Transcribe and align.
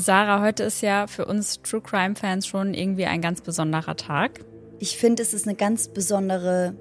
Sarah, 0.00 0.40
heute 0.40 0.64
ist 0.64 0.80
ja 0.80 1.06
für 1.06 1.26
uns 1.26 1.60
True 1.62 1.82
Crime 1.82 2.16
Fans 2.16 2.46
schon 2.46 2.72
irgendwie 2.72 3.04
ein 3.04 3.20
ganz 3.20 3.42
besonderer 3.42 3.96
Tag. 3.96 4.40
Ich 4.78 4.96
finde, 4.96 5.22
es 5.22 5.34
ist 5.34 5.46
eine 5.46 5.56
ganz 5.56 5.88
besondere 5.88 6.74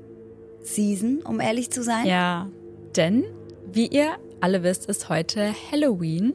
Season, 0.61 1.21
um 1.23 1.41
ehrlich 1.41 1.69
zu 1.69 1.83
sein. 1.83 2.05
Ja, 2.05 2.47
denn 2.95 3.25
wie 3.71 3.87
ihr 3.87 4.11
alle 4.39 4.63
wisst, 4.63 4.85
ist 4.85 5.09
heute 5.09 5.53
Halloween. 5.71 6.33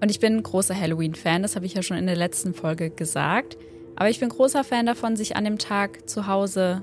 Und 0.00 0.10
ich 0.10 0.18
bin 0.18 0.38
ein 0.38 0.42
großer 0.42 0.74
Halloween-Fan, 0.74 1.42
das 1.42 1.54
habe 1.54 1.66
ich 1.66 1.74
ja 1.74 1.82
schon 1.82 1.96
in 1.96 2.06
der 2.06 2.16
letzten 2.16 2.54
Folge 2.54 2.90
gesagt. 2.90 3.56
Aber 3.94 4.10
ich 4.10 4.18
bin 4.18 4.30
großer 4.30 4.64
Fan 4.64 4.86
davon, 4.86 5.14
sich 5.14 5.36
an 5.36 5.44
dem 5.44 5.58
Tag 5.58 6.08
zu 6.08 6.26
Hause 6.26 6.82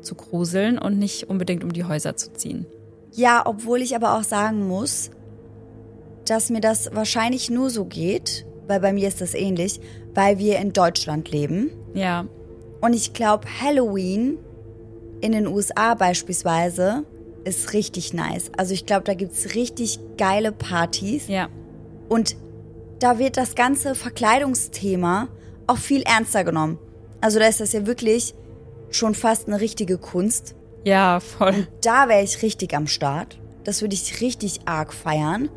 zu 0.00 0.16
gruseln 0.16 0.78
und 0.78 0.98
nicht 0.98 1.30
unbedingt 1.30 1.62
um 1.62 1.72
die 1.72 1.84
Häuser 1.84 2.16
zu 2.16 2.32
ziehen. 2.32 2.66
Ja, 3.12 3.42
obwohl 3.46 3.82
ich 3.82 3.94
aber 3.94 4.18
auch 4.18 4.24
sagen 4.24 4.66
muss, 4.66 5.10
dass 6.26 6.50
mir 6.50 6.60
das 6.60 6.90
wahrscheinlich 6.92 7.50
nur 7.50 7.70
so 7.70 7.84
geht, 7.84 8.46
weil 8.66 8.80
bei 8.80 8.92
mir 8.92 9.08
ist 9.08 9.20
das 9.20 9.34
ähnlich, 9.34 9.80
weil 10.14 10.38
wir 10.38 10.58
in 10.58 10.72
Deutschland 10.72 11.30
leben. 11.30 11.70
Ja. 11.94 12.26
Und 12.80 12.94
ich 12.94 13.12
glaube, 13.12 13.46
Halloween 13.62 14.38
in 15.20 15.32
den 15.32 15.46
USA 15.46 15.94
beispielsweise 15.94 17.04
ist 17.44 17.72
richtig 17.72 18.12
nice. 18.12 18.50
Also 18.56 18.74
ich 18.74 18.86
glaube, 18.86 19.04
da 19.04 19.14
gibt 19.14 19.32
es 19.32 19.54
richtig 19.54 19.98
geile 20.16 20.52
Partys. 20.52 21.28
Ja. 21.28 21.48
Und 22.08 22.36
da 22.98 23.18
wird 23.18 23.36
das 23.36 23.54
ganze 23.54 23.94
Verkleidungsthema 23.94 25.28
auch 25.66 25.78
viel 25.78 26.02
ernster 26.02 26.44
genommen. 26.44 26.78
Also 27.20 27.38
da 27.38 27.46
ist 27.46 27.60
das 27.60 27.72
ja 27.72 27.86
wirklich 27.86 28.34
schon 28.90 29.14
fast 29.14 29.48
eine 29.48 29.60
richtige 29.60 29.98
Kunst. 29.98 30.54
Ja, 30.84 31.20
voll. 31.20 31.54
Und 31.54 31.68
da 31.82 32.08
wäre 32.08 32.22
ich 32.22 32.42
richtig 32.42 32.74
am 32.74 32.86
Start. 32.86 33.38
Das 33.64 33.80
würde 33.80 33.94
ich 33.94 34.20
richtig 34.20 34.60
arg 34.66 34.92
feiern. 34.92 35.48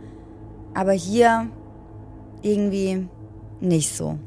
Aber 0.74 0.94
hier 0.94 1.50
irgendwie 2.42 3.08
nicht 3.60 3.96
so. 3.96 4.18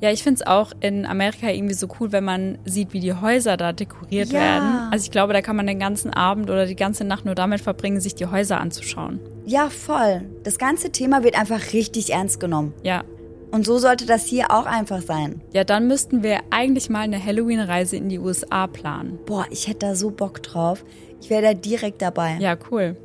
Ja, 0.00 0.10
ich 0.10 0.22
finde 0.22 0.40
es 0.40 0.46
auch 0.46 0.72
in 0.80 1.04
Amerika 1.04 1.50
irgendwie 1.50 1.74
so 1.74 1.86
cool, 2.00 2.10
wenn 2.10 2.24
man 2.24 2.56
sieht, 2.64 2.94
wie 2.94 3.00
die 3.00 3.12
Häuser 3.12 3.58
da 3.58 3.74
dekoriert 3.74 4.28
Ja. 4.32 4.40
werden. 4.40 4.88
Also 4.90 5.04
ich 5.04 5.10
glaube, 5.10 5.34
da 5.34 5.42
kann 5.42 5.56
man 5.56 5.66
den 5.66 5.78
ganzen 5.78 6.10
Abend 6.10 6.48
oder 6.48 6.64
die 6.64 6.76
ganze 6.76 7.04
Nacht 7.04 7.26
nur 7.26 7.34
damit 7.34 7.60
verbringen, 7.60 8.00
sich 8.00 8.14
die 8.14 8.24
Häuser 8.24 8.58
anzuschauen. 8.60 9.20
Ja, 9.44 9.68
voll. 9.68 10.22
Das 10.42 10.56
ganze 10.58 10.90
Thema 10.90 11.22
wird 11.22 11.38
einfach 11.38 11.74
richtig 11.74 12.12
ernst 12.14 12.40
genommen. 12.40 12.72
Ja. 12.82 13.04
Und 13.50 13.66
so 13.66 13.76
sollte 13.78 14.06
das 14.06 14.24
hier 14.24 14.50
auch 14.52 14.64
einfach 14.64 15.02
sein. 15.02 15.42
Ja, 15.52 15.64
dann 15.64 15.86
müssten 15.86 16.22
wir 16.22 16.38
eigentlich 16.50 16.88
mal 16.88 17.00
eine 17.00 17.22
Halloween-Reise 17.22 17.96
in 17.96 18.08
die 18.08 18.20
USA 18.20 18.68
planen. 18.68 19.18
Boah, 19.26 19.44
ich 19.50 19.68
hätte 19.68 19.80
da 19.88 19.94
so 19.96 20.10
Bock 20.10 20.42
drauf. 20.42 20.82
Ich 21.20 21.28
wäre 21.28 21.42
da 21.42 21.52
direkt 21.54 22.00
dabei. 22.00 22.38
Ja, 22.40 22.56
cool. 22.70 22.96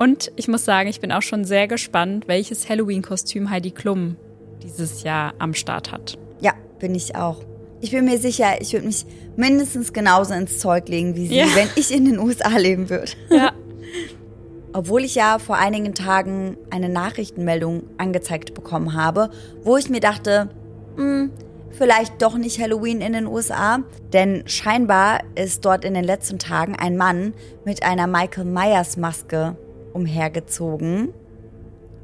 Und 0.00 0.32
ich 0.36 0.48
muss 0.48 0.64
sagen, 0.64 0.88
ich 0.88 1.00
bin 1.00 1.12
auch 1.12 1.20
schon 1.20 1.44
sehr 1.44 1.68
gespannt, 1.68 2.26
welches 2.26 2.70
Halloween-Kostüm 2.70 3.50
Heidi 3.50 3.70
Klum 3.70 4.16
dieses 4.62 5.02
Jahr 5.02 5.34
am 5.38 5.52
Start 5.52 5.92
hat. 5.92 6.16
Ja, 6.40 6.54
bin 6.78 6.94
ich 6.94 7.16
auch. 7.16 7.44
Ich 7.82 7.90
bin 7.90 8.06
mir 8.06 8.18
sicher, 8.18 8.62
ich 8.62 8.72
würde 8.72 8.86
mich 8.86 9.04
mindestens 9.36 9.92
genauso 9.92 10.32
ins 10.32 10.58
Zeug 10.58 10.88
legen 10.88 11.16
wie 11.16 11.26
sie, 11.26 11.34
Ja. 11.36 11.44
wenn 11.54 11.68
ich 11.76 11.94
in 11.94 12.06
den 12.06 12.18
USA 12.18 12.56
leben 12.56 12.88
würde. 12.88 13.12
Ja. 13.30 13.52
Obwohl 14.72 15.04
ich 15.04 15.16
ja 15.16 15.38
vor 15.38 15.56
einigen 15.56 15.94
Tagen 15.94 16.56
eine 16.70 16.88
Nachrichtenmeldung 16.88 17.82
angezeigt 17.98 18.54
bekommen 18.54 18.94
habe, 18.94 19.28
wo 19.64 19.76
ich 19.76 19.90
mir 19.90 20.00
dachte, 20.00 20.48
hm, 20.96 21.30
vielleicht 21.72 22.22
doch 22.22 22.38
nicht 22.38 22.58
Halloween 22.58 23.02
in 23.02 23.12
den 23.12 23.26
USA. 23.26 23.80
Denn 24.14 24.44
scheinbar 24.46 25.20
ist 25.34 25.64
dort 25.66 25.84
in 25.84 25.92
den 25.92 26.04
letzten 26.04 26.38
Tagen 26.38 26.74
ein 26.76 26.96
Mann 26.96 27.34
mit 27.66 27.82
einer 27.82 28.06
Michael 28.06 28.44
Myers 28.46 28.96
Maske 28.96 29.56
umhergezogen 29.92 31.12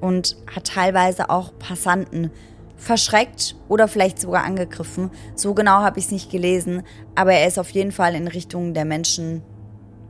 und 0.01 0.37
hat 0.55 0.69
teilweise 0.69 1.31
auch 1.31 1.53
Passanten 1.59 2.31
verschreckt 2.77 3.57
oder 3.69 3.89
vielleicht 3.89 4.21
sogar 4.21 4.45
angegriffen. 4.45 5.11
So 5.35 5.55
genau 5.55 5.81
habe 5.81 5.99
ich 5.99 6.07
es 6.07 6.11
nicht 6.11 6.31
gelesen, 6.31 6.83
aber 7.15 7.33
er 7.33 7.49
ist 7.49 7.59
auf 7.59 7.71
jeden 7.71 7.93
Fall 7.93 8.15
in 8.15 8.29
Richtung 8.29 8.75
der 8.75 8.85
Menschen 8.85 9.43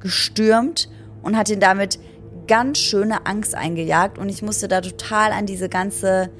gestürmt 0.00 0.88
und 1.22 1.36
hat 1.36 1.48
ihnen 1.48 1.60
damit 1.60 1.98
ganz 2.46 2.78
schöne 2.78 3.26
Angst 3.26 3.54
eingejagt. 3.54 4.18
Und 4.18 4.28
ich 4.28 4.42
musste 4.42 4.68
da 4.68 4.80
total 4.80 5.32
an 5.32 5.46
diese 5.46 5.68
ganze 5.68 6.30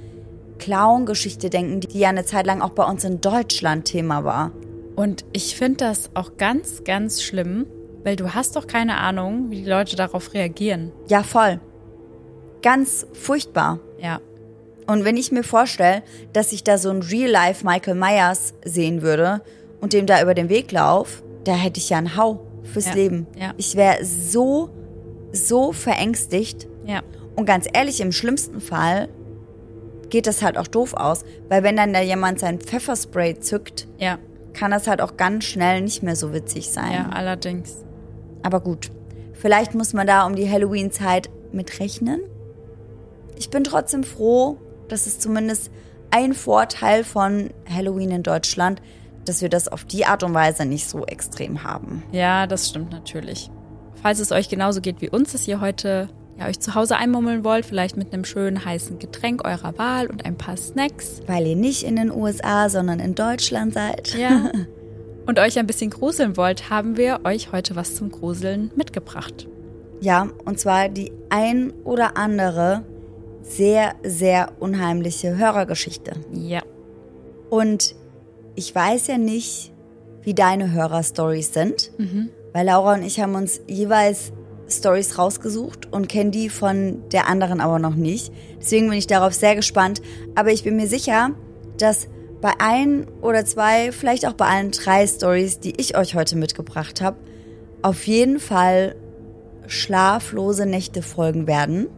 Clown-Geschichte 0.59 1.51
denken, 1.51 1.81
die 1.81 1.99
ja 1.99 2.09
eine 2.09 2.25
Zeit 2.25 2.47
lang 2.47 2.63
auch 2.63 2.71
bei 2.71 2.85
uns 2.85 3.05
in 3.05 3.21
Deutschland 3.21 3.85
Thema 3.85 4.25
war. 4.25 4.53
Und 4.95 5.25
ich 5.33 5.57
finde 5.57 5.79
das 5.79 6.11
auch 6.15 6.37
ganz, 6.39 6.85
ganz 6.85 7.23
schlimm, 7.23 7.67
weil 8.07 8.15
du 8.15 8.35
hast 8.35 8.55
doch 8.55 8.69
keine 8.69 8.99
Ahnung, 8.99 9.51
wie 9.51 9.57
die 9.63 9.69
Leute 9.69 9.97
darauf 9.97 10.33
reagieren. 10.33 10.93
Ja, 11.09 11.25
voll. 11.25 11.61
Ganz 12.63 13.05
furchtbar. 13.13 13.81
Ja. 13.99 14.21
Und 14.87 15.05
wenn 15.05 15.17
ich 15.17 15.33
mir 15.33 15.43
vorstelle, 15.43 16.05
dass 16.33 16.53
ich 16.53 16.63
da 16.63 16.79
so 16.79 16.91
ein 16.91 17.03
Real-Life 17.03 17.67
Michael 17.67 17.97
Myers 17.97 18.55
sehen 18.65 19.03
würde 19.03 19.43
und 19.81 19.93
dem 19.93 20.07
da 20.07 20.23
über 20.23 20.35
den 20.35 20.49
Weg 20.49 20.71
lauf, 20.71 21.25
da 21.43 21.55
hätte 21.55 21.79
ich 21.81 21.91
ja 21.91 21.99
einen 21.99 22.17
Hau 22.17 22.47
fürs 22.63 22.87
Ja, 22.87 22.95
Leben. 22.95 23.27
ja. 23.37 23.53
Ich 23.57 23.75
wäre 23.75 24.05
so, 24.05 24.71
so 25.33 25.73
verängstigt. 25.73 26.69
Ja. 26.85 27.03
Und 27.35 27.47
ganz 27.47 27.67
ehrlich, 27.73 28.01
im 28.01 28.13
schlimmsten 28.13 28.61
Fall 28.61 29.09
geht 30.11 30.29
das 30.29 30.43
halt 30.43 30.57
auch 30.59 30.69
doof 30.69 30.95
aus, 30.95 31.25
weil 31.49 31.65
wenn 31.65 31.77
dann 31.77 31.93
da 31.93 32.01
jemand 32.01 32.39
sein 32.39 32.61
Pfefferspray 32.61 33.41
zückt, 33.41 33.89
Ja. 33.99 34.19
kann 34.53 34.71
das 34.71 34.87
halt 34.87 35.01
auch 35.01 35.17
ganz 35.17 35.45
schnell 35.45 35.81
nicht 35.81 36.05
mehr 36.05 36.15
so 36.15 36.33
witzig 36.33 36.71
sein. 36.71 36.93
Ja, 36.93 37.09
allerdings. 37.13 37.85
Aber 38.47 38.61
gut, 38.61 38.93
vielleicht 39.33 39.75
muss 39.75 39.93
man 39.93 40.07
da 40.07 40.25
um 40.25 40.37
die 40.37 40.49
Halloween-Zeit 40.49 41.31
mit 41.51 41.81
rechnen. 41.81 42.21
Ich 43.37 43.51
bin 43.51 43.65
trotzdem 43.65 44.05
froh, 44.05 44.59
dass 44.87 45.09
es 45.09 45.19
zumindest 45.19 45.73
ein 46.13 46.33
Vorteil 46.33 47.03
von 47.03 47.51
Halloween 47.69 48.13
in 48.13 48.23
Deutschland, 48.23 48.81
dass 49.25 49.43
wir 49.43 49.49
das 49.49 49.67
auf 49.67 49.85
die 49.85 50.07
Art 50.07 50.23
und 50.23 50.33
Weise 50.33 50.65
nicht 50.65 50.89
so 50.89 51.05
extrem 51.07 51.65
haben. 51.65 52.05
Ja, 52.13 52.47
das 52.47 52.69
stimmt 52.69 52.93
natürlich. 52.93 53.51
Falls 54.01 54.21
es 54.21 54.31
euch 54.31 54.49
genauso 54.49 54.81
geht 54.81 55.01
wie 55.01 55.11
uns, 55.11 55.33
dass 55.33 55.49
ihr 55.49 55.61
heute 55.61 56.09
ja, 56.39 56.47
euch 56.47 56.61
zu 56.61 56.77
Hause 56.77 56.99
einmummeln 56.99 57.43
wollt, 57.43 57.67
vielleicht 57.67 57.97
mit 57.97 58.13
einem 58.13 58.25
schönen 58.25 58.65
heißen 58.65 59.01
Getränk 59.01 59.45
eurer 59.45 59.77
Wahl 59.77 60.07
und 60.07 60.25
ein 60.25 60.39
paar 60.39 60.57
Snacks. 60.57 61.21
Weil 61.27 61.49
ihr 61.49 61.57
nicht 61.57 61.83
in 61.83 61.97
den 61.97 62.13
USA, 62.13 62.69
sondern 62.69 63.01
in 63.01 63.17
Deutschland 63.17 63.75
seid. 63.75 64.15
Ja. 64.15 64.53
und 65.27 65.39
euch 65.39 65.59
ein 65.59 65.67
bisschen 65.67 65.91
gruseln 65.91 66.37
wollt, 66.37 66.71
haben 66.71 66.97
wir 66.97 67.21
euch 67.25 67.53
heute 67.53 67.77
was 67.77 67.95
zum 67.95 68.11
Gruseln 68.11 68.71
mitgebracht. 68.77 69.49
Ja, 70.01 70.29
und 70.45 70.59
zwar 70.59 70.89
die 70.89 71.13
ein 71.31 71.73
oder 71.85 72.17
andere 72.17 72.85
sehr, 73.43 73.95
sehr 74.03 74.53
unheimliche 74.61 75.37
Hörergeschichte. 75.37 76.13
Ja. 76.33 76.63
Und 77.51 77.95
ich 78.55 78.75
weiß 78.75 79.07
ja 79.09 79.19
nicht, 79.19 79.73
wie 80.23 80.35
deine 80.35 80.73
Hörerstories 80.73 81.53
sind, 81.53 81.93
weil 82.53 82.67
Laura 82.67 82.95
und 82.95 83.03
ich 83.03 83.21
haben 83.21 83.35
uns 83.37 83.61
jeweils 83.69 84.33
Stories 84.69 85.19
rausgesucht 85.19 85.93
und 85.93 86.09
kennen 86.09 86.33
die 86.33 86.49
von 86.49 87.03
der 87.13 87.29
anderen 87.29 87.61
aber 87.61 87.79
noch 87.79 87.95
nicht. 87.95 88.33
Deswegen 88.61 88.89
bin 88.89 88.99
ich 88.99 89.07
darauf 89.07 89.33
sehr 89.33 89.55
gespannt. 89.55 90.03
Aber 90.35 90.51
ich 90.51 90.65
bin 90.65 90.77
mir 90.77 90.89
sicher, 90.89 91.31
dass 91.79 92.09
bei 92.47 92.53
ein 92.61 93.09
oder 93.23 93.45
zwei, 93.45 93.91
vielleicht 93.91 94.25
auch 94.25 94.35
bei 94.35 94.47
allen 94.47 94.71
drei 94.71 95.05
Stories, 95.05 95.59
die 95.59 95.81
ich 95.81 95.97
euch 95.97 96.15
heute 96.15 96.37
mitgebracht 96.37 97.01
habe, 97.01 97.17
auf 97.83 98.07
jeden 98.07 98.39
Fall 98.39 98.95
schlaflose 99.67 100.65
Nächte 100.65 101.03
folgen 101.03 101.49
werden. 101.49 101.89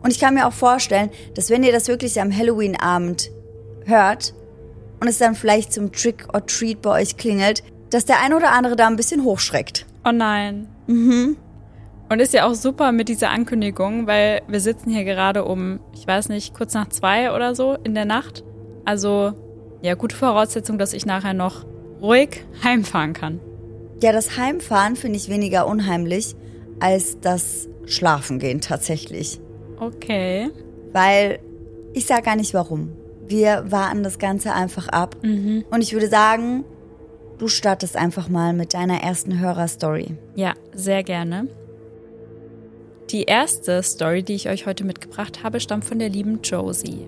Und 0.00 0.12
ich 0.12 0.20
kann 0.20 0.34
mir 0.34 0.46
auch 0.46 0.52
vorstellen, 0.52 1.10
dass 1.34 1.50
wenn 1.50 1.64
ihr 1.64 1.72
das 1.72 1.88
wirklich 1.88 2.20
am 2.20 2.30
Halloween-Abend 2.30 3.32
hört 3.84 4.32
und 5.00 5.08
es 5.08 5.18
dann 5.18 5.34
vielleicht 5.34 5.72
zum 5.72 5.90
Trick 5.90 6.32
or 6.32 6.46
Treat 6.46 6.80
bei 6.80 7.00
euch 7.02 7.16
klingelt, 7.16 7.64
dass 7.90 8.04
der 8.04 8.20
ein 8.20 8.32
oder 8.32 8.52
andere 8.52 8.76
da 8.76 8.86
ein 8.86 8.94
bisschen 8.94 9.24
hochschreckt. 9.24 9.86
Oh 10.04 10.12
nein. 10.12 10.68
Mhm. 10.86 11.36
Und 12.08 12.20
ist 12.20 12.32
ja 12.32 12.46
auch 12.46 12.54
super 12.54 12.92
mit 12.92 13.08
dieser 13.08 13.30
Ankündigung, 13.30 14.06
weil 14.06 14.42
wir 14.46 14.60
sitzen 14.60 14.90
hier 14.90 15.02
gerade 15.02 15.44
um, 15.44 15.80
ich 15.94 16.06
weiß 16.06 16.28
nicht, 16.28 16.54
kurz 16.54 16.74
nach 16.74 16.90
zwei 16.90 17.32
oder 17.32 17.56
so 17.56 17.76
in 17.82 17.96
der 17.96 18.04
Nacht. 18.04 18.44
Also, 18.84 19.32
ja, 19.84 19.94
gute 19.94 20.16
Voraussetzung, 20.16 20.78
dass 20.78 20.94
ich 20.94 21.04
nachher 21.04 21.34
noch 21.34 21.66
ruhig 22.00 22.42
heimfahren 22.64 23.12
kann. 23.12 23.40
Ja, 24.02 24.12
das 24.12 24.38
Heimfahren 24.38 24.96
finde 24.96 25.18
ich 25.18 25.28
weniger 25.28 25.66
unheimlich 25.66 26.34
als 26.80 27.20
das 27.20 27.68
Schlafengehen 27.84 28.62
tatsächlich. 28.62 29.40
Okay. 29.78 30.50
Weil 30.92 31.38
ich 31.92 32.06
sag 32.06 32.24
gar 32.24 32.34
nicht 32.34 32.54
warum. 32.54 32.92
Wir 33.26 33.70
warten 33.70 34.02
das 34.02 34.18
Ganze 34.18 34.52
einfach 34.52 34.88
ab. 34.88 35.16
Und 35.22 35.82
ich 35.82 35.92
würde 35.92 36.08
sagen, 36.08 36.64
du 37.38 37.48
startest 37.48 37.96
einfach 37.96 38.28
mal 38.28 38.54
mit 38.54 38.72
deiner 38.74 39.02
ersten 39.02 39.38
Hörerstory. 39.38 40.16
Ja, 40.34 40.54
sehr 40.74 41.02
gerne. 41.02 41.48
Die 43.10 43.24
erste 43.24 43.82
Story, 43.82 44.22
die 44.22 44.34
ich 44.34 44.48
euch 44.48 44.66
heute 44.66 44.84
mitgebracht 44.84 45.42
habe, 45.44 45.60
stammt 45.60 45.84
von 45.84 45.98
der 45.98 46.08
lieben 46.08 46.40
Josie. 46.42 47.06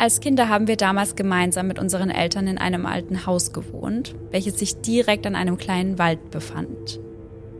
Als 0.00 0.20
Kinder 0.20 0.48
haben 0.48 0.66
wir 0.66 0.78
damals 0.78 1.14
gemeinsam 1.14 1.66
mit 1.66 1.78
unseren 1.78 2.08
Eltern 2.08 2.46
in 2.46 2.56
einem 2.56 2.86
alten 2.86 3.26
Haus 3.26 3.52
gewohnt, 3.52 4.14
welches 4.30 4.58
sich 4.58 4.80
direkt 4.80 5.26
an 5.26 5.36
einem 5.36 5.58
kleinen 5.58 5.98
Wald 5.98 6.30
befand. 6.30 6.98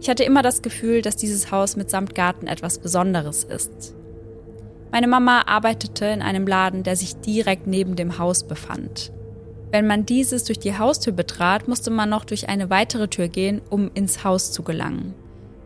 Ich 0.00 0.08
hatte 0.08 0.24
immer 0.24 0.40
das 0.40 0.62
Gefühl, 0.62 1.02
dass 1.02 1.16
dieses 1.16 1.52
Haus 1.52 1.76
mitsamt 1.76 2.14
Garten 2.14 2.46
etwas 2.46 2.78
Besonderes 2.78 3.44
ist. 3.44 3.94
Meine 4.90 5.06
Mama 5.06 5.42
arbeitete 5.48 6.06
in 6.06 6.22
einem 6.22 6.46
Laden, 6.46 6.82
der 6.82 6.96
sich 6.96 7.14
direkt 7.16 7.66
neben 7.66 7.94
dem 7.94 8.16
Haus 8.16 8.44
befand. 8.44 9.12
Wenn 9.70 9.86
man 9.86 10.06
dieses 10.06 10.44
durch 10.44 10.58
die 10.58 10.78
Haustür 10.78 11.12
betrat, 11.12 11.68
musste 11.68 11.90
man 11.90 12.08
noch 12.08 12.24
durch 12.24 12.48
eine 12.48 12.70
weitere 12.70 13.08
Tür 13.08 13.28
gehen, 13.28 13.60
um 13.68 13.90
ins 13.92 14.24
Haus 14.24 14.50
zu 14.50 14.62
gelangen. 14.62 15.12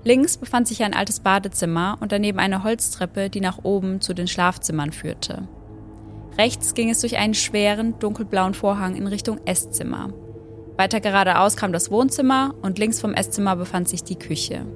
Links 0.03 0.37
befand 0.39 0.67
sich 0.67 0.83
ein 0.83 0.93
altes 0.93 1.21
Badezimmer 1.21 1.99
und 2.01 2.11
daneben 2.11 2.41
eine 2.41 2.65
Holztreppe, 2.65 3.31
die 3.31 3.41
nach 3.41 3.61
oben 3.63 4.01
zu 4.01 4.13
den 4.13 4.27
Schlafzimmern 4.27 4.91
führte. 4.91 5.47
Rechts 6.37 6.75
ging 6.75 6.91
es 6.91 7.01
durch 7.01 7.17
einen 7.17 7.35
schweren, 7.35 7.99
dunkelblauen 7.99 8.55
Vorhang 8.55 8.97
in 8.97 9.07
Richtung 9.07 9.39
Esszimmer. 9.45 10.13
Weiter 10.77 11.01
geradeaus 11.01 11.57
kam 11.57 11.73
das 11.73 11.91
Wohnzimmer 11.91 12.55
und 12.63 12.79
links 12.79 13.01
vom 13.01 13.15
Esszimmer 13.15 13.55
befand 13.55 13.89
sich 13.89 14.03
die 14.03 14.19
Küche. 14.19 14.67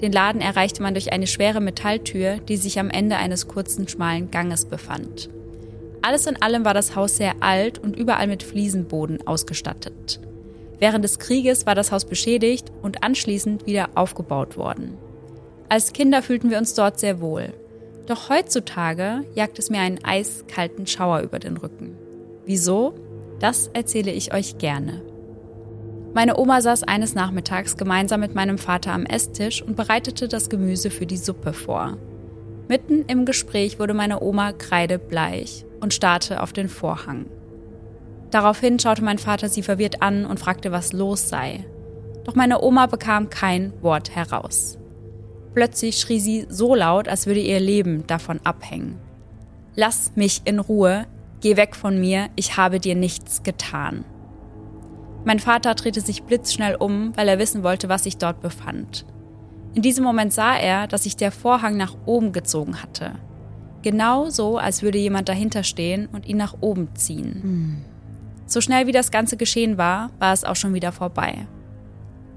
Den 0.00 0.12
Laden 0.12 0.40
erreichte 0.40 0.82
man 0.82 0.94
durch 0.94 1.12
eine 1.12 1.26
schwere 1.26 1.60
Metalltür, 1.60 2.38
die 2.38 2.56
sich 2.56 2.78
am 2.78 2.90
Ende 2.90 3.16
eines 3.16 3.48
kurzen, 3.48 3.88
schmalen 3.88 4.30
Ganges 4.30 4.64
befand. 4.64 5.28
Alles 6.02 6.26
in 6.26 6.40
allem 6.40 6.64
war 6.64 6.72
das 6.72 6.96
Haus 6.96 7.16
sehr 7.16 7.34
alt 7.40 7.78
und 7.78 7.96
überall 7.96 8.26
mit 8.26 8.42
Fliesenboden 8.42 9.26
ausgestattet. 9.26 10.20
Während 10.78 11.04
des 11.04 11.18
Krieges 11.18 11.66
war 11.66 11.74
das 11.74 11.92
Haus 11.92 12.06
beschädigt 12.06 12.72
und 12.80 13.02
anschließend 13.02 13.66
wieder 13.66 13.90
aufgebaut 13.96 14.56
worden. 14.56 14.96
Als 15.68 15.92
Kinder 15.92 16.22
fühlten 16.22 16.50
wir 16.50 16.58
uns 16.58 16.72
dort 16.74 16.98
sehr 16.98 17.20
wohl. 17.20 17.52
Doch 18.06 18.28
heutzutage 18.28 19.24
jagt 19.34 19.58
es 19.58 19.70
mir 19.70 19.80
einen 19.80 20.04
eiskalten 20.04 20.86
Schauer 20.86 21.20
über 21.20 21.38
den 21.38 21.56
Rücken. 21.56 21.96
Wieso? 22.44 22.94
Das 23.38 23.68
erzähle 23.68 24.10
ich 24.10 24.34
euch 24.34 24.58
gerne. 24.58 25.02
Meine 26.12 26.38
Oma 26.38 26.60
saß 26.60 26.82
eines 26.82 27.14
Nachmittags 27.14 27.76
gemeinsam 27.76 28.20
mit 28.20 28.34
meinem 28.34 28.58
Vater 28.58 28.92
am 28.92 29.06
Esstisch 29.06 29.62
und 29.62 29.76
bereitete 29.76 30.26
das 30.26 30.48
Gemüse 30.48 30.90
für 30.90 31.06
die 31.06 31.16
Suppe 31.16 31.52
vor. 31.52 31.98
Mitten 32.68 33.04
im 33.06 33.24
Gespräch 33.24 33.78
wurde 33.78 33.94
meine 33.94 34.20
Oma 34.20 34.52
kreidebleich 34.52 35.64
und 35.80 35.94
starrte 35.94 36.42
auf 36.42 36.52
den 36.52 36.68
Vorhang. 36.68 37.26
Daraufhin 38.30 38.78
schaute 38.78 39.04
mein 39.04 39.18
Vater 39.18 39.48
sie 39.48 39.62
verwirrt 39.62 40.02
an 40.02 40.24
und 40.24 40.40
fragte, 40.40 40.72
was 40.72 40.92
los 40.92 41.28
sei. 41.28 41.64
Doch 42.24 42.34
meine 42.34 42.60
Oma 42.60 42.86
bekam 42.86 43.30
kein 43.30 43.72
Wort 43.80 44.14
heraus. 44.14 44.78
Plötzlich 45.54 45.98
schrie 45.98 46.20
sie 46.20 46.46
so 46.48 46.74
laut, 46.74 47.08
als 47.08 47.26
würde 47.26 47.40
ihr 47.40 47.60
Leben 47.60 48.06
davon 48.06 48.40
abhängen. 48.44 48.98
Lass 49.74 50.12
mich 50.14 50.42
in 50.44 50.58
Ruhe, 50.58 51.06
geh 51.40 51.56
weg 51.56 51.74
von 51.74 51.98
mir, 51.98 52.28
ich 52.36 52.56
habe 52.56 52.80
dir 52.80 52.94
nichts 52.94 53.42
getan. 53.42 54.04
Mein 55.24 55.38
Vater 55.38 55.74
drehte 55.74 56.00
sich 56.00 56.22
blitzschnell 56.22 56.76
um, 56.76 57.12
weil 57.16 57.28
er 57.28 57.38
wissen 57.38 57.62
wollte, 57.62 57.88
was 57.88 58.04
sich 58.04 58.16
dort 58.16 58.40
befand. 58.40 59.04
In 59.74 59.82
diesem 59.82 60.02
Moment 60.04 60.32
sah 60.32 60.56
er, 60.56 60.86
dass 60.86 61.04
sich 61.04 61.16
der 61.16 61.30
Vorhang 61.30 61.76
nach 61.76 61.96
oben 62.06 62.32
gezogen 62.32 62.82
hatte. 62.82 63.12
Genau 63.82 64.28
so, 64.28 64.58
als 64.58 64.82
würde 64.82 64.98
jemand 64.98 65.28
dahinter 65.28 65.62
stehen 65.62 66.06
und 66.06 66.26
ihn 66.26 66.36
nach 66.36 66.56
oben 66.60 66.88
ziehen. 66.94 67.40
Mhm. 67.42 67.84
So 68.46 68.60
schnell 68.60 68.86
wie 68.86 68.92
das 68.92 69.10
Ganze 69.10 69.36
geschehen 69.36 69.78
war, 69.78 70.10
war 70.18 70.32
es 70.32 70.44
auch 70.44 70.56
schon 70.56 70.74
wieder 70.74 70.90
vorbei. 70.90 71.46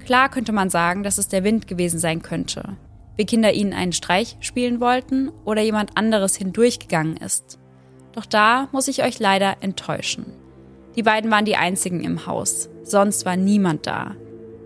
Klar 0.04 0.28
könnte 0.28 0.52
man 0.52 0.70
sagen, 0.70 1.02
dass 1.02 1.18
es 1.18 1.28
der 1.28 1.44
Wind 1.44 1.66
gewesen 1.66 1.98
sein 1.98 2.22
könnte. 2.22 2.76
Wir 3.16 3.26
Kinder 3.26 3.52
ihnen 3.52 3.72
einen 3.72 3.92
Streich 3.92 4.36
spielen 4.40 4.80
wollten 4.80 5.30
oder 5.44 5.62
jemand 5.62 5.96
anderes 5.96 6.36
hindurchgegangen 6.36 7.16
ist. 7.16 7.58
Doch 8.12 8.26
da 8.26 8.68
muss 8.72 8.88
ich 8.88 9.02
euch 9.02 9.18
leider 9.18 9.56
enttäuschen. 9.60 10.26
Die 10.96 11.02
beiden 11.02 11.30
waren 11.30 11.44
die 11.44 11.56
einzigen 11.56 12.02
im 12.02 12.26
Haus, 12.26 12.68
sonst 12.82 13.24
war 13.24 13.36
niemand 13.36 13.86
da. 13.86 14.14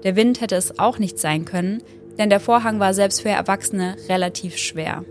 Der 0.05 0.17
Wind 0.17 0.41
hätte 0.41 0.57
es 0.57 0.79
auch 0.79 0.99
nicht 0.99 1.19
sein 1.19 1.45
können, 1.45 1.83
denn 2.19 2.31
der 2.31 2.41
Vorhang 2.41 2.81
war 2.81 2.95
selbst 2.95 3.23
für 3.23 3.31
Erwachsene 3.31 3.97
relativ 4.09 4.57
schwer. 4.57 5.05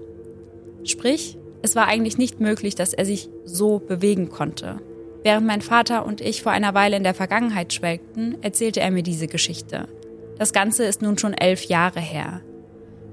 Sprich, 0.84 1.38
es 1.62 1.75
war 1.75 1.88
eigentlich 1.88 2.18
nicht 2.18 2.39
möglich, 2.39 2.75
dass 2.75 2.94
er 2.94 3.06
sich 3.06 3.30
so 3.44 3.80
bewegen 3.80 4.30
konnte. 4.30 4.80
Während 5.24 5.48
mein 5.48 5.62
Vater 5.62 6.06
und 6.06 6.22
ich 6.22 6.44
vor 6.44 6.51
einer 6.51 6.74
Weile 6.74 6.95
in 6.95 7.04
der 7.04 7.13
Vergangenheit 7.13 7.74
schwelgten, 7.74 8.38
erzählte 8.42 8.80
er 8.80 8.92
mir 8.92 9.04
diese 9.04 9.28
Geschichte. 9.28 9.88
Das 10.38 10.54
Ganze 10.54 10.86
ist 10.86 11.01
nun 11.01 11.18
schon 11.18 11.34
elf 11.34 11.63
Jahre 11.66 12.00
her. 12.00 12.42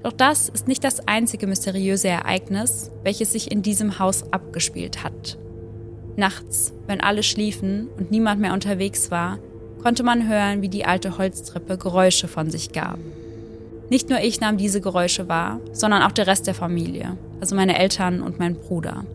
Doch 0.05 0.13
das 0.13 0.49
ist 0.49 0.67
nicht 0.67 0.83
das 0.83 1.07
einzige 1.07 1.47
mysteriöse 1.47 2.09
Ereignis, 2.09 2.91
welches 3.01 3.31
sich 3.31 3.51
in 3.51 3.63
diesem 3.63 3.97
Haus 3.97 4.31
abgespielt 4.31 5.03
hat. 5.03 5.39
Nachts, 6.15 6.73
wenn 6.85 7.01
alle 7.01 7.23
schliefen 7.23 7.89
und 7.97 8.11
niemand 8.11 8.39
mehr 8.39 8.53
unterwegs 8.53 9.09
war, 9.09 9.39
konnte 9.81 10.03
man 10.03 10.29
hören, 10.29 10.61
wie 10.61 10.69
die 10.69 10.85
alte 10.85 11.17
Holztreppe 11.17 11.79
Geräusche 11.79 12.27
von 12.27 12.51
sich 12.51 12.71
gab. 12.71 12.99
Nicht 13.89 14.11
nur 14.11 14.19
ich 14.19 14.39
nahm 14.39 14.57
diese 14.57 14.79
Geräusche 14.79 15.27
wahr, 15.27 15.59
sondern 15.71 16.03
auch 16.03 16.11
der 16.11 16.27
Rest 16.27 16.45
der 16.45 16.53
Familie, 16.53 17.17
also 17.39 17.55
meine 17.55 17.79
Eltern 17.79 18.21
und 18.21 18.37
mein 18.37 18.57
Bruder. 18.57 19.05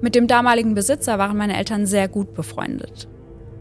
Mit 0.00 0.14
dem 0.14 0.28
damaligen 0.28 0.74
Besitzer 0.74 1.18
waren 1.18 1.36
meine 1.36 1.56
Eltern 1.56 1.86
sehr 1.86 2.06
gut 2.06 2.34
befreundet. 2.34 3.08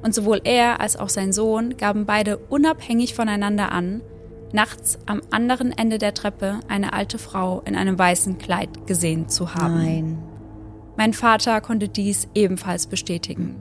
Und 0.04 0.14
sowohl 0.14 0.40
er 0.44 0.82
als 0.82 0.98
auch 0.98 1.10
sein 1.10 1.34
Sohn 1.34 1.78
gaben 1.78 2.06
beide 2.06 2.38
unabhängig 2.38 3.16
voneinander 3.16 3.72
an, 3.72 4.04
nachts 4.54 5.00
am 5.06 5.22
anderen 5.32 5.72
Ende 5.72 5.98
der 5.98 6.14
Treppe 6.14 6.60
eine 6.68 6.94
alte 6.94 7.18
Frau 7.18 7.62
in 7.66 7.76
einem 7.76 7.98
weißen 7.98 8.38
Kleid 8.38 8.88
gesehen 8.88 9.28
zu 9.28 9.56
haben. 9.56 9.76
Nein. 9.76 10.18
Mein 10.96 11.14
Vater 11.14 11.60
konnte 11.60 11.90
dies 11.90 12.28
ebenfalls 12.36 12.88
bestätigen. 12.88 13.56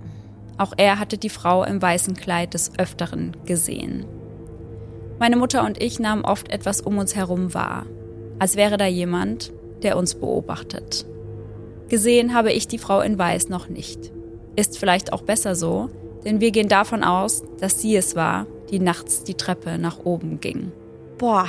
Auch 0.58 0.74
er 0.76 0.98
hatte 0.98 1.16
die 1.16 1.30
Frau 1.30 1.64
im 1.64 1.80
weißen 1.80 2.14
Kleid 2.14 2.54
des 2.54 2.78
Öfteren 2.78 3.36
gesehen. 3.46 4.04
Meine 5.18 5.36
Mutter 5.36 5.64
und 5.64 5.82
ich 5.82 5.98
nahmen 5.98 6.24
oft 6.24 6.50
etwas 6.52 6.80
um 6.80 6.98
uns 6.98 7.16
herum 7.16 7.54
wahr, 7.54 7.86
als 8.38 8.56
wäre 8.56 8.76
da 8.76 8.86
jemand, 8.86 9.52
der 9.82 9.96
uns 9.96 10.14
beobachtet. 10.14 11.06
Gesehen 11.88 12.34
habe 12.34 12.52
ich 12.52 12.68
die 12.68 12.78
Frau 12.78 13.00
in 13.00 13.18
Weiß 13.18 13.48
noch 13.48 13.68
nicht. 13.68 14.12
Ist 14.56 14.78
vielleicht 14.78 15.12
auch 15.12 15.22
besser 15.22 15.54
so, 15.54 15.90
denn 16.24 16.40
wir 16.40 16.50
gehen 16.50 16.68
davon 16.68 17.02
aus, 17.02 17.42
dass 17.60 17.80
sie 17.80 17.96
es 17.96 18.14
war, 18.14 18.46
die 18.70 18.78
nachts 18.78 19.24
die 19.24 19.34
Treppe 19.34 19.78
nach 19.78 20.04
oben 20.04 20.40
ging. 20.40 20.72
Boah, 21.22 21.46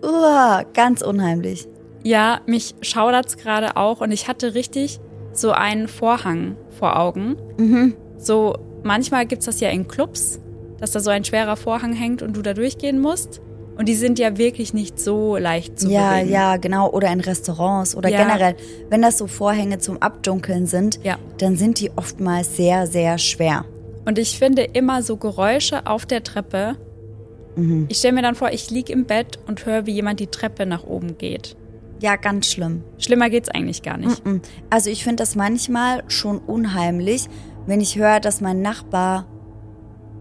Uah, 0.00 0.62
ganz 0.74 1.02
unheimlich. 1.02 1.66
Ja, 2.04 2.40
mich 2.46 2.76
schaudert's 2.82 3.36
gerade 3.36 3.76
auch 3.76 4.00
und 4.00 4.12
ich 4.12 4.28
hatte 4.28 4.54
richtig 4.54 5.00
so 5.32 5.50
einen 5.50 5.88
Vorhang 5.88 6.56
vor 6.78 6.96
Augen. 6.96 7.34
Mhm. 7.56 7.96
So, 8.16 8.54
manchmal 8.84 9.26
gibt's 9.26 9.46
das 9.46 9.58
ja 9.58 9.70
in 9.70 9.88
Clubs, 9.88 10.38
dass 10.78 10.92
da 10.92 11.00
so 11.00 11.10
ein 11.10 11.24
schwerer 11.24 11.56
Vorhang 11.56 11.94
hängt 11.94 12.22
und 12.22 12.36
du 12.36 12.42
da 12.42 12.54
durchgehen 12.54 13.00
musst. 13.00 13.40
Und 13.76 13.88
die 13.88 13.96
sind 13.96 14.20
ja 14.20 14.38
wirklich 14.38 14.72
nicht 14.72 15.00
so 15.00 15.36
leicht 15.36 15.80
zu 15.80 15.90
ja, 15.90 16.12
bewegen. 16.12 16.30
Ja, 16.30 16.52
ja, 16.52 16.56
genau. 16.58 16.88
Oder 16.88 17.10
in 17.10 17.18
Restaurants 17.18 17.96
oder 17.96 18.08
ja. 18.08 18.18
generell. 18.18 18.54
Wenn 18.88 19.02
das 19.02 19.18
so 19.18 19.26
Vorhänge 19.26 19.78
zum 19.78 20.00
Abdunkeln 20.00 20.66
sind, 20.66 21.00
ja. 21.02 21.16
dann 21.38 21.56
sind 21.56 21.80
die 21.80 21.90
oftmals 21.96 22.56
sehr, 22.56 22.86
sehr 22.86 23.18
schwer. 23.18 23.64
Und 24.04 24.20
ich 24.20 24.38
finde 24.38 24.62
immer 24.62 25.02
so 25.02 25.16
Geräusche 25.16 25.88
auf 25.88 26.06
der 26.06 26.22
Treppe. 26.22 26.76
Mhm. 27.56 27.86
Ich 27.88 27.98
stelle 27.98 28.14
mir 28.14 28.22
dann 28.22 28.34
vor, 28.34 28.50
ich 28.50 28.70
liege 28.70 28.92
im 28.92 29.04
Bett 29.04 29.38
und 29.46 29.66
höre, 29.66 29.86
wie 29.86 29.92
jemand 29.92 30.20
die 30.20 30.26
Treppe 30.26 30.66
nach 30.66 30.84
oben 30.84 31.18
geht. 31.18 31.56
Ja, 32.00 32.16
ganz 32.16 32.46
schlimm. 32.46 32.82
Schlimmer 32.98 33.30
geht's 33.30 33.48
eigentlich 33.48 33.82
gar 33.82 33.96
nicht. 33.96 34.24
Mhm. 34.26 34.40
Also 34.70 34.90
ich 34.90 35.04
finde 35.04 35.22
das 35.22 35.36
manchmal 35.36 36.02
schon 36.08 36.38
unheimlich, 36.38 37.28
wenn 37.66 37.80
ich 37.80 37.96
höre, 37.96 38.18
dass 38.18 38.40
mein 38.40 38.60
Nachbar 38.60 39.26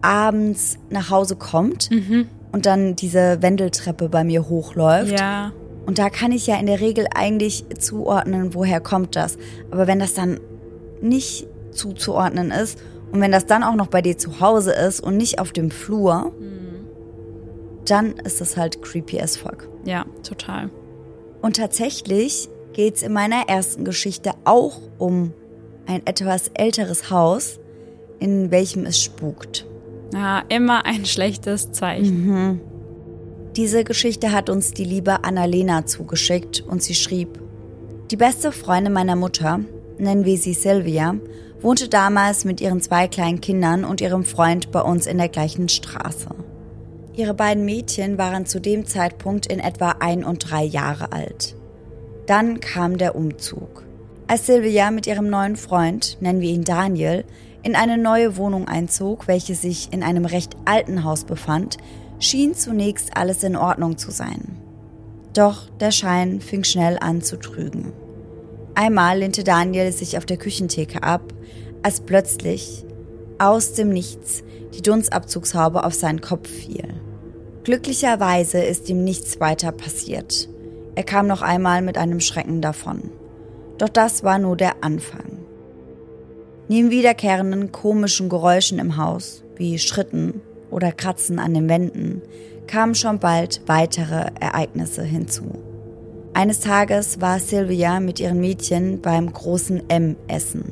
abends 0.01 0.77
nach 0.89 1.09
Hause 1.09 1.35
kommt. 1.35 1.89
Mhm 1.89 2.27
und 2.51 2.65
dann 2.65 2.95
diese 2.95 3.41
Wendeltreppe 3.41 4.09
bei 4.09 4.23
mir 4.23 4.49
hochläuft. 4.49 5.19
Ja. 5.19 5.51
Und 5.85 5.97
da 5.97 6.09
kann 6.09 6.31
ich 6.31 6.47
ja 6.47 6.57
in 6.57 6.67
der 6.67 6.79
Regel 6.79 7.07
eigentlich 7.13 7.65
zuordnen, 7.79 8.53
woher 8.53 8.79
kommt 8.79 9.15
das. 9.15 9.37
Aber 9.71 9.87
wenn 9.87 9.99
das 9.99 10.13
dann 10.13 10.39
nicht 11.01 11.47
zuzuordnen 11.71 12.51
ist 12.51 12.77
und 13.11 13.21
wenn 13.21 13.31
das 13.31 13.45
dann 13.45 13.63
auch 13.63 13.75
noch 13.75 13.87
bei 13.87 14.01
dir 14.01 14.17
zu 14.17 14.39
Hause 14.39 14.73
ist 14.73 14.99
und 14.99 15.17
nicht 15.17 15.39
auf 15.39 15.51
dem 15.51 15.71
Flur, 15.71 16.33
mhm. 16.39 16.60
Dann 17.85 18.13
ist 18.13 18.41
das 18.41 18.57
halt 18.57 18.81
creepy 18.81 19.19
as 19.21 19.37
fuck. 19.37 19.67
Ja, 19.85 20.05
total. 20.23 20.69
Und 21.41 21.57
tatsächlich 21.57 22.49
geht 22.73 22.95
es 22.95 23.03
in 23.03 23.13
meiner 23.13 23.47
ersten 23.47 23.83
Geschichte 23.83 24.31
auch 24.45 24.79
um 24.97 25.33
ein 25.87 26.05
etwas 26.05 26.49
älteres 26.53 27.09
Haus, 27.09 27.59
in 28.19 28.51
welchem 28.51 28.85
es 28.85 29.01
spukt. 29.01 29.65
Ja, 30.13 30.43
immer 30.49 30.85
ein 30.85 31.05
schlechtes 31.05 31.71
Zeichen. 31.71 32.27
Mhm. 32.27 32.61
Diese 33.55 33.83
Geschichte 33.83 34.31
hat 34.31 34.49
uns 34.49 34.71
die 34.71 34.85
liebe 34.85 35.23
Annalena 35.23 35.85
zugeschickt 35.85 36.61
und 36.61 36.83
sie 36.83 36.95
schrieb, 36.95 37.39
die 38.11 38.17
beste 38.17 38.51
Freundin 38.51 38.93
meiner 38.93 39.15
Mutter, 39.15 39.61
nennen 39.97 40.25
wir 40.25 40.37
sie 40.37 40.53
Sylvia, 40.53 41.15
wohnte 41.61 41.89
damals 41.89 42.45
mit 42.45 42.61
ihren 42.61 42.81
zwei 42.81 43.07
kleinen 43.07 43.41
Kindern 43.41 43.83
und 43.85 44.01
ihrem 44.01 44.23
Freund 44.23 44.71
bei 44.71 44.81
uns 44.81 45.05
in 45.05 45.17
der 45.17 45.29
gleichen 45.29 45.69
Straße. 45.69 46.29
Ihre 47.15 47.33
beiden 47.33 47.65
Mädchen 47.65 48.17
waren 48.17 48.45
zu 48.45 48.61
dem 48.61 48.85
Zeitpunkt 48.85 49.45
in 49.45 49.59
etwa 49.59 49.95
ein 49.99 50.23
und 50.23 50.49
drei 50.49 50.63
Jahre 50.63 51.11
alt. 51.11 51.55
Dann 52.25 52.59
kam 52.59 52.97
der 52.97 53.15
Umzug. 53.15 53.83
Als 54.27 54.45
Sylvia 54.45 54.91
mit 54.91 55.07
ihrem 55.07 55.29
neuen 55.29 55.57
Freund, 55.57 56.17
nennen 56.21 56.39
wir 56.39 56.49
ihn 56.49 56.63
Daniel, 56.63 57.25
in 57.63 57.75
eine 57.75 57.97
neue 57.97 58.37
Wohnung 58.37 58.67
einzog, 58.67 59.27
welche 59.27 59.55
sich 59.55 59.91
in 59.91 60.03
einem 60.03 60.25
recht 60.25 60.55
alten 60.63 61.03
Haus 61.03 61.25
befand, 61.25 61.77
schien 62.19 62.55
zunächst 62.55 63.17
alles 63.17 63.43
in 63.43 63.57
Ordnung 63.57 63.97
zu 63.97 64.11
sein. 64.11 64.57
Doch 65.33 65.69
der 65.79 65.91
Schein 65.91 66.39
fing 66.39 66.63
schnell 66.63 66.97
an 66.99 67.21
zu 67.21 67.37
trügen. 67.37 67.91
Einmal 68.73 69.19
lehnte 69.19 69.43
Daniel 69.43 69.91
sich 69.91 70.17
auf 70.17 70.25
der 70.25 70.37
Küchentheke 70.37 71.03
ab, 71.03 71.33
als 71.83 71.99
plötzlich 71.99 72.85
aus 73.37 73.73
dem 73.73 73.89
Nichts 73.89 74.43
die 74.73 74.81
Dunstabzugshaube 74.81 75.83
auf 75.83 75.93
seinen 75.93 76.21
Kopf 76.21 76.49
fiel. 76.49 77.00
Glücklicherweise 77.63 78.59
ist 78.59 78.89
ihm 78.89 79.03
nichts 79.03 79.39
weiter 79.39 79.71
passiert. 79.71 80.49
Er 80.95 81.03
kam 81.03 81.27
noch 81.27 81.43
einmal 81.43 81.81
mit 81.81 81.97
einem 81.97 82.19
Schrecken 82.19 82.61
davon. 82.61 83.11
Doch 83.77 83.89
das 83.89 84.23
war 84.23 84.39
nur 84.39 84.57
der 84.57 84.83
Anfang. 84.83 85.37
Neben 86.67 86.89
wiederkehrenden 86.89 87.71
komischen 87.71 88.29
Geräuschen 88.29 88.79
im 88.79 88.97
Haus, 88.97 89.43
wie 89.55 89.77
Schritten 89.77 90.41
oder 90.71 90.91
Kratzen 90.91 91.37
an 91.37 91.53
den 91.53 91.69
Wänden, 91.69 92.21
kamen 92.65 92.95
schon 92.95 93.19
bald 93.19 93.61
weitere 93.67 94.31
Ereignisse 94.39 95.03
hinzu. 95.03 95.43
Eines 96.33 96.61
Tages 96.61 97.21
war 97.21 97.39
Sylvia 97.39 97.99
mit 97.99 98.19
ihren 98.19 98.39
Mädchen 98.39 99.01
beim 99.01 99.31
großen 99.31 99.89
M 99.89 100.15
essen 100.27 100.71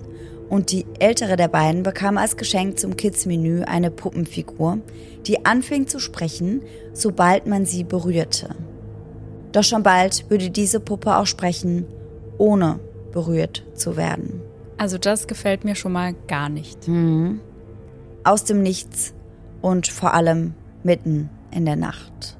und 0.50 0.72
die 0.72 0.86
ältere 1.00 1.36
der 1.36 1.48
beiden 1.48 1.84
bekam 1.84 2.18
als 2.18 2.36
Geschenk 2.36 2.80
zum 2.80 2.98
Kids-Menü 2.98 3.64
eine 3.64 3.92
Puppenfigur, 3.92 4.80
die 5.26 5.46
anfing 5.46 5.88
zu 5.88 6.00
sprechen, 6.00 6.62
sobald 6.94 7.46
man 7.46 7.66
sie 7.66 7.84
berührte. 7.84 8.56
Doch 9.52 9.64
schon 9.64 9.84
bald 9.84 10.30
würde 10.30 10.50
diese 10.50 10.80
Puppe 10.80 11.18
auch 11.18 11.28
sprechen, 11.28 11.86
ohne 12.38 12.80
berührt 13.12 13.64
zu 13.76 13.96
werden. 13.96 14.42
Also 14.78 14.98
das 14.98 15.28
gefällt 15.28 15.66
mir 15.66 15.76
schon 15.76 15.92
mal 15.92 16.14
gar 16.28 16.50
nicht. 16.50 16.88
Mhm. 16.88 17.42
Aus 18.24 18.44
dem 18.44 18.62
Nichts 18.62 19.14
und 19.62 19.88
vor 19.88 20.14
allem 20.14 20.54
mitten 20.84 21.30
in 21.52 21.66
der 21.66 21.76
Nacht. 21.76 22.38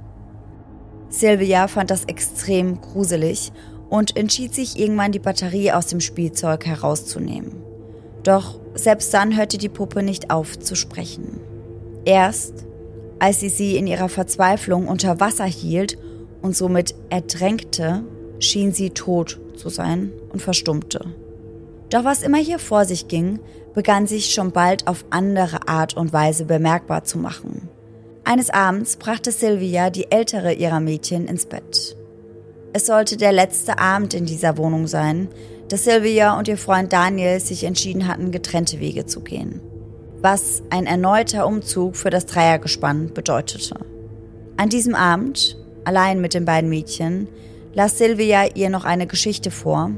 Sylvia 1.10 1.68
fand 1.68 1.90
das 1.90 2.06
extrem 2.06 2.80
gruselig 2.82 3.52
und 3.90 4.16
entschied 4.16 4.54
sich 4.54 4.80
irgendwann 4.80 5.12
die 5.12 5.20
Batterie 5.20 5.72
aus 5.72 5.88
dem 5.88 6.00
Spielzeug 6.00 6.66
herauszunehmen. 6.66 7.69
Doch 8.30 8.60
selbst 8.76 9.12
dann 9.12 9.36
hörte 9.36 9.58
die 9.58 9.70
Puppe 9.70 10.04
nicht 10.04 10.30
auf 10.30 10.60
zu 10.60 10.76
sprechen. 10.76 11.40
Erst 12.06 12.68
als 13.18 13.40
sie 13.40 13.50
sie 13.50 13.76
in 13.76 13.88
ihrer 13.88 14.08
Verzweiflung 14.08 14.88
unter 14.88 15.20
Wasser 15.20 15.46
hielt 15.46 15.98
und 16.44 16.56
somit 16.56 16.94
ertränkte, 17.10 18.04
schien 18.38 18.72
sie 18.72 18.92
tot 18.92 19.40
zu 19.56 19.70
sein 19.70 20.12
und 20.32 20.44
verstummte. 20.44 21.06
Doch 21.90 22.04
was 22.04 22.22
immer 22.22 22.38
hier 22.38 22.60
vor 22.60 22.86
sich 22.86 23.08
ging, 23.08 23.40
begann 23.74 24.06
sich 24.06 24.32
schon 24.32 24.52
bald 24.52 24.86
auf 24.86 25.06
andere 25.10 25.68
Art 25.68 25.98
und 25.98 26.14
Weise 26.14 26.46
bemerkbar 26.46 27.06
zu 27.06 27.18
machen. 27.18 27.68
Eines 28.26 28.52
Abends 28.52 28.98
brachte 28.98 29.32
Sylvia 29.32 29.90
die 29.90 30.12
ältere 30.12 30.54
ihrer 30.54 30.80
Mädchen 30.80 31.28
ins 31.28 31.48
Bett. 31.48 31.98
Es 32.74 32.86
sollte 32.86 33.18
der 33.18 33.32
letzte 33.32 33.80
Abend 33.80 34.14
in 34.14 34.28
dieser 34.28 34.56
Wohnung 34.58 34.86
sein, 34.86 35.30
dass 35.70 35.86
Sylvia 35.86 36.38
und 36.38 36.48
ihr 36.48 36.58
Freund 36.58 36.92
Daniel 36.92 37.40
sich 37.40 37.64
entschieden 37.64 38.08
hatten, 38.08 38.32
getrennte 38.32 38.80
Wege 38.80 39.06
zu 39.06 39.22
gehen. 39.22 39.62
Was 40.22 40.64
ein 40.70 40.86
erneuter 40.86 41.48
Umzug 41.48 41.96
für 41.96 42.10
das 42.10 42.26
Dreiergespann 42.26 43.14
bedeutete. 43.14 43.76
An 44.58 44.70
diesem 44.70 44.96
Abend, 44.96 45.58
allein 45.86 46.20
mit 46.20 46.34
den 46.34 46.44
beiden 46.44 46.70
Mädchen, 46.70 47.30
las 47.74 47.98
Sylvia 47.98 48.56
ihr 48.56 48.70
noch 48.70 48.84
eine 48.84 49.08
Geschichte 49.08 49.52
vor, 49.52 49.92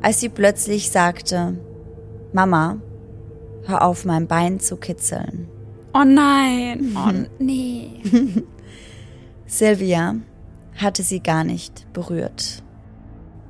als 0.00 0.20
sie 0.20 0.28
plötzlich 0.28 0.90
sagte, 0.90 1.58
Mama, 2.32 2.80
hör 3.66 3.82
auf, 3.82 4.04
mein 4.04 4.26
Bein 4.26 4.60
zu 4.60 4.76
kitzeln. 4.76 5.48
Oh 5.92 6.04
nein, 6.04 6.96
oh 6.96 7.12
nee. 7.38 7.90
Sylvia 9.46 10.16
hatte 10.76 11.02
sie 11.02 11.20
gar 11.20 11.44
nicht 11.44 11.92
berührt. 11.92 12.62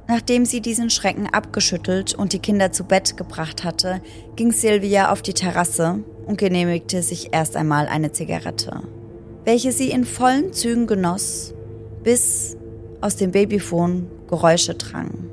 Nachdem 0.08 0.44
sie 0.44 0.60
diesen 0.60 0.88
Schrecken 0.88 1.26
abgeschüttelt 1.26 2.14
und 2.14 2.32
die 2.32 2.38
Kinder 2.38 2.70
zu 2.70 2.84
Bett 2.84 3.16
gebracht 3.16 3.64
hatte, 3.64 4.00
ging 4.36 4.52
Sylvia 4.52 5.10
auf 5.10 5.20
die 5.20 5.34
Terrasse 5.34 6.04
und 6.26 6.38
genehmigte 6.38 7.02
sich 7.02 7.30
erst 7.32 7.56
einmal 7.56 7.88
eine 7.88 8.12
Zigarette, 8.12 8.82
welche 9.44 9.72
sie 9.72 9.90
in 9.90 10.04
vollen 10.04 10.52
Zügen 10.52 10.86
genoss, 10.86 11.54
bis 12.04 12.56
aus 13.00 13.16
dem 13.16 13.32
Babyphone 13.32 14.08
Geräusche 14.28 14.74
drangen. 14.74 15.30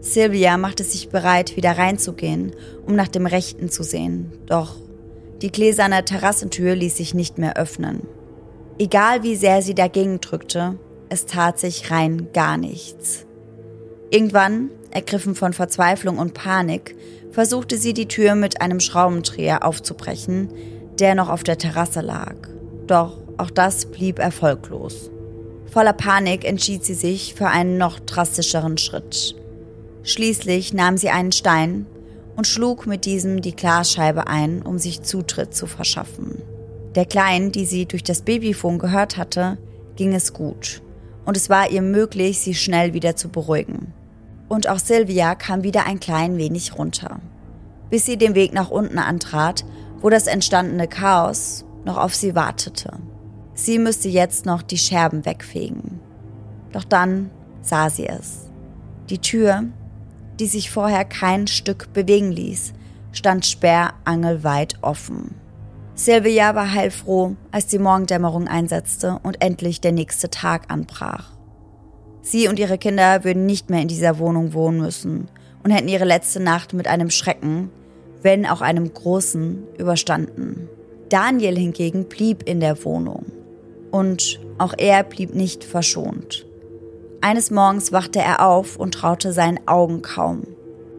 Sylvia 0.00 0.56
machte 0.56 0.84
sich 0.84 1.08
bereit, 1.08 1.56
wieder 1.56 1.72
reinzugehen, 1.72 2.52
um 2.86 2.94
nach 2.94 3.08
dem 3.08 3.26
Rechten 3.26 3.68
zu 3.68 3.82
sehen, 3.82 4.32
doch 4.46 4.76
die 5.42 5.50
gläserne 5.50 6.04
Terrassentür 6.04 6.74
ließ 6.74 6.96
sich 6.96 7.14
nicht 7.14 7.38
mehr 7.38 7.56
öffnen. 7.56 8.06
Egal 8.78 9.22
wie 9.22 9.36
sehr 9.36 9.62
sie 9.62 9.74
dagegen 9.74 10.20
drückte, 10.20 10.78
es 11.08 11.26
tat 11.26 11.58
sich 11.58 11.90
rein 11.90 12.28
gar 12.32 12.56
nichts. 12.56 13.25
Irgendwann, 14.10 14.70
ergriffen 14.90 15.34
von 15.34 15.52
Verzweiflung 15.52 16.18
und 16.18 16.32
Panik, 16.32 16.94
versuchte 17.32 17.76
sie 17.76 17.92
die 17.92 18.06
Tür 18.06 18.34
mit 18.34 18.60
einem 18.60 18.80
Schraubendreher 18.80 19.66
aufzubrechen, 19.66 20.48
der 20.98 21.14
noch 21.14 21.28
auf 21.28 21.42
der 21.42 21.58
Terrasse 21.58 22.00
lag. 22.00 22.36
Doch 22.86 23.18
auch 23.36 23.50
das 23.50 23.86
blieb 23.86 24.18
erfolglos. 24.18 25.10
Voller 25.66 25.92
Panik 25.92 26.44
entschied 26.44 26.84
sie 26.84 26.94
sich 26.94 27.34
für 27.34 27.48
einen 27.48 27.78
noch 27.78 27.98
drastischeren 27.98 28.78
Schritt. 28.78 29.34
Schließlich 30.04 30.72
nahm 30.72 30.96
sie 30.96 31.10
einen 31.10 31.32
Stein 31.32 31.86
und 32.36 32.46
schlug 32.46 32.86
mit 32.86 33.04
diesem 33.04 33.42
die 33.42 33.56
Glasscheibe 33.56 34.28
ein, 34.28 34.62
um 34.62 34.78
sich 34.78 35.02
Zutritt 35.02 35.54
zu 35.54 35.66
verschaffen. 35.66 36.42
Der 36.94 37.06
Kleinen, 37.06 37.50
die 37.50 37.66
sie 37.66 37.86
durch 37.86 38.04
das 38.04 38.22
Babyfon 38.22 38.78
gehört 38.78 39.16
hatte, 39.16 39.58
ging 39.96 40.14
es 40.14 40.32
gut 40.32 40.80
und 41.26 41.36
es 41.36 41.50
war 41.50 41.70
ihr 41.70 41.82
möglich, 41.82 42.38
sie 42.38 42.54
schnell 42.54 42.94
wieder 42.94 43.16
zu 43.16 43.28
beruhigen. 43.28 43.92
Und 44.48 44.68
auch 44.68 44.78
Sylvia 44.78 45.34
kam 45.34 45.64
wieder 45.64 45.84
ein 45.84 46.00
klein 46.00 46.38
wenig 46.38 46.78
runter, 46.78 47.20
bis 47.90 48.06
sie 48.06 48.16
den 48.16 48.34
Weg 48.34 48.54
nach 48.54 48.70
unten 48.70 48.98
antrat, 48.98 49.64
wo 50.00 50.08
das 50.08 50.28
entstandene 50.28 50.86
Chaos 50.88 51.64
noch 51.84 51.96
auf 51.96 52.14
sie 52.14 52.34
wartete. 52.34 52.92
Sie 53.54 53.78
müsste 53.78 54.08
jetzt 54.08 54.46
noch 54.46 54.62
die 54.62 54.78
Scherben 54.78 55.26
wegfegen. 55.26 56.00
Doch 56.72 56.84
dann 56.84 57.30
sah 57.60 57.90
sie 57.90 58.06
es. 58.06 58.48
Die 59.10 59.18
Tür, 59.18 59.64
die 60.38 60.46
sich 60.46 60.70
vorher 60.70 61.04
kein 61.04 61.46
Stück 61.46 61.92
bewegen 61.92 62.30
ließ, 62.30 62.72
stand 63.12 63.46
sperrangelweit 63.46 64.76
offen. 64.82 65.34
Sylvia 65.98 66.54
war 66.54 66.74
heilfroh, 66.74 67.36
als 67.50 67.68
die 67.68 67.78
Morgendämmerung 67.78 68.48
einsetzte 68.48 69.18
und 69.22 69.42
endlich 69.42 69.80
der 69.80 69.92
nächste 69.92 70.28
Tag 70.28 70.70
anbrach. 70.70 71.32
Sie 72.20 72.48
und 72.48 72.58
ihre 72.58 72.76
Kinder 72.76 73.24
würden 73.24 73.46
nicht 73.46 73.70
mehr 73.70 73.80
in 73.80 73.88
dieser 73.88 74.18
Wohnung 74.18 74.52
wohnen 74.52 74.78
müssen 74.78 75.28
und 75.64 75.70
hätten 75.70 75.88
ihre 75.88 76.04
letzte 76.04 76.38
Nacht 76.38 76.74
mit 76.74 76.86
einem 76.86 77.08
Schrecken, 77.08 77.70
wenn 78.20 78.44
auch 78.44 78.60
einem 78.60 78.92
großen, 78.92 79.62
überstanden. 79.78 80.68
Daniel 81.08 81.56
hingegen 81.56 82.04
blieb 82.04 82.42
in 82.42 82.60
der 82.60 82.84
Wohnung. 82.84 83.24
Und 83.90 84.38
auch 84.58 84.74
er 84.76 85.02
blieb 85.02 85.34
nicht 85.34 85.64
verschont. 85.64 86.44
Eines 87.22 87.50
Morgens 87.50 87.90
wachte 87.90 88.18
er 88.18 88.46
auf 88.46 88.76
und 88.76 88.92
traute 88.92 89.32
seinen 89.32 89.66
Augen 89.66 90.02
kaum. 90.02 90.42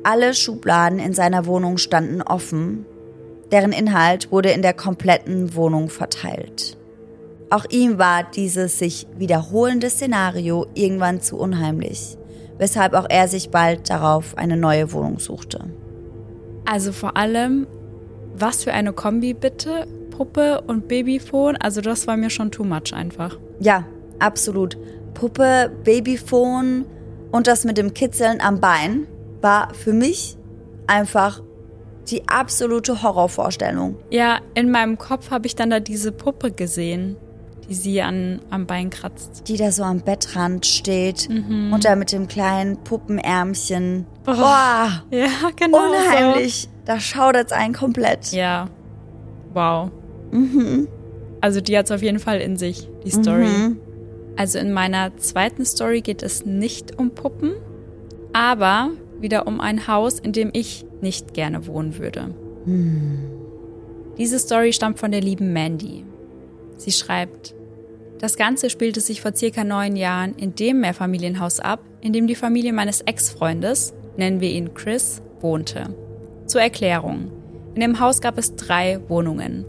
Alle 0.03 0.33
Schubladen 0.33 0.97
in 0.97 1.13
seiner 1.13 1.45
Wohnung 1.45 1.77
standen 1.77 2.23
offen, 2.23 2.85
deren 3.51 3.71
Inhalt 3.71 4.31
wurde 4.31 4.49
in 4.49 4.61
der 4.61 4.73
kompletten 4.73 5.55
Wohnung 5.55 5.89
verteilt. 5.89 6.77
Auch 7.49 7.65
ihm 7.69 7.97
war 7.97 8.23
dieses 8.23 8.77
sich 8.77 9.07
wiederholende 9.17 9.89
Szenario 9.89 10.67
irgendwann 10.73 11.21
zu 11.21 11.37
unheimlich, 11.37 12.17
weshalb 12.57 12.93
auch 12.93 13.05
er 13.09 13.27
sich 13.27 13.49
bald 13.49 13.89
darauf 13.89 14.37
eine 14.37 14.57
neue 14.57 14.91
Wohnung 14.91 15.19
suchte. 15.19 15.63
Also 16.65 16.91
vor 16.91 17.15
allem, 17.15 17.65
was 18.35 18.65
für 18.65 18.73
eine 18.73 18.91
Kombi 18.91 19.33
bitte? 19.33 19.87
Puppe 20.11 20.61
und 20.61 20.87
Babyphone, 20.87 21.55
also 21.57 21.79
das 21.79 22.07
war 22.07 22.17
mir 22.17 22.29
schon 22.29 22.51
too 22.51 22.63
much 22.63 22.91
einfach. 22.93 23.37
Ja, 23.59 23.85
absolut. 24.19 24.77
Puppe, 25.13 25.71
Babyphone 25.83 26.85
und 27.31 27.47
das 27.47 27.63
mit 27.63 27.77
dem 27.77 27.93
Kitzeln 27.93 28.41
am 28.41 28.59
Bein 28.59 29.07
war 29.41 29.73
für 29.73 29.93
mich 29.93 30.37
einfach 30.87 31.41
die 32.09 32.27
absolute 32.27 33.03
Horrorvorstellung. 33.03 33.97
Ja, 34.09 34.39
in 34.53 34.71
meinem 34.71 34.97
Kopf 34.97 35.29
habe 35.31 35.47
ich 35.47 35.55
dann 35.55 35.69
da 35.69 35.79
diese 35.79 36.11
Puppe 36.11 36.51
gesehen, 36.51 37.17
die 37.67 37.73
sie 37.73 38.01
an, 38.01 38.41
am 38.49 38.65
Bein 38.65 38.89
kratzt. 38.89 39.47
Die 39.47 39.57
da 39.57 39.71
so 39.71 39.83
am 39.83 40.01
Bettrand 40.01 40.65
steht 40.65 41.29
mhm. 41.29 41.73
und 41.73 41.85
da 41.85 41.95
mit 41.95 42.11
dem 42.11 42.27
kleinen 42.27 42.77
Puppenärmchen. 42.83 44.05
Oh. 44.21 44.33
Boah, 44.33 45.03
ja, 45.11 45.29
genau. 45.55 45.89
Unheimlich. 45.89 46.63
So. 46.63 46.69
Da 46.85 46.99
schaudert 46.99 47.47
es 47.47 47.51
einen 47.51 47.73
komplett. 47.73 48.31
Ja. 48.31 48.69
Wow. 49.53 49.91
Mhm. 50.31 50.87
Also 51.41 51.61
die 51.61 51.77
hat 51.77 51.85
es 51.85 51.91
auf 51.91 52.01
jeden 52.01 52.19
Fall 52.19 52.39
in 52.39 52.57
sich, 52.57 52.89
die 53.05 53.11
Story. 53.11 53.45
Mhm. 53.45 53.79
Also 54.37 54.59
in 54.59 54.71
meiner 54.71 55.17
zweiten 55.17 55.65
Story 55.65 56.01
geht 56.01 56.23
es 56.23 56.45
nicht 56.45 56.97
um 56.97 57.11
Puppen, 57.11 57.53
aber 58.33 58.91
wieder 59.21 59.47
um 59.47 59.59
ein 59.59 59.87
Haus, 59.87 60.19
in 60.19 60.31
dem 60.31 60.49
ich 60.53 60.85
nicht 61.01 61.33
gerne 61.33 61.67
wohnen 61.67 61.97
würde. 61.97 62.35
Hm. 62.65 63.19
Diese 64.17 64.39
Story 64.39 64.73
stammt 64.73 64.99
von 64.99 65.11
der 65.11 65.21
lieben 65.21 65.53
Mandy. 65.53 66.05
Sie 66.77 66.91
schreibt, 66.91 67.55
das 68.19 68.35
Ganze 68.35 68.69
spielte 68.69 68.99
sich 68.99 69.21
vor 69.21 69.35
circa 69.35 69.63
neun 69.63 69.95
Jahren 69.95 70.33
in 70.35 70.55
dem 70.55 70.79
Mehrfamilienhaus 70.79 71.59
ab, 71.59 71.81
in 72.01 72.13
dem 72.13 72.25
die 72.25 72.35
Familie 72.35 72.73
meines 72.73 73.01
Ex-Freundes, 73.01 73.93
nennen 74.17 74.41
wir 74.41 74.49
ihn 74.49 74.73
Chris, 74.73 75.21
wohnte. 75.39 75.95
Zur 76.47 76.61
Erklärung. 76.61 77.31
In 77.75 77.81
dem 77.81 77.99
Haus 77.99 78.21
gab 78.21 78.39
es 78.39 78.55
drei 78.55 78.99
Wohnungen. 79.07 79.65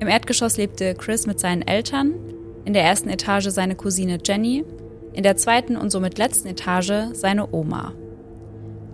Im 0.00 0.08
Erdgeschoss 0.08 0.56
lebte 0.56 0.94
Chris 0.96 1.28
mit 1.28 1.38
seinen 1.38 1.62
Eltern, 1.62 2.14
in 2.64 2.72
der 2.72 2.82
ersten 2.82 3.08
Etage 3.08 3.50
seine 3.50 3.76
Cousine 3.76 4.18
Jenny, 4.24 4.64
in 5.12 5.22
der 5.22 5.36
zweiten 5.36 5.76
und 5.76 5.90
somit 5.90 6.18
letzten 6.18 6.48
Etage 6.48 7.12
seine 7.12 7.52
Oma. 7.52 7.92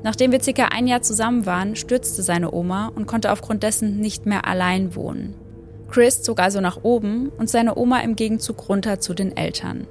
Nachdem 0.02 0.32
wir 0.32 0.40
circa 0.40 0.66
ein 0.66 0.86
Jahr 0.86 1.02
zusammen 1.02 1.46
waren, 1.46 1.76
stürzte 1.76 2.22
seine 2.22 2.52
Oma 2.52 2.92
und 2.94 3.06
konnte 3.06 3.32
aufgrund 3.32 3.62
dessen 3.62 3.98
nicht 3.98 4.26
mehr 4.26 4.46
allein 4.46 4.94
wohnen. 4.94 5.34
Chris 5.88 6.22
zog 6.22 6.40
also 6.40 6.60
nach 6.60 6.80
oben 6.82 7.30
und 7.30 7.48
seine 7.48 7.76
Oma 7.76 8.00
im 8.00 8.14
Gegenzug 8.14 8.68
runter 8.68 9.00
zu 9.00 9.14
den 9.14 9.36
Eltern. 9.36 9.86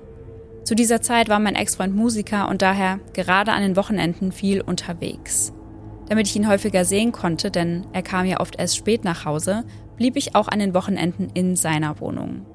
Zu 0.64 0.76
dieser 0.76 1.02
Zeit 1.02 1.30
war 1.30 1.40
mein 1.40 1.56
Ex-Freund 1.56 1.96
Musiker 1.96 2.50
und 2.50 2.62
daher 2.62 3.00
gerade 3.14 3.54
an 3.54 3.62
den 3.62 3.76
Wochenenden 3.76 4.32
viel 4.32 4.62
unterwegs. 4.62 5.54
Damit 6.10 6.28
ich 6.28 6.36
ihn 6.36 6.48
häufiger 6.48 6.86
sehen 6.86 7.12
konnte, 7.12 7.52
denn 7.52 7.86
er 7.94 8.02
kam 8.02 8.26
ja 8.26 8.40
oft 8.40 8.58
erst 8.58 8.78
spät 8.78 9.04
nach 9.04 9.26
Hause, 9.26 9.64
blieb 9.98 10.16
ich 10.16 10.36
auch 10.36 10.48
an 10.48 10.60
den 10.60 10.74
Wochenenden 10.74 11.30
in 11.34 11.56
seiner 11.56 12.00
Wohnung. 12.00 12.46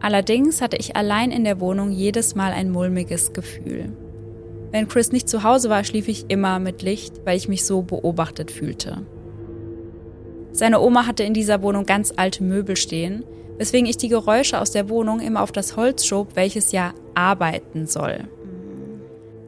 Allerdings 0.00 0.60
hatte 0.60 0.76
ich 0.76 0.94
allein 0.94 1.30
in 1.30 1.44
der 1.44 1.58
Wohnung 1.58 1.90
jedes 1.90 2.34
Mal 2.34 2.52
ein 2.52 2.70
mulmiges 2.70 3.32
Gefühl. 3.32 3.92
Wenn 4.76 4.88
Chris 4.88 5.10
nicht 5.10 5.26
zu 5.26 5.42
Hause 5.42 5.70
war, 5.70 5.84
schlief 5.84 6.06
ich 6.06 6.26
immer 6.28 6.58
mit 6.58 6.82
Licht, 6.82 7.22
weil 7.24 7.38
ich 7.38 7.48
mich 7.48 7.64
so 7.64 7.80
beobachtet 7.80 8.50
fühlte. 8.50 9.06
Seine 10.52 10.82
Oma 10.82 11.06
hatte 11.06 11.22
in 11.22 11.32
dieser 11.32 11.62
Wohnung 11.62 11.86
ganz 11.86 12.12
alte 12.14 12.44
Möbel 12.44 12.76
stehen, 12.76 13.24
weswegen 13.56 13.88
ich 13.88 13.96
die 13.96 14.10
Geräusche 14.10 14.60
aus 14.60 14.72
der 14.72 14.90
Wohnung 14.90 15.20
immer 15.20 15.40
auf 15.40 15.50
das 15.50 15.78
Holz 15.78 16.04
schob, 16.04 16.36
welches 16.36 16.72
ja 16.72 16.92
arbeiten 17.14 17.86
soll. 17.86 18.24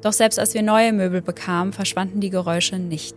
Doch 0.00 0.14
selbst 0.14 0.38
als 0.38 0.54
wir 0.54 0.62
neue 0.62 0.94
Möbel 0.94 1.20
bekamen, 1.20 1.74
verschwanden 1.74 2.20
die 2.20 2.30
Geräusche 2.30 2.78
nicht. 2.78 3.14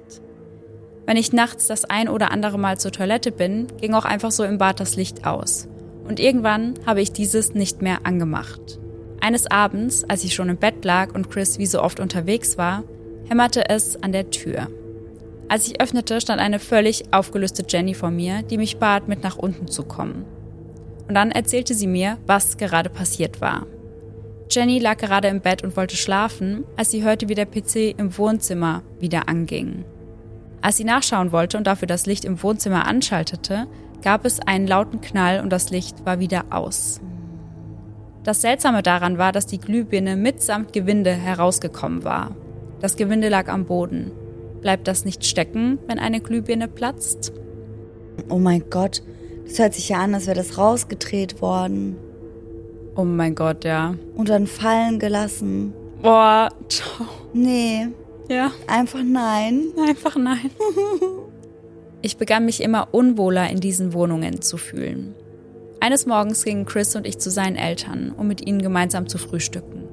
Wenn 1.05 1.15
ich 1.15 1.31
nachts 1.31 1.67
das 1.67 1.85
ein 1.85 2.09
oder 2.09 2.31
andere 2.31 2.59
Mal 2.59 2.77
zur 2.77 2.91
Toilette 2.91 3.31
bin, 3.31 3.67
ging 3.79 3.93
auch 3.93 4.03
einfach 4.03 4.31
so 4.31 4.43
im 4.43 4.57
Bad 4.57 4.81
das 4.81 4.97
Licht 4.97 5.25
aus. 5.25 5.69
Und 6.05 6.19
irgendwann 6.19 6.73
habe 6.85 6.99
ich 6.99 7.13
dieses 7.13 7.53
nicht 7.53 7.81
mehr 7.81 7.99
angemacht. 8.05 8.80
Eines 9.21 9.49
Abends, 9.49 10.03
als 10.03 10.23
ich 10.23 10.33
schon 10.33 10.49
im 10.49 10.57
Bett 10.57 10.83
lag 10.83 11.13
und 11.13 11.29
Chris 11.29 11.59
wie 11.59 11.67
so 11.67 11.81
oft 11.81 11.99
unterwegs 11.99 12.57
war, 12.57 12.83
hämmerte 13.29 13.69
es 13.69 14.01
an 14.01 14.11
der 14.11 14.31
Tür. 14.31 14.67
Als 15.47 15.67
ich 15.67 15.79
öffnete, 15.79 16.19
stand 16.19 16.41
eine 16.41 16.59
völlig 16.59 17.13
aufgelöste 17.13 17.63
Jenny 17.67 17.93
vor 17.93 18.09
mir, 18.09 18.41
die 18.41 18.57
mich 18.57 18.77
bat, 18.77 19.07
mit 19.07 19.21
nach 19.21 19.37
unten 19.37 19.67
zu 19.67 19.83
kommen. 19.83 20.25
Und 21.07 21.13
dann 21.13 21.29
erzählte 21.29 21.75
sie 21.75 21.87
mir, 21.87 22.17
was 22.25 22.57
gerade 22.57 22.89
passiert 22.89 23.41
war. 23.41 23.67
Jenny 24.49 24.79
lag 24.79 24.97
gerade 24.97 25.27
im 25.27 25.39
Bett 25.39 25.63
und 25.63 25.77
wollte 25.77 25.97
schlafen, 25.97 26.63
als 26.75 26.89
sie 26.89 27.03
hörte, 27.03 27.29
wie 27.29 27.35
der 27.35 27.45
PC 27.45 27.95
im 27.97 28.17
Wohnzimmer 28.17 28.81
wieder 28.99 29.29
anging. 29.29 29.85
Als 30.61 30.77
sie 30.77 30.83
nachschauen 30.83 31.31
wollte 31.31 31.57
und 31.57 31.67
dafür 31.67 31.87
das 31.87 32.05
Licht 32.05 32.25
im 32.25 32.41
Wohnzimmer 32.41 32.87
anschaltete, 32.87 33.67
gab 34.01 34.25
es 34.25 34.39
einen 34.39 34.67
lauten 34.67 34.99
Knall 34.99 35.41
und 35.41 35.51
das 35.51 35.69
Licht 35.69 36.05
war 36.05 36.19
wieder 36.19 36.45
aus. 36.49 37.01
Das 38.23 38.41
Seltsame 38.41 38.83
daran 38.83 39.17
war, 39.17 39.31
dass 39.31 39.47
die 39.47 39.59
Glühbirne 39.59 40.15
mitsamt 40.15 40.73
Gewinde 40.73 41.11
herausgekommen 41.11 42.03
war. 42.03 42.35
Das 42.79 42.95
Gewinde 42.95 43.29
lag 43.29 43.47
am 43.47 43.65
Boden. 43.65 44.11
Bleibt 44.61 44.87
das 44.87 45.05
nicht 45.05 45.25
stecken, 45.25 45.79
wenn 45.87 45.97
eine 45.97 46.21
Glühbirne 46.21 46.67
platzt? 46.67 47.33
Oh 48.29 48.37
mein 48.37 48.69
Gott, 48.69 49.01
das 49.47 49.57
hört 49.57 49.73
sich 49.73 49.89
ja 49.89 49.97
an, 49.97 50.13
als 50.13 50.27
wäre 50.27 50.37
das 50.37 50.57
rausgedreht 50.57 51.41
worden. 51.41 51.97
Oh 52.95 53.03
mein 53.03 53.33
Gott, 53.35 53.63
ja. 53.63 53.95
Und 54.15 54.29
dann 54.29 54.45
fallen 54.47 54.99
gelassen. 54.99 55.73
Boah, 56.01 56.49
ciao. 56.67 57.07
Nee. 57.33 57.87
Ja. 58.29 58.51
Einfach 58.67 59.01
nein. 59.03 59.65
Einfach 59.87 60.15
nein. 60.15 60.51
ich 62.01 62.17
begann 62.17 62.45
mich 62.45 62.61
immer 62.61 62.89
unwohler 62.91 63.49
in 63.49 63.59
diesen 63.59 63.93
Wohnungen 63.93 64.41
zu 64.41 64.57
fühlen. 64.57 65.15
Eines 65.83 66.05
Morgens 66.05 66.45
gingen 66.45 66.65
Chris 66.65 66.95
und 66.95 67.07
ich 67.07 67.17
zu 67.17 67.31
seinen 67.31 67.55
Eltern, 67.55 68.13
um 68.15 68.27
mit 68.27 68.45
ihnen 68.47 68.61
gemeinsam 68.61 69.09
zu 69.09 69.17
frühstücken. 69.17 69.89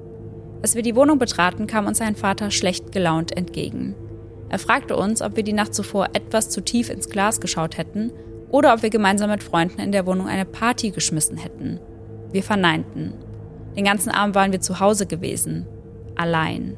Als 0.61 0.75
wir 0.75 0.83
die 0.83 0.95
Wohnung 0.95 1.19
betraten, 1.19 1.67
kam 1.67 1.87
uns 1.87 1.97
sein 1.97 2.15
Vater 2.15 2.51
schlecht 2.51 2.93
gelaunt 2.93 3.35
entgegen. 3.35 3.95
Er 4.51 4.59
fragte 4.59 4.99
uns, 4.99 5.23
ob 5.23 5.37
wir 5.37 5.45
die 5.45 5.55
Nacht 5.55 5.75
zuvor 5.75 6.09
etwas 6.13 6.51
zu 6.51 6.61
tief 6.61 6.91
ins 6.91 7.09
Glas 7.09 7.41
geschaut 7.41 7.79
hätten 7.79 8.13
oder 8.51 8.75
ob 8.75 8.83
wir 8.83 8.91
gemeinsam 8.91 9.31
mit 9.31 9.43
Freunden 9.43 9.81
in 9.81 9.91
der 9.91 10.05
Wohnung 10.05 10.27
eine 10.27 10.45
Party 10.45 10.91
geschmissen 10.91 11.39
hätten. 11.39 11.81
Wir 12.33 12.43
verneinten. 12.43 13.15
Den 13.75 13.87
ganzen 13.87 14.11
Abend 14.11 14.35
waren 14.35 14.53
wir 14.53 14.61
zu 14.61 14.81
Hause 14.81 15.07
gewesen. 15.07 15.67
Allein. 16.17 16.77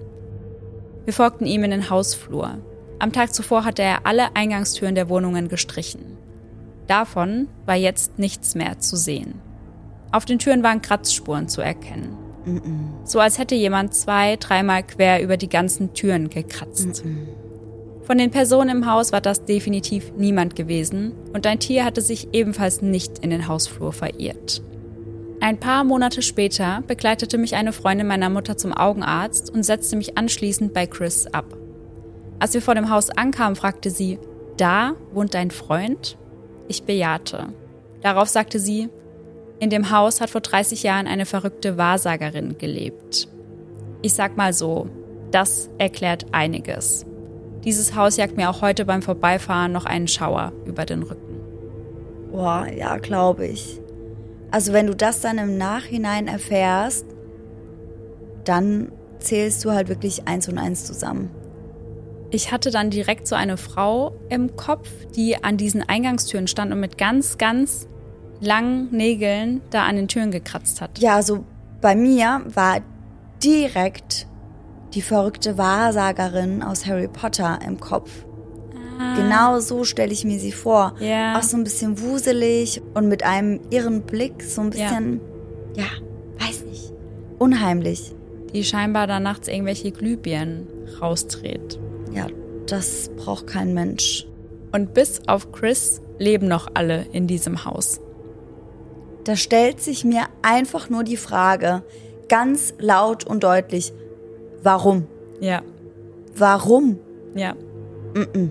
Wir 1.05 1.14
folgten 1.14 1.46
ihm 1.46 1.64
in 1.64 1.73
den 1.73 1.90
Hausflur. 1.90 2.59
Am 3.01 3.12
Tag 3.12 3.35
zuvor 3.35 3.64
hatte 3.64 3.83
er 3.83 4.07
alle 4.07 4.37
Eingangstüren 4.37 4.94
der 4.94 5.09
Wohnungen 5.09 5.49
gestrichen. 5.49 6.19
Davon 6.90 7.46
war 7.66 7.76
jetzt 7.76 8.18
nichts 8.18 8.57
mehr 8.57 8.81
zu 8.81 8.96
sehen. 8.96 9.40
Auf 10.11 10.24
den 10.24 10.40
Türen 10.40 10.64
waren 10.64 10.83
Kratzspuren 10.83 11.46
zu 11.46 11.61
erkennen. 11.61 12.16
Mm 12.44 12.57
-mm. 12.57 12.88
So 13.05 13.20
als 13.20 13.38
hätte 13.38 13.55
jemand 13.55 13.94
zwei, 13.94 14.35
dreimal 14.35 14.83
quer 14.83 15.22
über 15.22 15.37
die 15.37 15.48
ganzen 15.48 15.94
Türen 15.94 16.31
gekratzt. 16.31 17.05
Mm 17.05 17.29
Von 18.03 18.18
den 18.18 18.33
Personen 18.33 18.79
im 18.79 18.87
Haus 18.90 19.12
war 19.12 19.20
das 19.20 19.44
definitiv 19.44 20.12
niemand 20.16 20.57
gewesen 20.57 21.12
und 21.33 21.46
ein 21.46 21.61
Tier 21.61 21.85
hatte 21.85 22.00
sich 22.00 22.26
ebenfalls 22.33 22.83
nicht 22.83 23.20
in 23.20 23.31
den 23.31 23.46
Hausflur 23.46 23.92
verirrt. 23.92 24.61
Ein 25.38 25.61
paar 25.61 25.85
Monate 25.85 26.22
später 26.22 26.83
begleitete 26.88 27.38
mich 27.38 27.55
eine 27.55 27.72
Freundin 27.72 28.09
meiner 28.09 28.31
Mutter 28.31 28.57
zum 28.57 28.72
Augenarzt 28.72 29.48
und 29.55 29.62
setzte 29.62 29.94
mich 29.94 30.18
anschließend 30.18 30.74
bei 30.74 30.88
Chris 30.88 31.29
ab. 31.29 31.57
Als 32.40 32.53
wir 32.53 32.62
vor 32.62 32.74
dem 32.74 32.90
Haus 32.90 33.11
ankamen, 33.11 33.55
fragte 33.55 33.90
sie, 33.90 34.18
da 34.57 34.96
wohnt 35.12 35.35
dein 35.35 35.53
Freund? 35.53 36.18
Ich 36.70 36.85
bejahte. 36.85 37.48
Darauf 38.00 38.28
sagte 38.28 38.61
sie, 38.61 38.90
in 39.59 39.70
dem 39.70 39.90
Haus 39.90 40.20
hat 40.20 40.30
vor 40.30 40.40
30 40.40 40.85
Jahren 40.85 41.09
eine 41.09 41.26
verrückte 41.26 41.76
Wahrsagerin 41.76 42.59
gelebt. 42.59 43.26
Ich 44.02 44.14
sag 44.14 44.37
mal 44.37 44.52
so, 44.52 44.87
das 45.33 45.68
erklärt 45.78 46.26
einiges. 46.30 47.06
Dieses 47.64 47.96
Haus 47.96 48.16
jagt 48.16 48.37
mir 48.37 48.48
auch 48.48 48.62
heute 48.62 48.85
beim 48.85 49.02
Vorbeifahren 49.02 49.72
noch 49.72 49.85
einen 49.85 50.06
Schauer 50.06 50.52
über 50.64 50.87
den 50.87 51.02
Rücken. 51.02 51.40
Boah, 52.30 52.68
ja, 52.68 52.98
glaube 52.98 53.48
ich. 53.48 53.80
Also 54.52 54.72
wenn 54.72 54.87
du 54.87 54.94
das 54.94 55.20
dann 55.22 55.38
im 55.38 55.59
Nachhinein 55.59 56.28
erfährst, 56.28 57.04
dann 58.44 58.92
zählst 59.18 59.64
du 59.64 59.72
halt 59.72 59.88
wirklich 59.88 60.28
eins 60.28 60.48
und 60.48 60.56
eins 60.56 60.85
zusammen. 60.85 61.30
Ich 62.31 62.53
hatte 62.53 62.71
dann 62.71 62.90
direkt 62.90 63.27
so 63.27 63.35
eine 63.35 63.57
Frau 63.57 64.12
im 64.29 64.55
Kopf, 64.57 64.88
die 65.16 65.43
an 65.43 65.57
diesen 65.57 65.83
Eingangstüren 65.83 66.47
stand 66.47 66.73
und 66.73 66.81
mit 66.81 66.97
ganz, 66.97 67.38
ganz 67.38 67.88
langen 68.40 68.88
Nägeln 68.93 69.61
da 69.71 69.85
an 69.85 69.97
den 69.97 70.09
Türen 70.09 70.31
gekratzt 70.31 70.81
hat. 70.81 70.99
Ja, 70.99 71.16
also 71.16 71.45
bei 71.81 71.95
mir 71.95 72.43
war 72.55 72.81
direkt 73.43 74.27
die 74.95 75.03
verrückte 75.03 75.59
Wahrsagerin 75.59 76.62
aus 76.62 76.87
Harry 76.87 77.09
Potter 77.09 77.59
im 77.66 77.81
Kopf. 77.81 78.11
Ah. 78.99 79.16
Genau 79.16 79.61
so 79.61 79.85
stelle 79.85 80.12
ich 80.12 80.25
mir 80.25 80.38
sie 80.38 80.53
vor. 80.53 80.95
Ja. 81.01 81.38
Auch 81.38 81.43
so 81.43 81.57
ein 81.57 81.64
bisschen 81.64 82.01
wuselig 82.01 82.81
und 82.95 83.09
mit 83.09 83.25
einem 83.25 83.61
irren 83.71 84.03
Blick, 84.03 84.43
so 84.43 84.61
ein 84.61 84.71
bisschen, 84.71 85.21
ja, 85.75 85.85
ja 85.85 86.47
weiß 86.47 86.64
nicht, 86.64 86.93
unheimlich. 87.38 88.14
Die 88.53 88.64
scheinbar 88.64 89.07
da 89.07 89.21
nachts 89.21 89.49
irgendwelche 89.49 89.90
Glühbirnen 89.90 90.66
rausdreht. 91.01 91.80
Ja, 92.12 92.27
das 92.66 93.11
braucht 93.16 93.46
kein 93.46 93.75
Mensch. 93.75 94.27
Und 94.73 94.94
bis 94.94 95.20
auf 95.27 95.53
Chris 95.53 96.01
leben 96.18 96.49
noch 96.49 96.68
alle 96.75 97.07
in 97.12 97.27
diesem 97.27 97.64
Haus. 97.64 98.01
Da 99.25 99.37
stellt 99.37 99.81
sich 99.81 100.05
mir 100.05 100.25
einfach 100.42 100.88
nur 100.88 101.05
die 101.05 101.16
Frage, 101.16 101.83
ganz 102.29 102.75
laut 102.79 103.25
und 103.25 103.42
deutlich, 103.42 103.92
warum? 104.62 105.07
Ja. 105.40 105.62
Warum? 106.37 106.99
Ja. 107.35 107.55
Mm 108.14 108.18
-mm. 108.18 108.51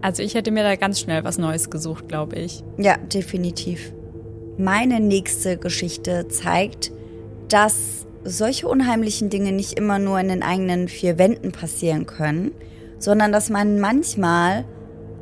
Also 0.00 0.22
ich 0.22 0.34
hätte 0.34 0.50
mir 0.50 0.62
da 0.62 0.76
ganz 0.76 1.00
schnell 1.00 1.24
was 1.24 1.38
Neues 1.38 1.70
gesucht, 1.70 2.08
glaube 2.08 2.36
ich. 2.36 2.62
Ja, 2.78 2.96
definitiv. 2.96 3.92
Meine 4.58 5.00
nächste 5.00 5.58
Geschichte 5.58 6.28
zeigt, 6.28 6.92
dass 7.48 8.05
solche 8.26 8.68
unheimlichen 8.68 9.30
Dinge 9.30 9.52
nicht 9.52 9.74
immer 9.74 9.98
nur 9.98 10.18
in 10.18 10.28
den 10.28 10.42
eigenen 10.42 10.88
vier 10.88 11.18
Wänden 11.18 11.52
passieren 11.52 12.06
können, 12.06 12.52
sondern 12.98 13.32
dass 13.32 13.50
man 13.50 13.80
manchmal 13.80 14.64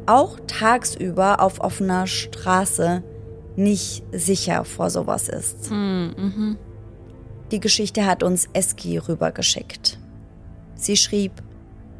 auch 0.07 0.39
tagsüber 0.47 1.41
auf 1.41 1.61
offener 1.61 2.07
Straße 2.07 3.03
nicht 3.57 4.03
sicher 4.13 4.65
vor 4.65 4.91
sowas 4.91 5.29
ist. 5.29 5.71
Hm, 5.71 6.15
mhm. 6.17 6.59
Die 7.51 7.61
Geschichte 7.61 8.07
hat 8.07 8.23
uns 8.23 8.49
Eski 8.53 8.99
rübergeschickt. 8.99 9.99
Sie 10.75 10.97
schrieb, 10.97 11.33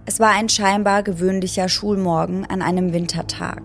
es 0.07 0.21
war 0.21 0.31
ein 0.31 0.49
scheinbar 0.49 1.03
gewöhnlicher 1.03 1.69
Schulmorgen 1.69 2.45
an 2.45 2.61
einem 2.61 2.93
Wintertag. 2.93 3.63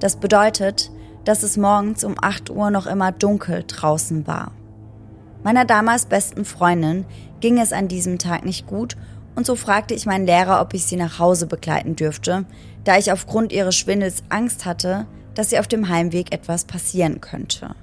Das 0.00 0.16
bedeutet, 0.16 0.90
dass 1.24 1.42
es 1.42 1.56
morgens 1.56 2.04
um 2.04 2.16
8 2.20 2.50
Uhr 2.50 2.70
noch 2.70 2.86
immer 2.86 3.12
dunkel 3.12 3.64
draußen 3.66 4.26
war. 4.26 4.52
Meiner 5.46 5.64
damals 5.64 6.06
besten 6.06 6.44
Freundin 6.44 7.04
ging 7.38 7.60
es 7.60 7.72
an 7.72 7.86
diesem 7.86 8.18
Tag 8.18 8.44
nicht 8.44 8.66
gut 8.66 8.96
und 9.36 9.46
so 9.46 9.54
fragte 9.54 9.94
ich 9.94 10.04
meinen 10.04 10.26
Lehrer, 10.26 10.60
ob 10.60 10.74
ich 10.74 10.86
sie 10.86 10.96
nach 10.96 11.20
Hause 11.20 11.46
begleiten 11.46 11.94
dürfte, 11.94 12.46
da 12.82 12.98
ich 12.98 13.12
aufgrund 13.12 13.52
ihres 13.52 13.76
Schwindels 13.76 14.24
Angst 14.28 14.64
hatte, 14.64 15.06
dass 15.36 15.50
sie 15.50 15.60
auf 15.60 15.68
dem 15.68 15.88
Heimweg 15.88 16.34
etwas 16.34 16.64
passieren 16.64 17.20
könnte. 17.20 17.76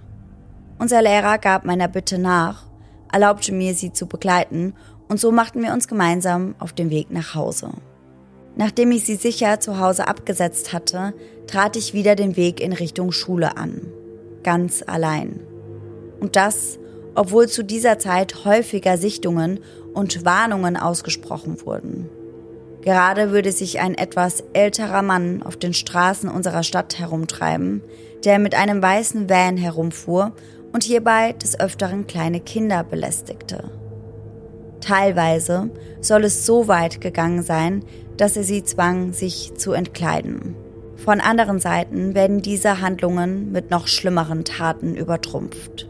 Unser 0.78 1.02
Lehrer 1.02 1.38
gab 1.38 1.64
meiner 1.64 1.88
Bitte 1.88 2.18
nach, 2.18 2.66
erlaubte 3.14 3.54
mir, 3.54 3.74
sie 3.76 3.94
zu 3.94 4.08
begleiten 4.08 4.74
und 5.08 5.22
so 5.22 5.32
machten 5.32 5.64
wir 5.64 5.72
uns 5.72 5.88
gemeinsam 5.88 6.56
auf 6.60 6.74
den 6.74 6.90
Weg 6.90 7.12
nach 7.12 7.34
Hause. 7.34 7.70
Nachdem 8.58 8.92
ich 8.92 9.06
sie 9.06 9.16
sicher 9.16 9.62
zu 9.62 9.80
Hause 9.80 10.10
abgesetzt 10.10 10.74
hatte, 10.74 11.14
trat 11.48 11.78
ich 11.78 11.94
wieder 11.94 12.18
den 12.18 12.36
Weg 12.36 12.60
in 12.60 12.74
Richtung 12.74 13.14
Schule 13.14 13.56
an. 13.56 13.84
Ganz 14.44 14.84
allein. 14.86 15.40
Und 16.20 16.36
das, 16.36 16.78
obwohl 17.16 17.48
zu 17.48 17.64
dieser 17.64 18.00
Zeit 18.00 18.46
häufiger 18.46 18.98
Sichtungen 18.98 19.60
und 19.94 20.26
Warnungen 20.26 20.78
ausgesprochen 20.78 21.58
wurden. 21.66 22.10
Gerade 22.82 23.32
würde 23.32 23.52
sich 23.52 23.80
ein 23.80 23.96
etwas 23.96 24.44
älterer 24.54 25.02
Mann 25.02 25.42
auf 25.44 25.56
den 25.56 25.74
Straßen 25.74 26.30
unserer 26.30 26.64
Stadt 26.64 27.00
herumtreiben, 27.00 27.82
der 28.26 28.40
mit 28.40 28.56
einem 28.56 28.82
weißen 28.82 29.30
Van 29.30 29.56
herumfuhr 29.56 30.34
und 30.74 30.84
hierbei 30.84 31.34
des 31.34 31.58
Öfteren 31.60 32.08
kleine 32.08 32.42
Kinder 32.42 32.84
belästigte. 32.84 33.72
Teilweise 34.82 35.70
soll 36.02 36.26
es 36.26 36.46
so 36.46 36.68
weit 36.68 37.00
gegangen 37.00 37.42
sein, 37.42 37.86
dass 38.18 38.36
er 38.36 38.44
sie 38.44 38.64
zwang, 38.64 39.14
sich 39.14 39.54
zu 39.56 39.72
entkleiden. 39.72 40.56
Von 40.98 41.22
anderen 41.22 41.60
Seiten 41.60 42.16
werden 42.16 42.42
diese 42.42 42.82
Handlungen 42.82 43.52
mit 43.52 43.72
noch 43.72 43.88
schlimmeren 43.88 44.44
Taten 44.44 44.96
übertrumpft. 44.96 45.88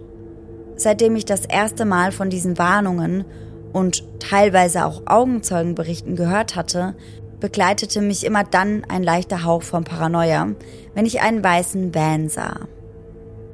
Seitdem 0.76 1.16
ich 1.16 1.26
das 1.26 1.46
erste 1.46 1.86
Mal 1.86 2.12
von 2.12 2.30
diesen 2.30 2.58
Warnungen 2.58 3.26
und 3.72 4.04
teilweise 4.20 4.86
auch 4.86 5.04
Augenzeugenberichten 5.06 6.16
gehört 6.16 6.56
hatte, 6.56 6.96
begleitete 7.40 8.02
mich 8.02 8.26
immer 8.26 8.44
dann 8.44 8.86
ein 8.88 9.04
leichter 9.04 9.44
Hauch 9.44 9.64
von 9.64 9.84
Paranoia, 9.84 10.50
wenn 10.94 11.06
ich 11.06 11.22
einen 11.22 11.44
weißen 11.44 11.94
Van 11.94 12.30
sah. 12.30 12.62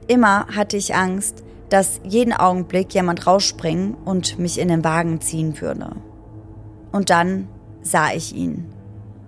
Immer 0.08 0.48
hatte 0.56 0.78
ich 0.78 0.96
Angst, 0.96 1.44
dass 1.70 2.02
jeden 2.04 2.34
Augenblick 2.34 2.94
jemand 2.94 3.28
rausspringen 3.28 3.96
und 4.06 4.40
mich 4.40 4.60
in 4.60 4.68
den 4.68 4.84
Wagen 4.84 5.22
ziehen 5.22 5.60
würde. 5.62 5.92
Und 6.92 7.10
dann 7.10 7.48
sah 7.82 8.12
ich 8.14 8.36
ihn. 8.36 8.66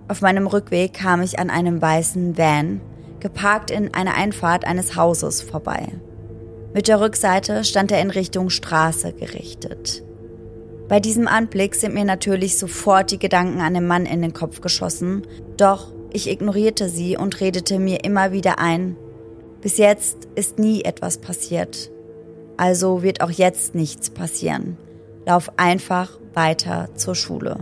Auf 0.08 0.20
meinem 0.20 0.46
Rückweg 0.46 0.92
kam 0.92 1.22
ich 1.22 1.38
an 1.38 1.50
einem 1.50 1.80
weißen 1.80 2.36
Van, 2.36 2.80
geparkt 3.20 3.70
in 3.70 3.94
einer 3.94 4.14
Einfahrt 4.14 4.64
eines 4.64 4.96
Hauses 4.96 5.40
vorbei. 5.40 5.88
Mit 6.74 6.88
der 6.88 7.00
Rückseite 7.00 7.64
stand 7.64 7.92
er 7.92 8.00
in 8.00 8.10
Richtung 8.10 8.48
Straße 8.48 9.12
gerichtet. 9.12 10.02
Bei 10.88 11.00
diesem 11.00 11.28
Anblick 11.28 11.74
sind 11.74 11.94
mir 11.94 12.04
natürlich 12.04 12.58
sofort 12.58 13.10
die 13.10 13.18
Gedanken 13.18 13.60
an 13.60 13.74
den 13.74 13.86
Mann 13.86 14.06
in 14.06 14.22
den 14.22 14.32
Kopf 14.32 14.60
geschossen, 14.60 15.22
doch 15.56 15.92
ich 16.12 16.30
ignorierte 16.30 16.88
sie 16.88 17.16
und 17.16 17.40
redete 17.40 17.78
mir 17.78 18.04
immer 18.04 18.32
wieder 18.32 18.58
ein, 18.58 18.96
bis 19.60 19.78
jetzt 19.78 20.28
ist 20.34 20.58
nie 20.58 20.82
etwas 20.82 21.18
passiert. 21.18 21.90
Also 22.56 23.02
wird 23.02 23.20
auch 23.22 23.30
jetzt 23.30 23.74
nichts 23.74 24.10
passieren. 24.10 24.76
Lauf 25.24 25.52
einfach 25.56 26.18
weiter 26.34 26.88
zur 26.96 27.14
Schule. 27.14 27.58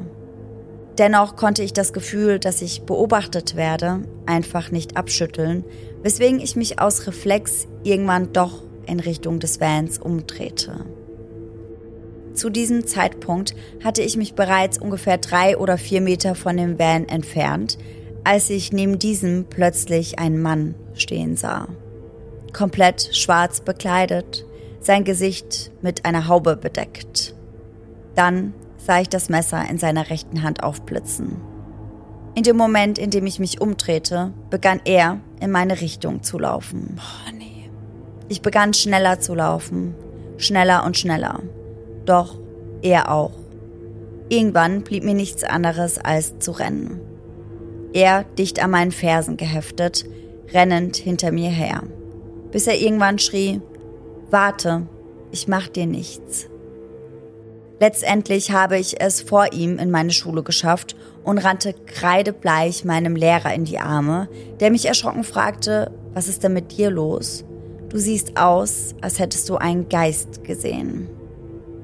Dennoch 0.99 1.37
konnte 1.37 1.63
ich 1.63 1.73
das 1.73 1.93
Gefühl, 1.93 2.39
dass 2.39 2.63
ich 2.63 2.83
beobachtet 2.83 3.55
werde, 3.55 4.03
einfach 4.27 4.71
nicht 4.71 4.97
abschütteln, 4.97 5.65
weswegen 6.03 6.41
ich 6.41 6.57
mich 6.57 6.81
aus 6.81 7.07
Reflex 7.07 7.67
irgendwann 7.85 8.33
doch 8.33 8.63
in 8.91 9.01
Richtung 9.01 9.39
des 9.39 9.61
Vans 9.61 9.99
umdrehte. 9.99 10.85
Zu 12.35 12.51
diesem 12.51 12.87
Zeitpunkt 12.87 13.55
hatte 13.83 14.03
ich 14.03 14.17
mich 14.17 14.35
bereits 14.35 14.79
ungefähr 14.79 15.19
drei 15.19 15.57
oder 15.57 15.79
vier 15.79 16.01
Meter 16.01 16.35
von 16.35 16.57
dem 16.57 16.79
Van 16.79 17.09
entfernt, 17.09 17.79
als 18.25 18.51
ich 18.51 18.73
neben 18.73 18.99
diesem 18.99 19.47
plötzlich 19.49 20.19
einen 20.19 20.41
Mann 20.41 20.75
stehen 20.95 21.37
sah 21.37 21.69
komplett 22.53 23.15
schwarz 23.15 23.61
bekleidet, 23.61 24.45
sein 24.81 25.05
Gesicht 25.05 25.71
mit 25.83 26.05
einer 26.05 26.29
Haube 26.29 26.57
bedeckt. 26.57 27.35
Dann 28.15 28.55
sah 28.79 29.01
ich 29.01 29.09
das 29.09 29.29
Messer 29.29 29.69
in 29.69 29.79
seiner 29.79 30.11
rechten 30.11 30.43
Hand 30.43 30.63
aufblitzen. 30.63 31.37
In 32.35 32.45
dem 32.45 32.57
Moment, 32.57 32.99
in 32.99 33.11
dem 33.11 33.27
ich 33.27 33.39
mich 33.39 33.61
umdrehte, 33.61 34.33
begann 34.51 34.81
er 34.85 35.21
in 35.41 35.51
meine 35.51 35.81
Richtung 35.81 36.23
zu 36.23 36.39
laufen. 36.39 36.99
Oh, 36.99 37.33
nee. 37.37 37.50
Ich 38.31 38.41
begann 38.41 38.73
schneller 38.73 39.21
zu 39.21 39.35
laufen, 39.35 39.95
schneller 40.39 40.87
und 40.87 40.97
schneller. 40.97 41.41
Doch 42.07 42.39
er 42.81 43.13
auch. 43.13 43.33
Irgendwann 44.31 44.81
blieb 44.81 45.05
mir 45.05 45.15
nichts 45.15 45.45
anderes 45.45 45.99
als 45.99 46.39
zu 46.39 46.53
rennen. 46.53 47.03
Er 47.93 48.25
dicht 48.39 48.63
an 48.63 48.71
meinen 48.71 48.93
Fersen 48.93 49.37
geheftet, 49.37 50.07
rennend 50.55 50.97
hinter 50.97 51.31
mir 51.31 51.51
her 51.51 51.83
bis 52.51 52.67
er 52.67 52.77
irgendwann 52.77 53.19
schrie, 53.19 53.61
Warte, 54.31 54.87
ich 55.33 55.49
mach 55.49 55.69
dir 55.69 55.87
nichts. 55.87 56.47
Letztendlich 57.81 58.53
habe 58.53 58.79
ich 58.79 59.01
es 59.01 59.23
vor 59.23 59.53
ihm 59.53 59.79
in 59.79 59.91
meine 59.91 60.13
Schule 60.13 60.43
geschafft 60.43 60.95
und 61.25 61.39
rannte 61.39 61.75
kreidebleich 61.87 62.85
meinem 62.85 63.17
Lehrer 63.17 63.53
in 63.55 63.65
die 63.65 63.79
Arme, 63.79 64.29
der 64.61 64.71
mich 64.71 64.87
erschrocken 64.87 65.25
fragte, 65.25 65.91
was 66.13 66.29
ist 66.29 66.45
denn 66.45 66.53
mit 66.53 66.77
dir 66.77 66.91
los? 66.91 67.45
Du 67.91 67.99
siehst 67.99 68.37
aus, 68.37 68.95
als 69.01 69.19
hättest 69.19 69.49
du 69.49 69.57
einen 69.57 69.89
Geist 69.89 70.45
gesehen. 70.45 71.09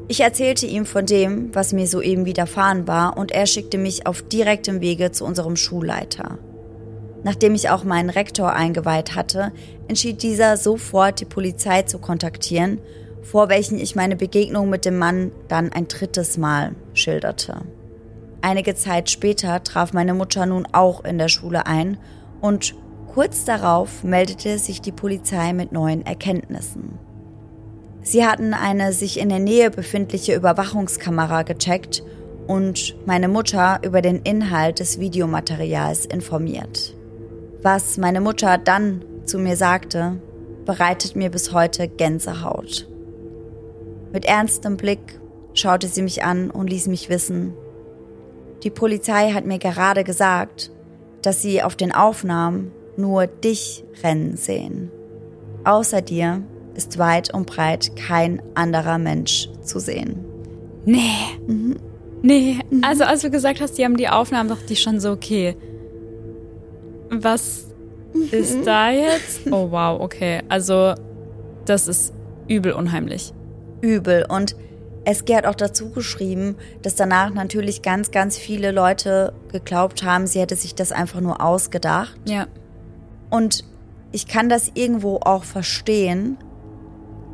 Ich 0.08 0.20
erzählte 0.20 0.66
ihm 0.66 0.86
von 0.86 1.04
dem, 1.04 1.52
was 1.52 1.72
mir 1.72 1.88
soeben 1.88 2.26
widerfahren 2.26 2.86
war, 2.86 3.16
und 3.16 3.32
er 3.32 3.46
schickte 3.46 3.76
mich 3.76 4.06
auf 4.06 4.22
direktem 4.22 4.80
Wege 4.80 5.10
zu 5.10 5.24
unserem 5.24 5.56
Schulleiter. 5.56 6.38
Nachdem 7.24 7.56
ich 7.56 7.70
auch 7.70 7.82
meinen 7.82 8.10
Rektor 8.10 8.52
eingeweiht 8.52 9.16
hatte, 9.16 9.50
entschied 9.88 10.22
dieser 10.22 10.56
sofort 10.56 11.20
die 11.20 11.24
Polizei 11.24 11.82
zu 11.82 11.98
kontaktieren, 11.98 12.78
vor 13.22 13.48
welchen 13.48 13.80
ich 13.80 13.96
meine 13.96 14.14
Begegnung 14.14 14.70
mit 14.70 14.84
dem 14.84 14.98
Mann 14.98 15.32
dann 15.48 15.72
ein 15.72 15.88
drittes 15.88 16.38
Mal 16.38 16.76
schilderte. 16.94 17.62
Einige 18.42 18.76
Zeit 18.76 19.10
später 19.10 19.64
traf 19.64 19.92
meine 19.92 20.14
Mutter 20.14 20.46
nun 20.46 20.68
auch 20.70 21.04
in 21.04 21.18
der 21.18 21.26
Schule 21.26 21.66
ein 21.66 21.98
und 22.40 22.76
kurz 23.16 23.46
darauf 23.46 24.04
meldete 24.04 24.58
sich 24.58 24.82
die 24.82 24.92
Polizei 24.92 25.54
mit 25.54 25.72
neuen 25.72 26.04
Erkenntnissen. 26.04 26.98
Sie 28.02 28.26
hatten 28.26 28.52
eine 28.52 28.92
sich 28.92 29.18
in 29.18 29.30
der 29.30 29.38
Nähe 29.38 29.70
befindliche 29.70 30.34
Überwachungskamera 30.34 31.42
gecheckt 31.42 32.02
und 32.46 32.94
meine 33.06 33.28
Mutter 33.28 33.80
über 33.82 34.02
den 34.02 34.20
Inhalt 34.20 34.80
des 34.80 35.00
Videomaterials 35.00 36.04
informiert. 36.04 36.94
Was 37.62 37.96
meine 37.96 38.20
Mutter 38.20 38.58
dann 38.58 39.02
zu 39.24 39.38
mir 39.38 39.56
sagte, 39.56 40.20
bereitet 40.66 41.16
mir 41.16 41.30
bis 41.30 41.54
heute 41.54 41.88
Gänsehaut. 41.88 42.86
Mit 44.12 44.26
ernstem 44.26 44.76
Blick 44.76 45.18
schaute 45.54 45.88
sie 45.88 46.02
mich 46.02 46.22
an 46.22 46.50
und 46.50 46.68
ließ 46.68 46.86
mich 46.88 47.08
wissen, 47.08 47.54
die 48.62 48.70
Polizei 48.70 49.32
hat 49.32 49.46
mir 49.46 49.58
gerade 49.58 50.04
gesagt, 50.04 50.70
dass 51.22 51.40
sie 51.40 51.62
auf 51.62 51.76
den 51.76 51.92
Aufnahmen 51.92 52.72
nur 52.98 53.26
dich 53.26 53.84
rennen 54.02 54.36
sehen. 54.36 54.90
Außer 55.64 56.02
dir 56.02 56.42
ist 56.74 56.98
weit 56.98 57.32
und 57.32 57.46
breit 57.46 57.96
kein 57.96 58.42
anderer 58.54 58.98
Mensch 58.98 59.48
zu 59.62 59.78
sehen. 59.78 60.24
Nee. 60.84 61.00
Mhm. 61.46 61.76
Nee. 62.22 62.58
Also 62.82 63.04
als 63.04 63.22
du 63.22 63.30
gesagt 63.30 63.60
hast, 63.60 63.78
die 63.78 63.84
haben 63.84 63.96
die 63.96 64.08
Aufnahmen, 64.08 64.48
dachte 64.48 64.72
ich 64.72 64.82
schon 64.82 65.00
so, 65.00 65.10
okay. 65.10 65.56
Was 67.10 67.66
ist 68.30 68.66
da 68.66 68.90
jetzt? 68.90 69.46
Oh 69.50 69.70
wow, 69.70 70.00
okay. 70.00 70.42
Also 70.48 70.94
das 71.64 71.88
ist 71.88 72.12
übel 72.48 72.72
unheimlich. 72.72 73.32
Übel. 73.80 74.24
Und 74.28 74.56
es 75.04 75.24
hat 75.30 75.46
auch 75.46 75.54
dazu 75.54 75.90
geschrieben, 75.90 76.56
dass 76.82 76.96
danach 76.96 77.32
natürlich 77.32 77.82
ganz, 77.82 78.10
ganz 78.10 78.36
viele 78.36 78.72
Leute 78.72 79.32
geglaubt 79.52 80.02
haben, 80.02 80.26
sie 80.26 80.40
hätte 80.40 80.56
sich 80.56 80.74
das 80.74 80.90
einfach 80.90 81.20
nur 81.20 81.40
ausgedacht. 81.40 82.18
Ja. 82.26 82.46
Und 83.30 83.64
ich 84.12 84.26
kann 84.26 84.48
das 84.48 84.70
irgendwo 84.74 85.16
auch 85.22 85.44
verstehen. 85.44 86.38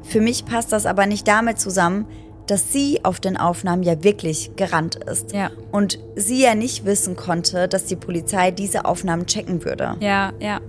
Für 0.03 0.21
mich 0.21 0.45
passt 0.45 0.73
das 0.73 0.87
aber 0.87 1.07
nicht 1.07 1.29
damit 1.29 1.61
zusammen, 1.61 2.07
dass 2.47 2.73
sie 2.73 3.05
auf 3.05 3.21
den 3.21 3.37
Aufnahmen 3.37 3.83
ja 3.83 4.03
wirklich 4.03 4.57
gerannt 4.57 4.97
ist. 4.97 5.33
Ja. 5.33 5.51
Und 5.71 5.99
sie 6.17 6.43
ja 6.43 6.55
nicht 6.55 6.85
wissen 6.85 7.17
konnte, 7.17 7.69
dass 7.69 7.85
die 7.85 7.97
Polizei 7.97 8.51
diese 8.51 8.85
Aufnahmen 8.85 9.27
checken 9.27 9.65
würde. 9.65 9.97
Ja, 10.01 10.33
ja. 10.41 10.61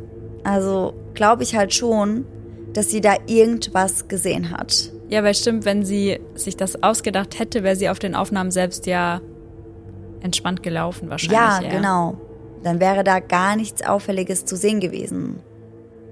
Also 0.43 0.93
glaube 1.13 1.43
ich 1.43 1.55
halt 1.55 1.73
schon, 1.73 2.25
dass 2.73 2.89
sie 2.89 3.01
da 3.01 3.15
irgendwas 3.27 4.07
gesehen 4.07 4.51
hat. 4.51 4.91
Ja, 5.09 5.23
weil 5.23 5.35
stimmt, 5.35 5.65
wenn 5.65 5.85
sie 5.85 6.19
sich 6.35 6.57
das 6.57 6.81
ausgedacht 6.81 7.39
hätte, 7.39 7.63
wäre 7.63 7.75
sie 7.75 7.89
auf 7.89 7.99
den 7.99 8.15
Aufnahmen 8.15 8.51
selbst 8.51 8.85
ja 8.85 9.21
entspannt 10.21 10.63
gelaufen 10.63 11.09
wahrscheinlich. 11.09 11.37
Ja, 11.37 11.61
ja, 11.61 11.69
genau. 11.69 12.17
Dann 12.63 12.79
wäre 12.79 13.03
da 13.03 13.19
gar 13.19 13.55
nichts 13.55 13.85
Auffälliges 13.85 14.45
zu 14.45 14.55
sehen 14.55 14.79
gewesen. 14.79 15.41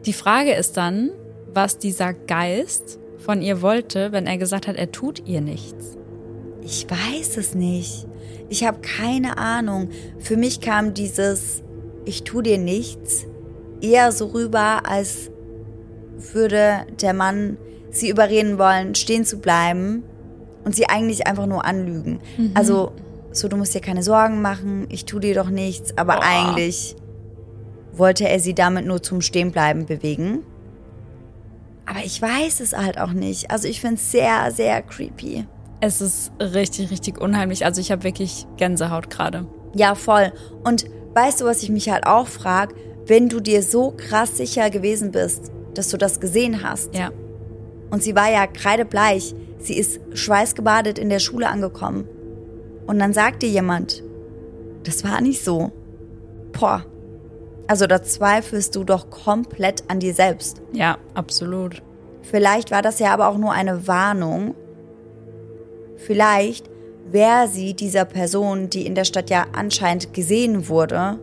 Die 0.06 0.14
Frage 0.14 0.54
ist 0.54 0.78
dann, 0.78 1.12
was 1.54 1.78
dieser 1.78 2.14
Geist 2.14 3.00
von 3.18 3.42
ihr 3.42 3.62
wollte, 3.62 4.12
wenn 4.12 4.28
er 4.28 4.38
gesagt 4.38 4.68
hat, 4.68 4.76
er 4.76 4.92
tut 4.92 5.28
ihr 5.28 5.42
nichts. 5.42 5.98
Ich 6.64 6.88
weiß 6.90 7.38
es 7.38 7.56
nicht. 7.56 8.08
Ich 8.50 8.66
habe 8.66 8.80
keine 8.82 9.38
Ahnung. 9.38 9.90
Für 10.20 10.38
mich 10.38 10.62
kam 10.62 10.94
dieses 10.94 11.64
Ich 12.06 12.24
tu 12.24 12.42
dir 12.42 12.58
nichts 12.58 13.26
eher 13.82 14.12
so 14.12 14.28
rüber, 14.28 14.84
als 14.88 15.32
würde 16.34 16.86
der 17.02 17.14
Mann 17.14 17.58
sie 17.90 18.10
überreden 18.10 18.58
wollen, 18.58 18.96
stehen 18.96 19.26
zu 19.26 19.40
bleiben 19.40 20.04
und 20.64 20.76
sie 20.76 20.88
eigentlich 20.88 21.28
einfach 21.28 21.48
nur 21.48 21.66
anlügen. 21.66 22.20
Mhm. 22.38 22.52
Also, 22.54 22.92
so, 23.32 23.48
du 23.48 23.58
musst 23.58 23.74
dir 23.74 23.82
keine 23.82 24.04
Sorgen 24.04 24.42
machen, 24.42 24.88
ich 24.90 25.06
tu 25.06 25.20
dir 25.20 25.36
doch 25.36 25.50
nichts, 25.50 25.98
aber 25.98 26.18
oh. 26.20 26.24
eigentlich 26.24 26.96
wollte 27.94 28.28
er 28.28 28.40
sie 28.40 28.54
damit 28.54 28.86
nur 28.86 29.02
zum 29.02 29.22
Stehenbleiben 29.22 29.86
bewegen. 29.86 30.44
Aber 31.86 32.00
ich 32.06 32.22
weiß 32.22 32.62
es 32.62 32.74
halt 32.74 32.98
auch 33.00 33.12
nicht. 33.12 33.52
Also 33.52 33.68
ich 33.68 33.82
finde 33.82 33.96
es 33.96 34.12
sehr, 34.12 34.52
sehr 34.52 34.82
creepy. 34.82 35.46
Es 35.82 36.00
ist 36.00 36.32
richtig, 36.40 36.92
richtig 36.92 37.20
unheimlich. 37.20 37.66
Also 37.66 37.82
ich 37.82 37.92
habe 37.92 38.04
wirklich 38.04 38.46
Gänsehaut 38.58 39.10
gerade. 39.10 39.46
Ja, 39.74 39.96
voll. 39.96 40.32
Und 40.64 40.86
weißt 41.14 41.42
du, 41.42 41.46
was 41.46 41.64
ich 41.64 41.70
mich 41.70 41.90
halt 41.90 42.06
auch 42.06 42.28
frage? 42.28 42.76
Wenn 43.08 43.30
du 43.30 43.40
dir 43.40 43.64
so 43.64 43.94
krass 43.98 44.38
sicher 44.38 44.70
gewesen 44.70 45.12
bist, 45.12 45.52
dass 45.74 45.90
du 45.90 45.98
das 45.98 46.20
gesehen 46.20 46.64
hast. 46.64 46.96
Ja. 46.96 47.10
Und 47.90 48.04
sie 48.04 48.16
war 48.16 48.32
ja 48.32 48.48
kreidebleich. 48.48 49.36
Sie 49.60 49.78
ist 49.78 50.00
schweißgebadet 50.14 50.98
in 50.98 51.10
der 51.10 51.20
Schule 51.20 51.50
angekommen. 51.50 52.08
Und 52.92 53.00
dann 53.00 53.14
sagt 53.14 53.42
dir 53.42 53.48
jemand, 53.48 54.04
das 54.84 55.06
war 55.06 55.22
nicht 55.22 55.46
so. 55.46 55.72
Boah. 56.52 56.84
Also 57.66 57.88
da 57.88 58.04
zweifelst 58.04 58.76
du 58.76 58.84
doch 58.84 59.10
komplett 59.10 59.86
an 59.88 60.02
dir 60.02 60.14
selbst. 60.14 60.62
Ja, 60.74 60.98
absolut. 61.14 61.82
Vielleicht 62.22 62.70
war 62.70 62.82
das 62.82 63.00
ja 63.00 63.14
aber 63.14 63.30
auch 63.30 63.38
nur 63.38 63.54
eine 63.54 63.88
Warnung. 63.88 64.56
Vielleicht 65.96 66.70
wäre 67.10 67.48
sie 67.48 67.76
dieser 67.76 68.04
Person, 68.04 68.70
die 68.70 68.86
in 68.86 68.94
der 68.94 69.06
Stadt 69.06 69.30
ja 69.30 69.46
anscheinend 69.54 70.14
gesehen 70.14 70.68
wurde, 70.68 71.18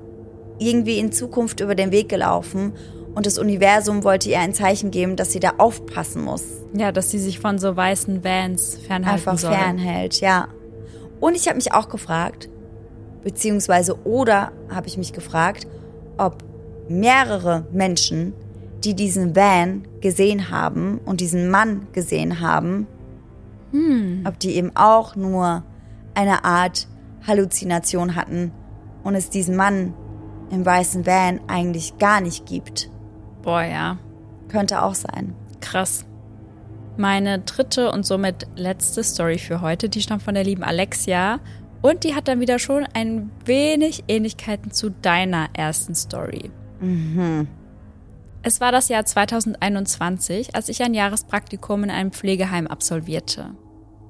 irgendwie 0.58 0.98
in 0.98 1.12
Zukunft 1.12 1.60
über 1.60 1.74
den 1.74 1.92
Weg 1.92 2.08
gelaufen 2.08 2.72
und 3.14 3.26
das 3.26 3.36
Universum 3.36 4.04
wollte 4.04 4.30
ihr 4.30 4.38
ein 4.38 4.54
Zeichen 4.54 4.90
geben, 4.90 5.16
dass 5.16 5.32
sie 5.32 5.40
da 5.40 5.52
aufpassen 5.58 6.24
muss. 6.24 6.44
Ja, 6.72 6.92
dass 6.92 7.10
sie 7.10 7.18
sich 7.18 7.40
von 7.40 7.58
so 7.58 7.76
weißen 7.76 8.24
Vans 8.24 8.78
fernhalten 8.86 9.18
Einfach 9.18 9.36
soll. 9.36 9.52
fernhält, 9.52 10.22
ja. 10.22 10.48
Und 11.20 11.34
ich 11.34 11.46
habe 11.46 11.56
mich 11.56 11.72
auch 11.72 11.88
gefragt, 11.88 12.48
beziehungsweise 13.22 13.98
oder 14.06 14.52
habe 14.70 14.86
ich 14.86 14.96
mich 14.96 15.12
gefragt, 15.12 15.66
ob 16.16 16.44
mehrere 16.88 17.66
Menschen, 17.72 18.32
die 18.84 18.94
diesen 18.94 19.34
Van 19.34 19.86
gesehen 20.00 20.50
haben 20.50 21.00
und 21.04 21.20
diesen 21.20 21.50
Mann 21.50 21.88
gesehen 21.92 22.40
haben, 22.40 22.86
hm. 23.72 24.24
ob 24.26 24.38
die 24.38 24.54
eben 24.54 24.74
auch 24.74 25.16
nur 25.16 25.64
eine 26.14 26.44
Art 26.44 26.88
Halluzination 27.26 28.14
hatten 28.14 28.52
und 29.02 29.14
es 29.14 29.30
diesen 29.30 29.56
Mann 29.56 29.94
im 30.50 30.64
weißen 30.64 31.06
Van 31.06 31.40
eigentlich 31.46 31.98
gar 31.98 32.20
nicht 32.20 32.46
gibt. 32.46 32.90
Boah, 33.42 33.62
ja. 33.62 33.98
Könnte 34.48 34.82
auch 34.82 34.94
sein. 34.94 35.34
Krass. 35.60 36.04
Meine 36.98 37.38
dritte 37.38 37.92
und 37.92 38.04
somit 38.04 38.48
letzte 38.56 39.04
Story 39.04 39.38
für 39.38 39.60
heute, 39.60 39.88
die 39.88 40.02
stammt 40.02 40.24
von 40.24 40.34
der 40.34 40.42
lieben 40.42 40.64
Alexia 40.64 41.38
und 41.80 42.02
die 42.02 42.16
hat 42.16 42.26
dann 42.26 42.40
wieder 42.40 42.58
schon 42.58 42.88
ein 42.92 43.30
wenig 43.44 44.02
Ähnlichkeiten 44.08 44.72
zu 44.72 44.90
deiner 44.90 45.46
ersten 45.52 45.94
Story. 45.94 46.50
Mhm. 46.80 47.46
Es 48.42 48.60
war 48.60 48.72
das 48.72 48.88
Jahr 48.88 49.04
2021, 49.04 50.56
als 50.56 50.68
ich 50.68 50.82
ein 50.82 50.92
Jahrespraktikum 50.92 51.84
in 51.84 51.90
einem 51.90 52.10
Pflegeheim 52.10 52.66
absolvierte. 52.66 53.50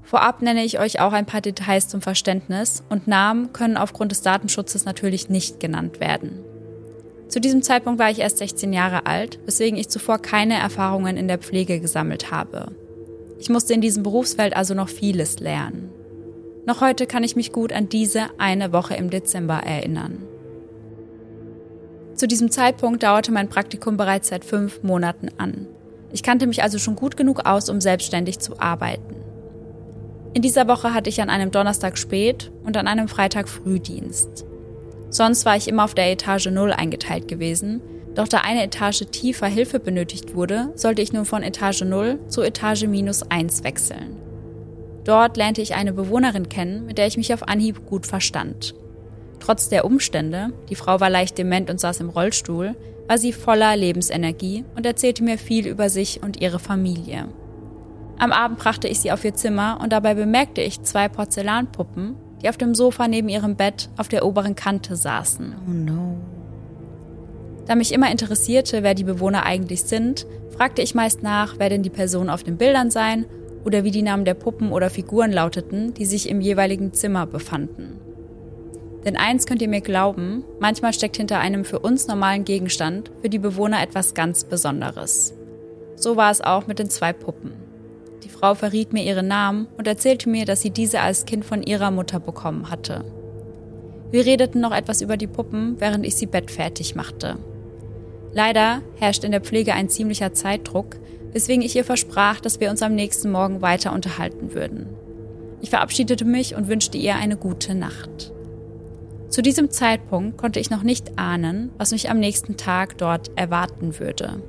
Vorab 0.03 0.40
nenne 0.40 0.64
ich 0.64 0.81
euch 0.81 0.98
auch 0.98 1.12
ein 1.12 1.27
paar 1.27 1.42
Details 1.42 1.88
zum 1.88 2.01
Verständnis 2.01 2.83
und 2.88 3.07
Namen 3.07 3.53
können 3.53 3.77
aufgrund 3.77 4.12
des 4.12 4.22
Datenschutzes 4.22 4.87
natürlich 4.87 5.29
nicht 5.29 5.61
genannt 5.61 6.01
werden. 6.01 6.40
Zu 7.29 7.41
diesem 7.41 7.62
Zeitpunkt 7.62 7.99
war 7.99 8.11
ich 8.11 8.21
erst 8.21 8.38
16 8.38 8.73
Jahre 8.73 9.07
alt, 9.07 9.38
weswegen 9.45 9.79
ich 9.79 9.88
zuvor 9.88 10.19
keine 10.19 10.55
Erfahrungen 10.55 11.17
in 11.17 11.29
der 11.29 11.38
Pflege 11.38 11.79
gesammelt 11.79 12.31
habe. 12.31 12.73
Ich 13.38 13.51
musste 13.51 13.75
in 13.75 13.81
diesem 13.81 14.03
Berufsfeld 14.03 14.57
also 14.57 14.75
noch 14.75 14.88
vieles 14.88 15.38
lernen. 15.38 15.91
Noch 16.67 16.81
heute 16.81 17.07
kann 17.07 17.25
ich 17.25 17.37
mich 17.37 17.53
gut 17.53 17.73
an 17.73 17.88
diese 17.88 18.27
eine 18.38 18.73
Woche 18.73 18.95
im 18.95 19.11
Dezember 19.11 19.59
erinnern. 19.59 20.23
Zu 22.14 22.27
diesem 22.27 22.51
Zeitpunkt 22.51 23.03
dauerte 23.03 23.31
mein 23.31 23.49
Praktikum 23.49 23.97
bereits 23.97 24.29
seit 24.29 24.45
fünf 24.45 24.83
Monaten 24.83 25.29
an. 25.38 25.67
Ich 26.12 26.23
kannte 26.23 26.47
mich 26.47 26.62
also 26.62 26.79
schon 26.79 26.97
gut 26.97 27.17
genug 27.17 27.47
aus, 27.47 27.69
um 27.69 27.81
selbstständig 27.81 28.38
zu 28.38 28.59
arbeiten. 28.59 29.14
In 30.35 30.43
dieser 30.43 30.67
Woche 30.67 30.95
hatte 30.95 31.11
ich 31.11 31.21
an 31.23 31.31
einem 31.31 31.51
Donnerstag 31.51 31.97
spät 31.99 32.51
und 32.64 32.77
an 32.77 32.88
einem 32.88 33.09
Freitag 33.09 33.49
Frühdienst. 33.49 34.47
Sonst 35.11 35.47
war 35.47 35.57
ich 35.57 35.68
immer 35.68 35.85
auf 35.85 35.94
der 35.94 36.11
Etage 36.11 36.49
0 36.49 36.73
eingeteilt 36.73 37.29
gewesen, 37.29 37.81
doch 38.14 38.29
da 38.29 38.38
eine 38.38 38.64
Etage 38.64 39.05
tiefer 39.11 39.47
Hilfe 39.47 39.79
benötigt 39.79 40.35
wurde, 40.35 40.73
sollte 40.75 41.03
ich 41.03 41.12
nun 41.12 41.25
von 41.25 41.42
Etage 41.42 41.83
0 41.83 42.18
zu 42.29 42.42
Etage 42.42 42.85
minus 42.87 43.23
1 43.23 43.64
wechseln. 43.64 44.16
Dort 45.05 45.37
lernte 45.37 45.62
ich 45.62 45.75
eine 45.75 45.92
Bewohnerin 45.92 46.49
kennen, 46.49 46.85
mit 46.85 46.99
der 46.99 47.07
ich 47.07 47.16
mich 47.16 47.33
auf 47.33 47.47
Anhieb 47.47 47.87
gut 47.87 48.07
verstand. 48.07 48.75
Trotz 49.40 49.68
der 49.68 49.85
Umstände, 49.85 50.53
die 50.68 50.75
Frau 50.75 51.01
war 51.01 51.11
leicht 51.11 51.38
dement 51.38 51.71
und 51.71 51.81
saß 51.81 52.01
im 52.01 52.11
Rollstuhl, 52.11 52.75
war 53.07 53.18
sie 53.18 53.33
voller 53.33 53.77
Lebensenergie 53.77 54.64
und 54.77 54.85
erzählte 54.85 55.25
mir 55.25 55.38
viel 55.38 55.66
über 55.66 55.88
sich 55.88 56.23
und 56.23 56.40
ihre 56.40 56.59
Familie. 56.59 57.29
Am 58.18 58.33
Abend 58.33 58.59
brachte 58.59 58.88
ich 58.88 58.99
sie 59.01 59.12
auf 59.12 59.25
ihr 59.25 59.35
Zimmer 59.35 59.79
und 59.81 59.92
dabei 59.92 60.14
bemerkte 60.14 60.61
ich 60.61 60.83
zwei 60.83 61.09
Porzellanpuppen, 61.09 62.16
die 62.42 62.48
auf 62.48 62.57
dem 62.57 62.74
Sofa 62.74 63.09
neben 63.09 63.29
ihrem 63.29 63.57
Bett 63.57 63.88
auf 63.96 64.09
der 64.09 64.24
oberen 64.24 64.55
Kante 64.55 64.96
saßen. 64.96 65.55
Oh 65.66 65.70
no. 65.70 66.16
Da 67.66 67.74
mich 67.74 67.92
immer 67.92 68.11
interessierte, 68.11 68.83
wer 68.83 68.94
die 68.94 69.05
Bewohner 69.05 69.44
eigentlich 69.44 69.83
sind, 69.83 70.27
fragte 70.57 70.83
ich 70.83 70.94
meist 70.94 71.22
nach, 71.22 71.57
wer 71.59 71.68
denn 71.68 71.83
die 71.83 71.90
Personen 71.90 72.31
auf 72.31 72.42
den 72.42 72.57
Bildern 72.57 72.90
seien 72.90 73.27
oder 73.64 73.85
wie 73.85 73.90
die 73.90 74.03
Namen 74.03 74.24
der 74.24 74.35
Puppen 74.35 74.72
oder 74.72 74.88
Figuren 74.88 75.33
lauteten, 75.33 75.92
die 75.94 76.07
sich 76.07 76.29
im 76.29 76.40
jeweiligen 76.40 76.94
Zimmer 76.94 77.27
befanden. 77.27 78.01
Denn 79.05 79.16
eins 79.16 79.46
könnt 79.46 79.62
ihr 79.62 79.68
mir 79.68 79.81
glauben, 79.81 80.44
manchmal 80.61 80.92
steckt 80.92 81.16
hinter 81.16 81.38
einem 81.38 81.64
für 81.64 81.79
uns 81.79 82.09
normalen 82.09 82.44
Gegenstand 82.44 83.11
für 83.20 83.29
die 83.29 83.38
Bewohner 83.38 83.83
etwas 83.83 84.14
ganz 84.14 84.44
Besonderes. 84.44 85.35
So 85.94 86.16
war 86.16 86.31
es 86.31 86.40
auch 86.40 86.66
mit 86.66 86.79
den 86.79 86.90
zwei 86.90 87.12
Puppen. 87.12 87.67
Frau 88.38 88.55
verriet 88.55 88.92
mir 88.92 89.03
ihren 89.03 89.27
Namen 89.27 89.66
und 89.77 89.88
erzählte 89.88 90.29
mir, 90.29 90.44
dass 90.44 90.61
sie 90.61 90.70
diese 90.70 91.01
als 91.01 91.24
Kind 91.24 91.44
von 91.44 91.62
ihrer 91.62 91.90
Mutter 91.90 92.20
bekommen 92.20 92.70
hatte. 92.70 93.05
Wir 94.12 94.24
redeten 94.24 94.61
noch 94.61 94.72
etwas 94.72 95.03
über 95.03 95.16
die 95.16 95.27
Puppen, 95.27 95.77
während 95.81 96.07
ich 96.07 96.14
sie 96.14 96.27
bettfertig 96.27 96.94
machte. 96.94 97.37
Leider 98.33 98.81
herrscht 98.96 99.24
in 99.24 99.33
der 99.33 99.40
Pflege 99.40 99.74
ein 99.74 99.88
ziemlicher 99.88 100.35
Zeitdruck, 100.35 100.96
weswegen 101.33 101.62
ich 101.62 101.74
ihr 101.74 101.85
versprach, 101.85 102.40
dass 102.40 102.61
wir 102.61 102.70
uns 102.70 102.81
am 102.83 102.94
nächsten 102.94 103.31
Morgen 103.33 103.61
weiter 103.61 103.92
unterhalten 103.92 104.55
würden. 104.55 104.87
Ich 105.61 105.70
verabschiedete 105.70 106.24
mich 106.24 106.55
und 106.55 106.68
wünschte 106.68 106.96
ihr 106.96 107.16
eine 107.16 107.37
gute 107.37 107.74
Nacht. 107.74 108.33
Zu 109.29 109.42
diesem 109.42 109.70
Zeitpunkt 109.70 110.38
konnte 110.38 110.61
ich 110.61 110.70
noch 110.70 110.85
nicht 110.85 111.18
ahnen, 111.18 111.70
was 111.77 111.90
mich 111.90 112.09
am 112.09 112.20
nächsten 112.20 112.57
Tag 112.57 112.96
dort 112.98 113.33
erwarten 113.37 113.98
würde. 113.98 114.40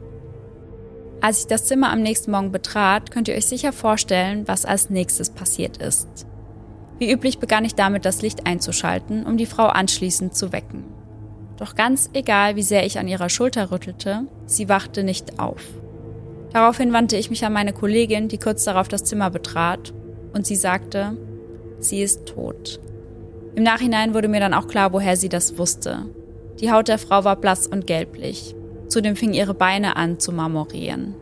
Als 1.22 1.40
ich 1.40 1.48
das 1.48 1.66
Zimmer 1.66 1.92
am 1.92 2.02
nächsten 2.02 2.32
Morgen 2.32 2.52
betrat, 2.52 3.12
könnt 3.12 3.28
ihr 3.28 3.36
euch 3.36 3.46
sicher 3.46 3.74
vorstellen, 3.74 4.48
was 4.48 4.66
als 4.66 4.90
nächstes 4.90 5.30
passiert 5.30 5.78
ist. 5.78 6.08
Wie 6.98 7.12
üblich 7.12 7.40
begann 7.40 7.66
ich 7.66 7.76
damit, 7.76 8.06
das 8.06 8.22
Licht 8.22 8.48
einzuschalten, 8.48 9.26
um 9.26 9.36
die 9.36 9.46
Frau 9.46 9.68
anschließend 9.68 10.34
zu 10.34 10.54
wecken. 10.54 10.86
Doch 11.58 11.76
ganz 11.76 12.10
egal, 12.14 12.56
wie 12.56 12.64
sehr 12.64 12.86
ich 12.86 13.00
an 13.00 13.08
ihrer 13.10 13.28
Schulter 13.28 13.70
rüttelte, 13.70 14.28
sie 14.46 14.70
wachte 14.70 15.04
nicht 15.04 15.40
auf. 15.40 15.62
Daraufhin 16.54 16.94
wandte 16.94 17.18
ich 17.18 17.30
mich 17.30 17.46
an 17.46 17.54
meine 17.54 17.74
Kollegin, 17.74 18.30
die 18.30 18.38
kurz 18.38 18.64
darauf 18.64 18.88
das 18.88 19.04
Zimmer 19.04 19.30
betrat, 19.30 19.94
und 20.34 20.46
sie 20.46 20.56
sagte, 20.56 21.18
sie 21.80 22.02
ist 22.02 22.28
tot. 22.28 22.80
Im 23.56 23.64
Nachhinein 23.64 24.14
wurde 24.14 24.30
mir 24.30 24.40
dann 24.40 24.54
auch 24.54 24.68
klar, 24.68 24.94
woher 24.94 25.18
sie 25.18 25.30
das 25.30 25.58
wusste. 25.58 26.06
Die 26.62 26.72
Haut 26.72 26.88
der 26.88 26.98
Frau 26.98 27.26
war 27.26 27.36
blass 27.36 27.68
und 27.68 27.88
gelblich. 27.88 28.56
Zudem 28.90 29.16
fingen 29.16 29.34
ihre 29.34 29.54
Beine 29.54 29.96
an 29.96 30.20
zu 30.20 30.32
marmorieren. 30.32 31.16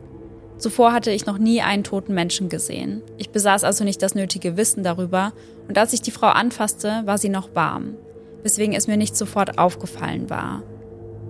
Zuvor 0.58 0.92
hatte 0.92 1.12
ich 1.12 1.26
noch 1.26 1.38
nie 1.38 1.62
einen 1.62 1.84
toten 1.84 2.14
Menschen 2.14 2.50
gesehen. 2.50 3.04
Ich 3.18 3.30
besaß 3.30 3.64
also 3.64 3.84
nicht 3.84 4.02
das 4.02 4.16
nötige 4.16 4.58
Wissen 4.58 4.84
darüber, 4.84 5.34
und 5.68 5.78
als 5.78 5.94
ich 5.94 6.02
die 6.02 6.12
Frau 6.12 6.28
anfasste, 6.28 7.04
war 7.06 7.18
sie 7.18 7.30
noch 7.30 7.54
warm, 7.54 7.96
weswegen 8.42 8.74
es 8.74 8.88
mir 8.88 8.98
nicht 8.98 9.16
sofort 9.16 9.60
aufgefallen 9.60 10.30
war. 10.30 10.64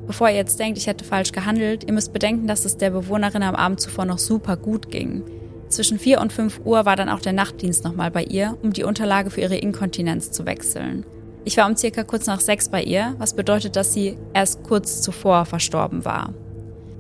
Bevor 0.06 0.30
ihr 0.30 0.36
jetzt 0.36 0.60
denkt, 0.60 0.78
ich 0.78 0.88
hätte 0.88 1.04
falsch 1.04 1.34
gehandelt, 1.34 1.84
ihr 1.84 1.92
müsst 1.92 2.14
bedenken, 2.14 2.48
dass 2.48 2.64
es 2.64 2.78
der 2.78 2.92
Bewohnerin 2.92 3.44
am 3.44 3.56
Abend 3.56 3.82
zuvor 3.82 4.06
noch 4.06 4.20
super 4.20 4.56
gut 4.56 4.90
ging. 4.90 5.24
Zwischen 5.68 6.00
4 6.00 6.22
und 6.22 6.32
5 6.32 6.62
Uhr 6.64 6.86
war 6.86 6.96
dann 6.96 7.10
auch 7.10 7.20
der 7.20 7.34
Nachtdienst 7.34 7.84
nochmal 7.84 8.12
bei 8.12 8.24
ihr, 8.24 8.58
um 8.62 8.72
die 8.72 8.86
Unterlage 8.86 9.30
für 9.32 9.42
ihre 9.42 9.58
Inkontinenz 9.58 10.32
zu 10.32 10.46
wechseln. 10.46 11.06
Ich 11.48 11.56
war 11.56 11.66
um 11.66 11.78
circa 11.78 12.04
kurz 12.04 12.28
nach 12.28 12.42
sechs 12.42 12.68
bei 12.68 12.84
ihr, 12.84 13.16
was 13.20 13.34
bedeutet, 13.34 13.78
dass 13.78 13.94
sie 13.94 14.18
erst 14.34 14.64
kurz 14.64 15.02
zuvor 15.02 15.46
verstorben 15.46 16.04
war. 16.04 16.34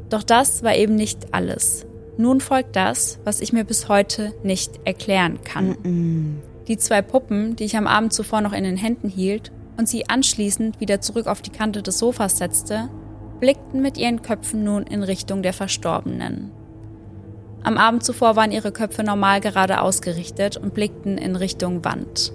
Doch 0.10 0.24
das 0.24 0.64
war 0.64 0.74
eben 0.74 0.96
nicht 0.96 1.34
alles. 1.34 1.86
Nun 2.16 2.40
folgt 2.40 2.78
das, 2.78 3.20
was 3.26 3.42
ich 3.42 3.52
mir 3.52 3.66
bis 3.66 3.90
heute 3.90 4.34
nicht 4.44 4.80
erklären 4.86 5.40
kann. 5.44 6.40
Die 6.70 6.78
zwei 6.78 7.02
Puppen, 7.02 7.58
die 7.58 7.66
ich 7.66 7.76
am 7.76 7.88
Abend 7.88 8.14
zuvor 8.14 8.40
noch 8.40 8.54
in 8.54 8.64
den 8.64 8.78
Händen 8.78 9.10
hielt 9.10 9.52
und 9.76 9.90
sie 9.90 10.08
anschließend 10.08 10.80
wieder 10.80 11.02
zurück 11.02 11.28
auf 11.28 11.42
die 11.42 11.52
Kante 11.52 11.84
des 11.84 12.00
Sofas 12.00 12.38
setzte, 12.38 12.88
blickten 13.42 13.82
mit 13.82 13.98
ihren 13.98 14.22
Köpfen 14.22 14.64
nun 14.64 14.84
in 14.84 15.04
Richtung 15.04 15.44
der 15.44 15.52
Verstorbenen. 15.52 16.52
Am 17.64 17.78
Abend 17.78 18.02
zuvor 18.02 18.38
waren 18.38 18.54
ihre 18.54 18.72
Köpfe 18.72 19.04
normal 19.04 19.42
gerade 19.42 19.82
ausgerichtet 19.82 20.56
und 20.56 20.74
blickten 20.74 21.18
in 21.18 21.36
Richtung 21.36 21.84
Wand. 21.84 22.32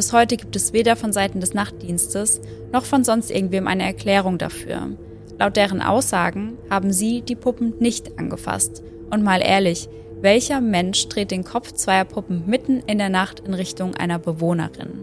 Bis 0.00 0.14
heute 0.14 0.38
gibt 0.38 0.56
es 0.56 0.72
weder 0.72 0.96
von 0.96 1.12
Seiten 1.12 1.40
des 1.40 1.52
Nachtdienstes 1.52 2.40
noch 2.72 2.86
von 2.86 3.04
sonst 3.04 3.30
irgendwem 3.30 3.66
eine 3.66 3.82
Erklärung 3.82 4.38
dafür. 4.38 4.96
Laut 5.38 5.56
deren 5.58 5.82
Aussagen 5.82 6.56
haben 6.70 6.90
sie 6.90 7.20
die 7.20 7.36
Puppen 7.36 7.74
nicht 7.80 8.18
angefasst. 8.18 8.82
Und 9.10 9.22
mal 9.22 9.42
ehrlich, 9.42 9.90
welcher 10.22 10.62
Mensch 10.62 11.06
dreht 11.08 11.30
den 11.30 11.44
Kopf 11.44 11.72
zweier 11.72 12.06
Puppen 12.06 12.44
mitten 12.46 12.82
in 12.86 12.96
der 12.96 13.10
Nacht 13.10 13.40
in 13.40 13.52
Richtung 13.52 13.94
einer 13.94 14.18
Bewohnerin? 14.18 15.00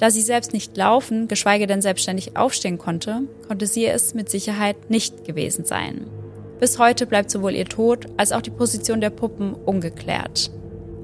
Da 0.00 0.10
sie 0.10 0.20
selbst 0.20 0.52
nicht 0.52 0.76
laufen, 0.76 1.28
geschweige 1.28 1.68
denn 1.68 1.80
selbstständig 1.80 2.36
aufstehen 2.36 2.78
konnte, 2.78 3.20
konnte 3.46 3.68
sie 3.68 3.86
es 3.86 4.14
mit 4.14 4.28
Sicherheit 4.30 4.90
nicht 4.90 5.24
gewesen 5.24 5.64
sein. 5.64 6.08
Bis 6.58 6.80
heute 6.80 7.06
bleibt 7.06 7.30
sowohl 7.30 7.54
ihr 7.54 7.66
Tod 7.66 8.06
als 8.16 8.32
auch 8.32 8.42
die 8.42 8.50
Position 8.50 9.00
der 9.00 9.10
Puppen 9.10 9.54
ungeklärt. 9.54 10.50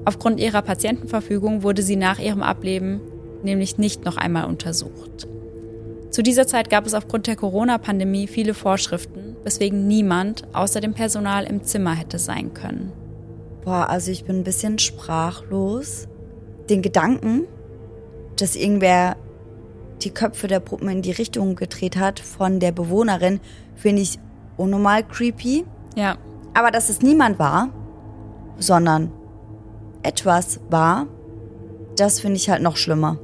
Aufgrund 0.03 0.41
ihrer 0.41 0.63
Patientenverfügung 0.63 1.63
wurde 1.63 1.81
sie 1.81 1.95
nach 1.95 2.19
ihrem 2.19 2.41
Ableben 2.41 2.99
nämlich 3.43 3.77
nicht 3.77 4.05
noch 4.05 4.17
einmal 4.17 4.45
untersucht. 4.45 5.27
Zu 6.09 6.23
dieser 6.23 6.45
Zeit 6.45 6.69
gab 6.69 6.85
es 6.85 6.93
aufgrund 6.93 7.27
der 7.27 7.37
Corona-Pandemie 7.37 8.27
viele 8.27 8.53
Vorschriften, 8.53 9.37
weswegen 9.43 9.87
niemand 9.87 10.43
außer 10.53 10.81
dem 10.81 10.93
Personal 10.93 11.45
im 11.45 11.63
Zimmer 11.63 11.93
hätte 11.93 12.19
sein 12.19 12.53
können. 12.53 12.91
Boah, 13.63 13.89
also 13.89 14.11
ich 14.11 14.25
bin 14.25 14.39
ein 14.39 14.43
bisschen 14.43 14.77
sprachlos. 14.77 16.07
Den 16.69 16.81
Gedanken, 16.81 17.43
dass 18.35 18.55
irgendwer 18.55 19.15
die 20.01 20.09
Köpfe 20.09 20.47
der 20.47 20.59
Puppen 20.59 20.89
in 20.89 21.01
die 21.01 21.11
Richtung 21.11 21.55
gedreht 21.55 21.95
hat 21.95 22.19
von 22.19 22.59
der 22.59 22.71
Bewohnerin, 22.71 23.39
finde 23.75 24.01
ich 24.01 24.19
unnormal 24.57 25.03
creepy. 25.03 25.65
Ja. 25.95 26.17
Aber 26.53 26.71
dass 26.71 26.89
es 26.89 27.01
niemand 27.01 27.39
war, 27.39 27.69
sondern 28.57 29.11
etwas 30.03 30.59
war, 30.69 31.07
das 31.95 32.19
finde 32.19 32.37
ich 32.37 32.49
halt 32.49 32.61
noch 32.61 32.77
schlimmer. 32.77 33.17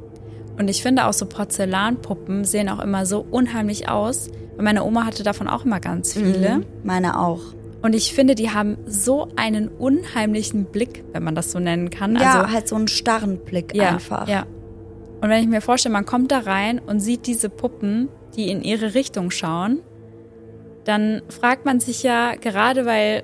Und 0.58 0.70
ich 0.70 0.82
finde 0.82 1.06
auch 1.06 1.14
so 1.14 1.26
Porzellanpuppen 1.26 2.44
sehen 2.44 2.70
auch 2.70 2.80
immer 2.80 3.06
so 3.06 3.26
unheimlich 3.30 3.90
aus. 3.90 4.30
Und 4.58 4.64
meine 4.64 4.84
Oma 4.84 5.06
hatte 5.06 5.24
davon 5.24 5.48
auch 5.48 5.66
immer 5.66 5.80
ganz 5.80 6.14
viele. 6.14 6.58
Mhm, 6.58 6.66
meine 6.84 7.20
auch. 7.20 7.42
Und 7.84 7.94
ich 7.94 8.14
finde, 8.14 8.34
die 8.34 8.50
haben 8.50 8.78
so 8.88 9.28
einen 9.36 9.68
unheimlichen 9.68 10.66
Blick, 10.66 11.04
wenn 11.14 11.24
man 11.24 11.36
das 11.36 11.52
so 11.52 11.60
nennen 11.60 11.90
kann. 11.92 12.16
Ja, 12.16 12.42
also, 12.42 12.52
halt 12.52 12.68
so 12.68 12.76
einen 12.76 12.88
starren 12.88 13.38
Blick 13.38 13.76
ja, 13.76 13.90
einfach. 13.90 14.28
Ja. 14.28 14.46
Und 15.22 15.30
wenn 15.30 15.42
ich 15.42 15.48
mir 15.48 15.62
vorstelle, 15.62 15.94
man 15.94 16.06
kommt 16.06 16.32
da 16.32 16.40
rein 16.40 16.80
und 16.80 17.00
sieht 17.00 17.28
diese 17.28 17.50
Puppen, 17.50 18.10
die 18.36 18.50
in 18.50 18.64
ihre 18.64 18.94
Richtung 18.94 19.32
schauen, 19.32 19.82
dann 20.86 21.22
fragt 21.30 21.66
man 21.66 21.80
sich 21.80 22.04
ja, 22.04 22.36
gerade 22.36 22.86
weil 22.86 23.24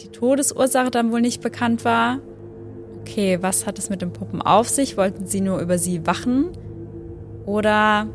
die 0.00 0.08
Todesursache 0.08 0.90
dann 0.90 1.12
wohl 1.12 1.20
nicht 1.20 1.40
bekannt 1.40 1.84
war, 1.84 2.18
okay, 3.06 3.38
was 3.40 3.66
hat 3.66 3.78
es 3.78 3.88
mit 3.88 4.02
den 4.02 4.12
Puppen 4.12 4.42
auf 4.42 4.68
sich? 4.68 4.96
Wollten 4.96 5.26
sie 5.26 5.40
nur 5.40 5.60
über 5.60 5.78
sie 5.78 6.06
wachen? 6.06 6.50
Oder 7.44 8.08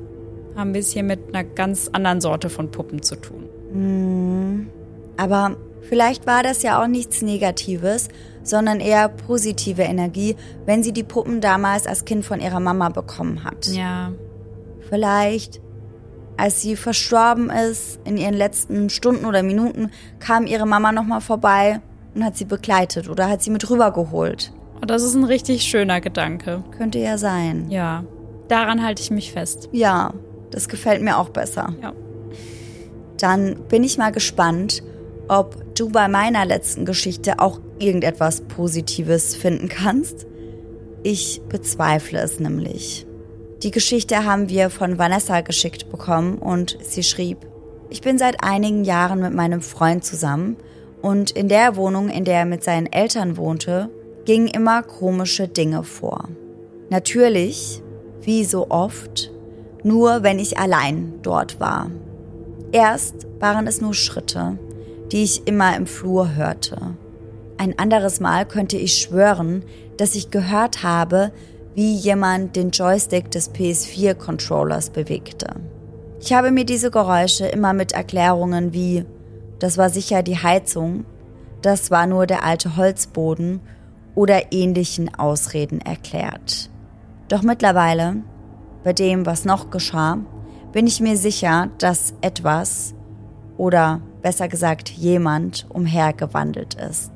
haben 0.55 0.73
wir 0.73 0.81
es 0.81 0.91
hier 0.91 1.03
mit 1.03 1.33
einer 1.33 1.43
ganz 1.43 1.89
anderen 1.93 2.19
Sorte 2.19 2.49
von 2.49 2.71
Puppen 2.71 3.01
zu 3.01 3.15
tun? 3.15 3.45
Hm, 3.71 4.69
aber 5.15 5.55
vielleicht 5.81 6.27
war 6.27 6.43
das 6.43 6.61
ja 6.61 6.81
auch 6.81 6.87
nichts 6.87 7.21
Negatives, 7.21 8.09
sondern 8.43 8.81
eher 8.81 9.07
positive 9.07 9.83
Energie, 9.83 10.35
wenn 10.65 10.83
sie 10.83 10.91
die 10.91 11.03
Puppen 11.03 11.39
damals 11.39 11.87
als 11.87 12.03
Kind 12.05 12.25
von 12.25 12.41
ihrer 12.41 12.59
Mama 12.59 12.89
bekommen 12.89 13.45
hat. 13.45 13.67
Ja. 13.67 14.11
Vielleicht, 14.89 15.61
als 16.35 16.61
sie 16.61 16.75
verstorben 16.75 17.49
ist, 17.49 17.99
in 18.03 18.17
ihren 18.17 18.33
letzten 18.33 18.89
Stunden 18.89 19.25
oder 19.25 19.41
Minuten, 19.41 19.91
kam 20.19 20.47
ihre 20.47 20.65
Mama 20.65 20.91
nochmal 20.91 21.21
vorbei 21.21 21.79
und 22.13 22.25
hat 22.25 22.35
sie 22.35 22.45
begleitet 22.45 23.07
oder 23.07 23.29
hat 23.29 23.41
sie 23.41 23.51
mit 23.51 23.69
rübergeholt. 23.69 24.51
Und 24.81 24.89
das 24.89 25.03
ist 25.03 25.13
ein 25.13 25.23
richtig 25.23 25.63
schöner 25.63 26.01
Gedanke. 26.01 26.63
Könnte 26.75 26.99
ja 26.99 27.17
sein. 27.17 27.69
Ja. 27.69 28.03
Daran 28.47 28.83
halte 28.83 29.01
ich 29.01 29.11
mich 29.11 29.31
fest. 29.31 29.69
Ja, 29.71 30.13
das 30.49 30.67
gefällt 30.67 31.01
mir 31.01 31.17
auch 31.17 31.29
besser. 31.29 31.73
Ja. 31.81 31.93
Dann 33.19 33.67
bin 33.69 33.83
ich 33.83 33.97
mal 33.97 34.11
gespannt, 34.11 34.83
ob 35.27 35.75
du 35.75 35.89
bei 35.89 36.07
meiner 36.07 36.45
letzten 36.45 36.85
Geschichte 36.85 37.39
auch 37.39 37.61
irgendetwas 37.79 38.41
Positives 38.41 39.35
finden 39.35 39.69
kannst. 39.69 40.25
Ich 41.03 41.41
bezweifle 41.47 42.19
es 42.19 42.39
nämlich. 42.39 43.05
Die 43.63 43.71
Geschichte 43.71 44.25
haben 44.25 44.49
wir 44.49 44.71
von 44.71 44.97
Vanessa 44.97 45.41
geschickt 45.41 45.89
bekommen 45.91 46.39
und 46.39 46.77
sie 46.81 47.03
schrieb, 47.03 47.37
ich 47.91 48.01
bin 48.01 48.17
seit 48.17 48.43
einigen 48.43 48.83
Jahren 48.83 49.21
mit 49.21 49.33
meinem 49.33 49.61
Freund 49.61 50.03
zusammen 50.03 50.57
und 51.01 51.31
in 51.31 51.47
der 51.47 51.75
Wohnung, 51.75 52.09
in 52.09 52.25
der 52.25 52.39
er 52.39 52.45
mit 52.45 52.63
seinen 52.63 52.91
Eltern 52.91 53.37
wohnte, 53.37 53.89
gingen 54.25 54.47
immer 54.47 54.83
komische 54.83 55.47
Dinge 55.47 55.83
vor. 55.83 56.29
Natürlich, 56.89 57.81
wie 58.21 58.43
so 58.45 58.69
oft, 58.69 59.31
nur 59.83 60.23
wenn 60.23 60.39
ich 60.39 60.57
allein 60.57 61.13
dort 61.21 61.59
war. 61.59 61.89
Erst 62.71 63.27
waren 63.39 63.67
es 63.67 63.81
nur 63.81 63.93
Schritte, 63.93 64.57
die 65.11 65.23
ich 65.23 65.47
immer 65.47 65.75
im 65.75 65.87
Flur 65.87 66.35
hörte. 66.35 66.95
Ein 67.57 67.77
anderes 67.77 68.19
Mal 68.19 68.45
könnte 68.45 68.77
ich 68.77 68.95
schwören, 68.95 69.63
dass 69.97 70.15
ich 70.15 70.31
gehört 70.31 70.83
habe, 70.83 71.31
wie 71.75 71.95
jemand 71.95 72.55
den 72.55 72.71
Joystick 72.71 73.31
des 73.31 73.53
PS4-Controllers 73.53 74.89
bewegte. 74.89 75.47
Ich 76.19 76.33
habe 76.33 76.51
mir 76.51 76.65
diese 76.65 76.91
Geräusche 76.91 77.47
immer 77.47 77.73
mit 77.73 77.93
Erklärungen 77.93 78.73
wie, 78.73 79.05
das 79.59 79.77
war 79.77 79.89
sicher 79.89 80.23
die 80.23 80.37
Heizung, 80.37 81.05
das 81.61 81.91
war 81.91 82.07
nur 82.07 82.25
der 82.25 82.43
alte 82.43 82.75
Holzboden 82.77 83.61
oder 84.15 84.51
ähnlichen 84.51 85.13
Ausreden 85.15 85.81
erklärt. 85.81 86.69
Doch 87.27 87.43
mittlerweile, 87.43 88.17
bei 88.83 88.93
dem, 88.93 89.25
was 89.25 89.45
noch 89.45 89.69
geschah, 89.69 90.17
bin 90.71 90.87
ich 90.87 90.99
mir 90.99 91.17
sicher, 91.17 91.69
dass 91.77 92.13
etwas 92.21 92.93
oder 93.57 94.01
besser 94.21 94.47
gesagt 94.47 94.89
jemand 94.89 95.65
umhergewandelt 95.69 96.75
ist. 96.75 97.11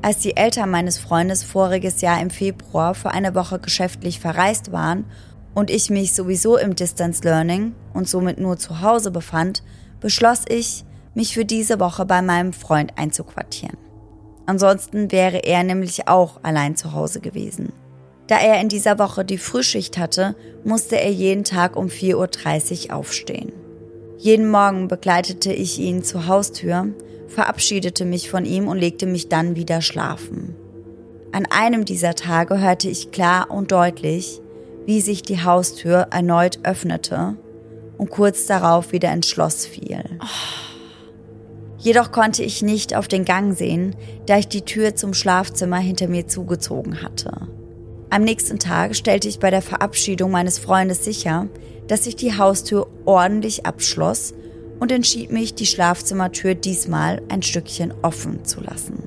Als 0.00 0.18
die 0.18 0.36
Eltern 0.36 0.70
meines 0.70 0.98
Freundes 0.98 1.42
voriges 1.42 2.00
Jahr 2.00 2.20
im 2.20 2.30
Februar 2.30 2.94
für 2.94 3.10
eine 3.10 3.34
Woche 3.34 3.58
geschäftlich 3.58 4.20
verreist 4.20 4.70
waren 4.70 5.04
und 5.54 5.70
ich 5.70 5.90
mich 5.90 6.14
sowieso 6.14 6.56
im 6.56 6.76
Distance 6.76 7.22
Learning 7.24 7.74
und 7.94 8.08
somit 8.08 8.38
nur 8.38 8.58
zu 8.58 8.80
Hause 8.80 9.10
befand, 9.10 9.64
beschloss 10.00 10.44
ich, 10.48 10.84
mich 11.14 11.34
für 11.34 11.44
diese 11.44 11.80
Woche 11.80 12.04
bei 12.04 12.22
meinem 12.22 12.52
Freund 12.52 12.92
einzuquartieren. 12.96 13.87
Ansonsten 14.48 15.12
wäre 15.12 15.44
er 15.44 15.62
nämlich 15.62 16.08
auch 16.08 16.40
allein 16.42 16.74
zu 16.74 16.94
Hause 16.94 17.20
gewesen. 17.20 17.74
Da 18.28 18.38
er 18.38 18.62
in 18.62 18.70
dieser 18.70 18.98
Woche 18.98 19.22
die 19.22 19.36
Frühschicht 19.36 19.98
hatte, 19.98 20.36
musste 20.64 20.98
er 20.98 21.12
jeden 21.12 21.44
Tag 21.44 21.76
um 21.76 21.88
4.30 21.88 22.88
Uhr 22.88 22.96
aufstehen. 22.96 23.52
Jeden 24.16 24.50
Morgen 24.50 24.88
begleitete 24.88 25.52
ich 25.52 25.78
ihn 25.78 26.02
zur 26.02 26.28
Haustür, 26.28 26.86
verabschiedete 27.26 28.06
mich 28.06 28.30
von 28.30 28.46
ihm 28.46 28.68
und 28.68 28.78
legte 28.78 29.04
mich 29.04 29.28
dann 29.28 29.54
wieder 29.54 29.82
schlafen. 29.82 30.56
An 31.30 31.44
einem 31.50 31.84
dieser 31.84 32.14
Tage 32.14 32.58
hörte 32.58 32.88
ich 32.88 33.10
klar 33.10 33.50
und 33.50 33.70
deutlich, 33.70 34.40
wie 34.86 35.02
sich 35.02 35.20
die 35.20 35.42
Haustür 35.42 36.06
erneut 36.10 36.60
öffnete 36.62 37.36
und 37.98 38.08
kurz 38.08 38.46
darauf 38.46 38.92
wieder 38.92 39.12
ins 39.12 39.28
Schloss 39.28 39.66
fiel. 39.66 40.02
Oh. 40.22 40.67
Jedoch 41.78 42.10
konnte 42.10 42.42
ich 42.42 42.62
nicht 42.62 42.94
auf 42.94 43.06
den 43.06 43.24
Gang 43.24 43.56
sehen, 43.56 43.94
da 44.26 44.36
ich 44.38 44.48
die 44.48 44.62
Tür 44.62 44.96
zum 44.96 45.14
Schlafzimmer 45.14 45.78
hinter 45.78 46.08
mir 46.08 46.26
zugezogen 46.26 47.02
hatte. 47.02 47.32
Am 48.10 48.22
nächsten 48.22 48.58
Tag 48.58 48.96
stellte 48.96 49.28
ich 49.28 49.38
bei 49.38 49.50
der 49.50 49.62
Verabschiedung 49.62 50.30
meines 50.30 50.58
Freundes 50.58 51.04
sicher, 51.04 51.46
dass 51.86 52.06
ich 52.06 52.16
die 52.16 52.36
Haustür 52.36 52.88
ordentlich 53.04 53.64
abschloss 53.64 54.34
und 54.80 54.90
entschied 54.90 55.30
mich, 55.30 55.54
die 55.54 55.66
Schlafzimmertür 55.66 56.54
diesmal 56.54 57.22
ein 57.28 57.42
Stückchen 57.42 57.94
offen 58.02 58.44
zu 58.44 58.60
lassen. 58.60 59.02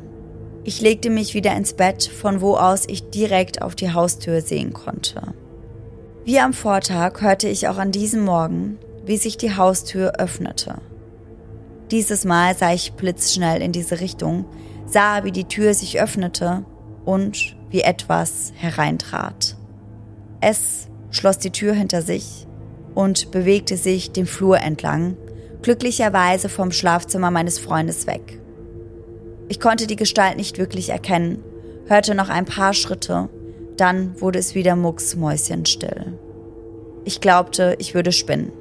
Ich 0.63 0.81
legte 0.81 1.09
mich 1.09 1.33
wieder 1.33 1.55
ins 1.55 1.73
Bett, 1.73 2.03
von 2.03 2.41
wo 2.41 2.55
aus 2.55 2.83
ich 2.87 3.09
direkt 3.09 3.61
auf 3.61 3.75
die 3.75 3.91
Haustür 3.91 4.41
sehen 4.41 4.73
konnte. 4.73 5.33
Wie 6.23 6.39
am 6.39 6.53
Vortag 6.53 7.21
hörte 7.21 7.47
ich 7.47 7.67
auch 7.67 7.77
an 7.77 7.91
diesem 7.91 8.23
Morgen, 8.23 8.77
wie 9.05 9.17
sich 9.17 9.37
die 9.37 9.55
Haustür 9.55 10.13
öffnete. 10.19 10.75
Dieses 11.91 12.23
Mal 12.23 12.55
sah 12.55 12.73
ich 12.73 12.93
blitzschnell 12.93 13.61
in 13.61 13.73
diese 13.73 13.99
Richtung, 13.99 14.45
sah, 14.85 15.25
wie 15.25 15.33
die 15.33 15.43
Tür 15.43 15.73
sich 15.73 16.01
öffnete 16.01 16.63
und 17.03 17.57
wie 17.69 17.81
etwas 17.81 18.53
hereintrat. 18.55 19.57
Es 20.39 20.87
schloss 21.09 21.37
die 21.37 21.51
Tür 21.51 21.73
hinter 21.73 22.01
sich 22.01 22.47
und 22.95 23.31
bewegte 23.31 23.75
sich 23.75 24.13
den 24.13 24.25
Flur 24.25 24.59
entlang, 24.59 25.17
glücklicherweise 25.61 26.47
vom 26.47 26.71
Schlafzimmer 26.71 27.29
meines 27.29 27.59
Freundes 27.59 28.07
weg. 28.07 28.39
Ich 29.49 29.59
konnte 29.59 29.85
die 29.85 29.97
Gestalt 29.97 30.37
nicht 30.37 30.57
wirklich 30.57 30.89
erkennen, 30.89 31.43
hörte 31.87 32.15
noch 32.15 32.29
ein 32.29 32.45
paar 32.45 32.73
Schritte, 32.73 33.29
Dann 33.77 34.19
wurde 34.21 34.37
es 34.37 34.53
wieder 34.53 34.75
mucksmäuschenstill. 34.75 36.17
Ich 37.03 37.19
glaubte, 37.19 37.75
ich 37.79 37.95
würde 37.95 38.11
spinnen. 38.11 38.51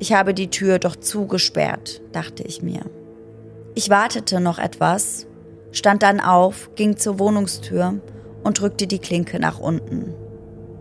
Ich 0.00 0.12
habe 0.12 0.32
die 0.32 0.48
Tür 0.48 0.78
doch 0.78 0.96
zugesperrt, 0.96 2.02
dachte 2.12 2.44
ich 2.44 2.62
mir. 2.62 2.82
Ich 3.74 3.90
wartete 3.90 4.40
noch 4.40 4.58
etwas, 4.58 5.26
stand 5.72 6.02
dann 6.02 6.20
auf, 6.20 6.70
ging 6.76 6.96
zur 6.96 7.18
Wohnungstür 7.18 8.00
und 8.44 8.60
drückte 8.60 8.86
die 8.86 9.00
Klinke 9.00 9.40
nach 9.40 9.58
unten. 9.58 10.14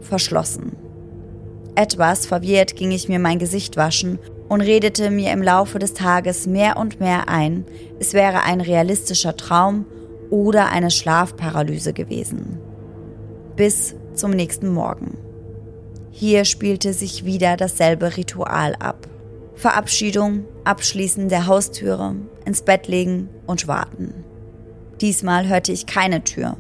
Verschlossen. 0.02 0.76
Etwas 1.76 2.26
verwirrt 2.26 2.76
ging 2.76 2.92
ich 2.92 3.10
mir 3.10 3.20
mein 3.20 3.40
Gesicht 3.40 3.76
waschen 3.78 4.20
und 4.50 4.62
redete 4.62 5.10
mir 5.10 5.32
im 5.32 5.42
Laufe 5.42 5.80
des 5.80 5.94
Tages 5.94 6.48
mehr 6.48 6.78
und 6.78 7.00
mehr 7.00 7.28
ein, 7.28 7.66
es 8.00 8.14
wäre 8.14 8.44
ein 8.44 8.62
realistischer 8.62 9.36
Traum 9.36 9.86
oder 10.30 10.70
eine 10.70 10.92
Schlafparalyse 10.92 11.94
gewesen. 11.94 12.60
Bis 13.56 13.96
zum 14.14 14.32
nächsten 14.32 14.70
Morgen. 14.70 15.18
Hier 16.20 16.46
spielte 16.46 16.94
sich 16.94 17.26
wieder 17.26 17.58
dasselbe 17.58 18.18
Ritual 18.18 18.74
ab. 18.80 19.08
Verabschiedung, 19.54 20.46
Abschließen 20.64 21.30
der 21.30 21.46
Haustüre, 21.46 22.16
ins 22.44 22.64
Bett 22.64 22.88
legen 22.88 23.30
und 23.46 23.68
warten. 23.68 24.24
Diesmal 25.00 25.48
hörte 25.48 25.72
ich 25.72 25.86
keine 25.86 26.24
Tür. 26.24 26.58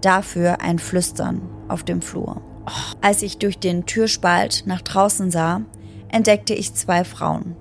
Dafür 0.00 0.62
ein 0.62 0.78
Flüstern 0.78 1.42
auf 1.68 1.82
dem 1.82 2.00
Flur. 2.00 2.40
Als 3.02 3.20
ich 3.20 3.36
durch 3.36 3.58
den 3.58 3.84
Türspalt 3.84 4.62
nach 4.64 4.80
draußen 4.80 5.30
sah, 5.30 5.60
entdeckte 6.10 6.54
ich 6.54 6.72
zwei 6.72 7.04
Frauen, 7.04 7.56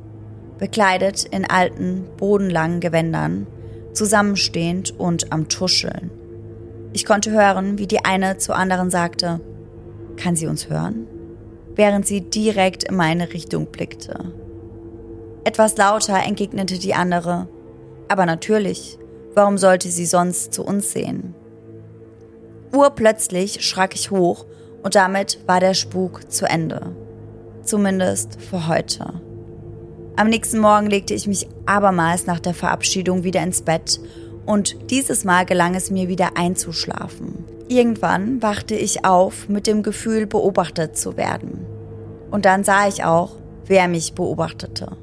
bekleidet 0.59 1.25
in 1.25 1.43
alten, 1.43 2.05
bodenlangen 2.15 2.80
Gewändern, 2.80 3.47
zusammenstehend 3.91 4.97
und 4.97 5.34
am 5.34 5.49
Tuscheln. 5.49 6.09
Ich 6.93 7.03
konnte 7.03 7.32
hören, 7.32 7.78
wie 7.80 7.88
die 7.88 8.05
eine 8.05 8.38
zur 8.38 8.55
anderen 8.55 8.89
sagte, 8.89 9.41
kann 10.15 10.38
sie 10.38 10.47
uns 10.47 10.69
hören? 10.69 11.05
Während 11.78 12.05
sie 12.05 12.21
direkt 12.21 12.84
in 12.84 12.95
meine 12.95 13.34
Richtung 13.34 13.67
blickte. 13.67 14.34
Etwas 15.45 15.78
lauter 15.78 16.21
entgegnete 16.21 16.78
die 16.78 16.93
andere, 16.93 17.47
aber 18.09 18.25
natürlich, 18.25 18.97
warum 19.34 19.57
sollte 19.57 19.89
sie 19.89 20.05
sonst 20.05 20.53
zu 20.53 20.65
uns 20.65 20.91
sehen? 20.91 21.34
Urplötzlich 22.75 23.63
schrak 23.65 23.95
ich 23.95 24.11
hoch 24.11 24.45
und 24.84 24.95
damit 24.95 25.39
war 25.47 25.61
der 25.61 25.73
Spuk 25.73 26.30
zu 26.32 26.45
Ende. 26.45 26.95
Zumindest 27.63 28.41
für 28.41 28.67
heute. 28.67 29.21
Am 30.17 30.30
nächsten 30.30 30.59
Morgen 30.59 30.88
legte 30.88 31.13
ich 31.13 31.28
mich 31.28 31.47
abermals 31.65 32.25
nach 32.25 32.39
der 32.39 32.53
Verabschiedung 32.53 33.23
wieder 33.23 33.41
ins 33.43 33.61
Bett 33.61 33.99
und 34.45 34.89
dieses 34.89 35.23
Mal 35.23 35.45
gelang 35.45 35.75
es 35.75 35.91
mir 35.91 36.07
wieder 36.07 36.32
einzuschlafen. 36.36 37.45
Irgendwann 37.70 38.41
wachte 38.41 38.76
ich 38.76 39.03
auf 39.03 39.49
mit 39.49 39.68
dem 39.68 39.84
Gefühl, 39.84 40.26
beobachtet 40.26 40.97
zu 40.97 41.18
werden. 41.18 41.65
Und 42.32 42.45
dann 42.45 42.63
sah 42.63 42.88
ich 42.88 43.03
auch, 43.03 43.36
wer 43.65 43.88
mich 43.88 44.13
beobachtete. 44.13 44.95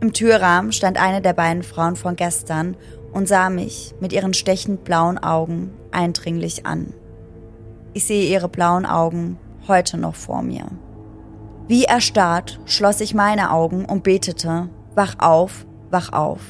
Im 0.00 0.12
Türrahmen 0.12 0.72
stand 0.72 1.00
eine 1.00 1.20
der 1.20 1.32
beiden 1.34 1.62
Frauen 1.62 1.96
von 1.96 2.16
gestern 2.16 2.76
und 3.12 3.28
sah 3.28 3.50
mich 3.50 3.94
mit 4.00 4.12
ihren 4.12 4.34
stechend 4.34 4.84
blauen 4.84 5.18
Augen 5.18 5.72
eindringlich 5.90 6.66
an. 6.66 6.94
Ich 7.92 8.06
sehe 8.06 8.30
ihre 8.30 8.48
blauen 8.48 8.86
Augen 8.86 9.38
heute 9.68 9.98
noch 9.98 10.14
vor 10.14 10.42
mir. 10.42 10.66
Wie 11.68 11.84
erstarrt 11.84 12.60
schloss 12.64 13.00
ich 13.00 13.14
meine 13.14 13.50
Augen 13.50 13.84
und 13.84 14.02
betete, 14.02 14.68
wach 14.94 15.16
auf, 15.18 15.66
wach 15.90 16.12
auf. 16.12 16.40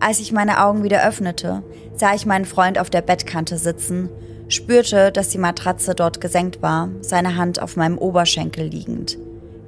Als 0.00 0.20
ich 0.20 0.32
meine 0.32 0.64
Augen 0.64 0.84
wieder 0.84 1.06
öffnete, 1.06 1.62
sah 1.94 2.14
ich 2.14 2.24
meinen 2.24 2.44
Freund 2.44 2.78
auf 2.78 2.90
der 2.90 3.02
Bettkante 3.02 3.58
sitzen, 3.58 4.08
spürte, 4.48 5.10
dass 5.10 5.28
die 5.28 5.38
Matratze 5.38 5.94
dort 5.94 6.20
gesenkt 6.20 6.62
war, 6.62 6.88
seine 7.00 7.36
Hand 7.36 7.60
auf 7.60 7.76
meinem 7.76 7.98
Oberschenkel 7.98 8.66
liegend. 8.66 9.18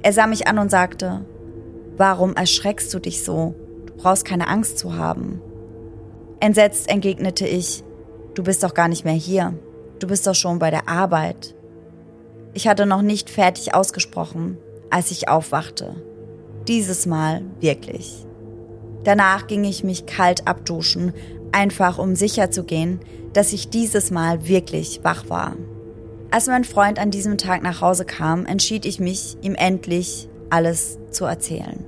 Er 0.01 0.13
sah 0.13 0.27
mich 0.27 0.47
an 0.47 0.57
und 0.57 0.71
sagte, 0.71 1.25
Warum 1.97 2.35
erschreckst 2.35 2.93
du 2.93 2.99
dich 2.99 3.23
so? 3.23 3.53
Du 3.85 3.93
brauchst 3.95 4.25
keine 4.25 4.47
Angst 4.47 4.79
zu 4.79 4.95
haben. 4.95 5.41
Entsetzt 6.39 6.89
entgegnete 6.89 7.45
ich, 7.45 7.83
Du 8.33 8.43
bist 8.43 8.63
doch 8.63 8.73
gar 8.73 8.87
nicht 8.87 9.03
mehr 9.03 9.13
hier. 9.13 9.53
Du 9.99 10.07
bist 10.07 10.25
doch 10.25 10.35
schon 10.35 10.57
bei 10.57 10.71
der 10.71 10.87
Arbeit. 10.87 11.53
Ich 12.53 12.67
hatte 12.67 12.85
noch 12.85 13.01
nicht 13.01 13.29
fertig 13.29 13.75
ausgesprochen, 13.75 14.57
als 14.89 15.11
ich 15.11 15.27
aufwachte. 15.27 15.95
Dieses 16.67 17.05
Mal 17.05 17.41
wirklich. 17.59 18.25
Danach 19.03 19.47
ging 19.47 19.63
ich 19.63 19.83
mich 19.83 20.05
kalt 20.05 20.47
abduschen, 20.47 21.13
einfach 21.51 21.97
um 21.97 22.15
sicher 22.15 22.51
zu 22.51 22.63
gehen, 22.63 22.99
dass 23.33 23.53
ich 23.53 23.69
dieses 23.69 24.11
Mal 24.11 24.47
wirklich 24.47 25.01
wach 25.03 25.29
war. 25.29 25.55
Als 26.29 26.47
mein 26.47 26.63
Freund 26.63 26.99
an 26.99 27.11
diesem 27.11 27.37
Tag 27.37 27.61
nach 27.63 27.81
Hause 27.81 28.05
kam, 28.05 28.45
entschied 28.45 28.85
ich 28.85 28.99
mich, 28.99 29.37
ihm 29.41 29.55
endlich 29.55 30.29
alles 30.49 30.97
zu 31.09 31.25
erzählen. 31.25 31.83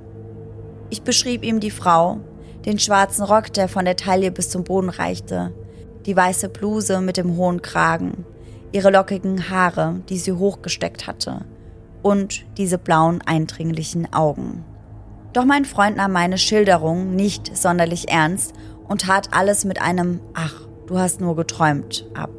Ich 0.90 1.02
beschrieb 1.02 1.44
ihm 1.44 1.60
die 1.60 1.70
Frau, 1.70 2.20
den 2.66 2.78
schwarzen 2.78 3.24
Rock, 3.24 3.52
der 3.52 3.68
von 3.68 3.84
der 3.84 3.96
Taille 3.96 4.30
bis 4.30 4.50
zum 4.50 4.64
Boden 4.64 4.90
reichte, 4.90 5.52
die 6.06 6.16
weiße 6.16 6.48
Bluse 6.48 7.00
mit 7.00 7.16
dem 7.16 7.36
hohen 7.36 7.62
Kragen, 7.62 8.26
ihre 8.72 8.90
lockigen 8.90 9.50
Haare, 9.50 10.02
die 10.08 10.18
sie 10.18 10.32
hochgesteckt 10.32 11.06
hatte, 11.06 11.44
und 12.02 12.44
diese 12.58 12.76
blauen, 12.76 13.22
eindringlichen 13.24 14.12
Augen. 14.12 14.64
Doch 15.34 15.44
mein 15.44 15.64
Freund 15.64 15.96
nahm 15.96 16.12
meine 16.12 16.38
Schilderung 16.38 17.14
nicht 17.16 17.56
sonderlich 17.56 18.08
ernst 18.08 18.54
und 18.88 19.02
tat 19.02 19.30
alles 19.32 19.64
mit 19.64 19.82
einem 19.82 20.20
Ach, 20.32 20.62
du 20.86 20.98
hast 20.98 21.20
nur 21.20 21.34
geträumt 21.34 22.08
ab. 22.14 22.30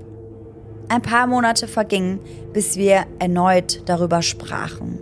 Ein 0.88 1.02
paar 1.02 1.28
Monate 1.28 1.68
vergingen, 1.68 2.20
bis 2.54 2.78
wir 2.78 3.06
erneut 3.20 3.82
darüber 3.86 4.22
sprachen. 4.22 5.00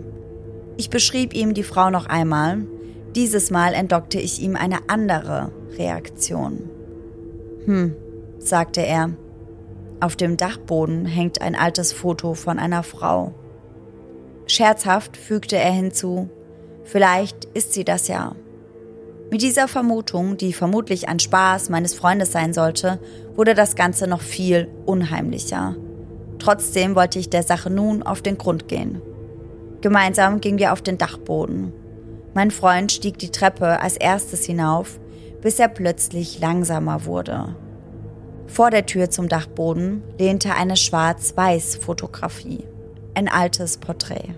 Ich 0.76 0.90
beschrieb 0.90 1.34
ihm 1.34 1.54
die 1.54 1.62
Frau 1.62 1.90
noch 1.90 2.06
einmal, 2.06 2.66
dieses 3.14 3.52
Mal 3.52 3.74
entlockte 3.74 4.18
ich 4.18 4.42
ihm 4.42 4.56
eine 4.56 4.88
andere 4.88 5.52
Reaktion. 5.78 6.68
Hm, 7.64 7.94
sagte 8.40 8.80
er. 8.80 9.10
Auf 10.00 10.16
dem 10.16 10.36
Dachboden 10.36 11.06
hängt 11.06 11.40
ein 11.40 11.54
altes 11.54 11.92
Foto 11.92 12.34
von 12.34 12.58
einer 12.58 12.82
Frau. 12.82 13.32
Scherzhaft 14.46 15.16
fügte 15.16 15.56
er 15.56 15.70
hinzu, 15.70 16.28
vielleicht 16.84 17.46
ist 17.46 17.72
sie 17.72 17.84
das 17.84 18.08
ja. 18.08 18.34
Mit 19.30 19.42
dieser 19.42 19.66
Vermutung, 19.66 20.36
die 20.36 20.52
vermutlich 20.52 21.08
ein 21.08 21.18
Spaß 21.18 21.68
meines 21.70 21.94
Freundes 21.94 22.30
sein 22.30 22.52
sollte, 22.52 23.00
wurde 23.34 23.54
das 23.54 23.74
Ganze 23.74 24.06
noch 24.06 24.20
viel 24.20 24.68
unheimlicher. 24.86 25.74
Trotzdem 26.38 26.94
wollte 26.94 27.18
ich 27.18 27.30
der 27.30 27.42
Sache 27.42 27.70
nun 27.70 28.02
auf 28.02 28.22
den 28.22 28.38
Grund 28.38 28.68
gehen. 28.68 29.00
Gemeinsam 29.80 30.40
gingen 30.40 30.58
wir 30.58 30.72
auf 30.72 30.82
den 30.82 30.98
Dachboden. 30.98 31.72
Mein 32.34 32.50
Freund 32.50 32.92
stieg 32.92 33.18
die 33.18 33.30
Treppe 33.30 33.80
als 33.80 33.96
erstes 33.96 34.44
hinauf, 34.44 35.00
bis 35.40 35.58
er 35.58 35.68
plötzlich 35.68 36.40
langsamer 36.40 37.04
wurde. 37.04 37.56
Vor 38.46 38.70
der 38.70 38.86
Tür 38.86 39.10
zum 39.10 39.28
Dachboden 39.28 40.02
lehnte 40.18 40.54
eine 40.54 40.76
Schwarz-Weiß-Fotografie. 40.76 42.64
Ein 43.14 43.28
altes 43.28 43.78
Porträt. 43.78 44.34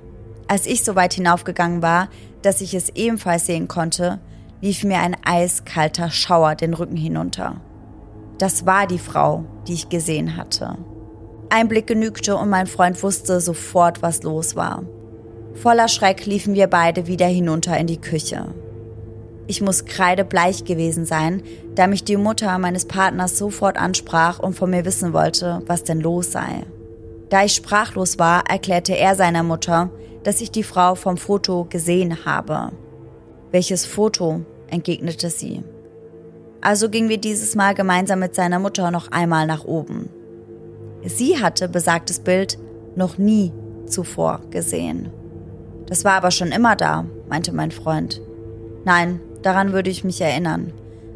Als 0.48 0.66
ich 0.66 0.84
so 0.84 0.94
weit 0.94 1.14
hinaufgegangen 1.14 1.82
war, 1.82 2.08
dass 2.42 2.60
ich 2.60 2.74
es 2.74 2.90
ebenfalls 2.90 3.46
sehen 3.46 3.68
konnte, 3.68 4.20
lief 4.60 4.84
mir 4.84 4.98
ein 4.98 5.16
eiskalter 5.24 6.10
Schauer 6.10 6.54
den 6.54 6.74
Rücken 6.74 6.96
hinunter. 6.96 7.60
Das 8.38 8.66
war 8.66 8.86
die 8.86 8.98
Frau, 8.98 9.44
die 9.66 9.74
ich 9.74 9.88
gesehen 9.88 10.36
hatte. 10.36 10.76
Ein 11.48 11.68
Blick 11.68 11.86
genügte 11.86 12.36
und 12.36 12.48
mein 12.48 12.66
Freund 12.66 13.02
wusste 13.02 13.40
sofort, 13.40 14.02
was 14.02 14.22
los 14.22 14.56
war. 14.56 14.82
Voller 15.54 15.88
Schreck 15.88 16.26
liefen 16.26 16.54
wir 16.54 16.66
beide 16.66 17.06
wieder 17.06 17.26
hinunter 17.26 17.76
in 17.78 17.86
die 17.86 18.00
Küche. 18.00 18.46
Ich 19.46 19.60
muss 19.60 19.84
kreidebleich 19.84 20.64
gewesen 20.64 21.06
sein, 21.06 21.42
da 21.74 21.86
mich 21.86 22.04
die 22.04 22.16
Mutter 22.16 22.58
meines 22.58 22.86
Partners 22.86 23.38
sofort 23.38 23.78
ansprach 23.78 24.38
und 24.38 24.54
von 24.54 24.70
mir 24.70 24.84
wissen 24.84 25.12
wollte, 25.12 25.62
was 25.66 25.84
denn 25.84 26.00
los 26.00 26.32
sei. 26.32 26.66
Da 27.28 27.44
ich 27.44 27.54
sprachlos 27.54 28.18
war, 28.18 28.44
erklärte 28.48 28.96
er 28.96 29.14
seiner 29.14 29.42
Mutter, 29.42 29.90
dass 30.22 30.40
ich 30.40 30.50
die 30.50 30.62
Frau 30.62 30.94
vom 30.94 31.16
Foto 31.16 31.66
gesehen 31.68 32.24
habe. 32.24 32.72
Welches 33.50 33.86
Foto? 33.86 34.42
entgegnete 34.68 35.30
sie. 35.30 35.62
Also 36.60 36.88
gingen 36.88 37.08
wir 37.08 37.18
dieses 37.18 37.54
Mal 37.54 37.74
gemeinsam 37.74 38.18
mit 38.18 38.34
seiner 38.34 38.58
Mutter 38.58 38.90
noch 38.90 39.12
einmal 39.12 39.46
nach 39.46 39.64
oben. 39.64 40.08
Sie 41.04 41.40
hatte 41.40 41.68
besagtes 41.68 42.18
Bild 42.18 42.58
noch 42.96 43.18
nie 43.18 43.52
zuvor 43.86 44.40
gesehen. 44.50 45.10
Das 45.86 46.04
war 46.04 46.14
aber 46.14 46.32
schon 46.32 46.50
immer 46.50 46.74
da, 46.74 47.06
meinte 47.28 47.52
mein 47.52 47.70
Freund. 47.70 48.20
Nein, 48.84 49.20
daran 49.42 49.72
würde 49.72 49.90
ich 49.90 50.02
mich 50.02 50.20
erinnern. 50.20 50.72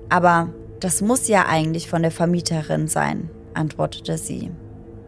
Aber 0.08 0.50
das 0.78 1.02
muss 1.02 1.26
ja 1.26 1.46
eigentlich 1.46 1.90
von 1.90 2.02
der 2.02 2.12
Vermieterin 2.12 2.86
sein, 2.86 3.28
antwortete 3.54 4.18
sie. 4.18 4.50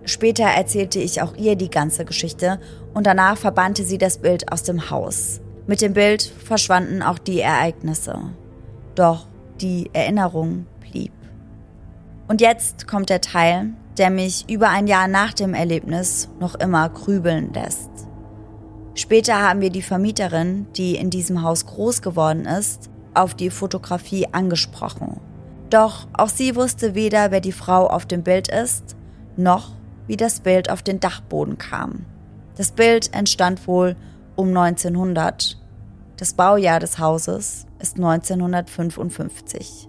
Später 0.05 0.45
erzählte 0.45 0.99
ich 0.99 1.23
auch 1.23 1.37
ihr 1.37 1.57
die 1.57 1.71
ganze 1.71 2.05
Geschichte 2.05 2.61
und 2.93 3.07
danach 3.07 3.37
verbannte 3.37 3.85
sie 3.85 3.99
das 3.99 4.19
Bild 4.19 4.51
aus 4.51 4.63
dem 4.63 4.91
Haus. 4.91 5.41
Mit 5.67 5.81
dem 5.81 5.93
Bild 5.93 6.23
verschwanden 6.23 7.03
auch 7.03 7.19
die 7.19 7.41
Ereignisse. 7.41 8.19
Doch 8.95 9.27
die 9.61 9.91
Erinnerung 9.93 10.67
blieb. 10.81 11.13
Und 12.27 12.41
jetzt 12.41 12.89
kommt 12.89 13.11
der 13.11 13.21
Teil, 13.21 13.71
der 13.99 14.11
mich 14.11 14.49
über 14.51 14.71
ein 14.71 14.87
Jahr 14.87 15.07
nach 15.07 15.33
dem 15.33 15.55
Erlebnis 15.55 16.29
noch 16.41 16.55
immer 16.57 16.89
grübeln 16.89 17.53
lässt. 17.53 17.91
Später 18.95 19.41
haben 19.41 19.61
wir 19.61 19.71
die 19.71 19.83
Vermieterin, 19.83 20.67
die 20.77 20.97
in 20.97 21.11
diesem 21.11 21.43
Haus 21.43 21.67
groß 21.67 22.03
geworden 22.03 22.45
ist, 22.45 22.91
auf 23.15 23.35
die 23.35 23.51
Fotografie 23.51 24.27
angesprochen. 24.33 25.21
Doch 25.71 26.07
auch 26.13 26.29
sie 26.29 26.57
wusste 26.57 26.95
weder, 26.95 27.31
wer 27.31 27.41
die 27.41 27.53
Frau 27.53 27.87
auf 27.87 28.05
dem 28.05 28.23
Bild 28.23 28.49
ist, 28.49 28.97
noch 29.37 29.73
wie 30.07 30.17
das 30.17 30.41
Bild 30.41 30.71
auf 30.71 30.83
den 30.83 31.01
Dachboden 31.01 31.59
kam. 31.59 32.05
Das 32.57 32.73
Bild 32.73 33.15
entstand 33.15 33.67
wohl 33.67 33.97
um 34.37 34.49
1900. 34.49 35.59
Das 36.17 36.35
Baujahr 36.35 36.81
des 36.81 36.99
Hauses 36.99 37.67
ist 37.81 37.97
1955. 37.97 39.89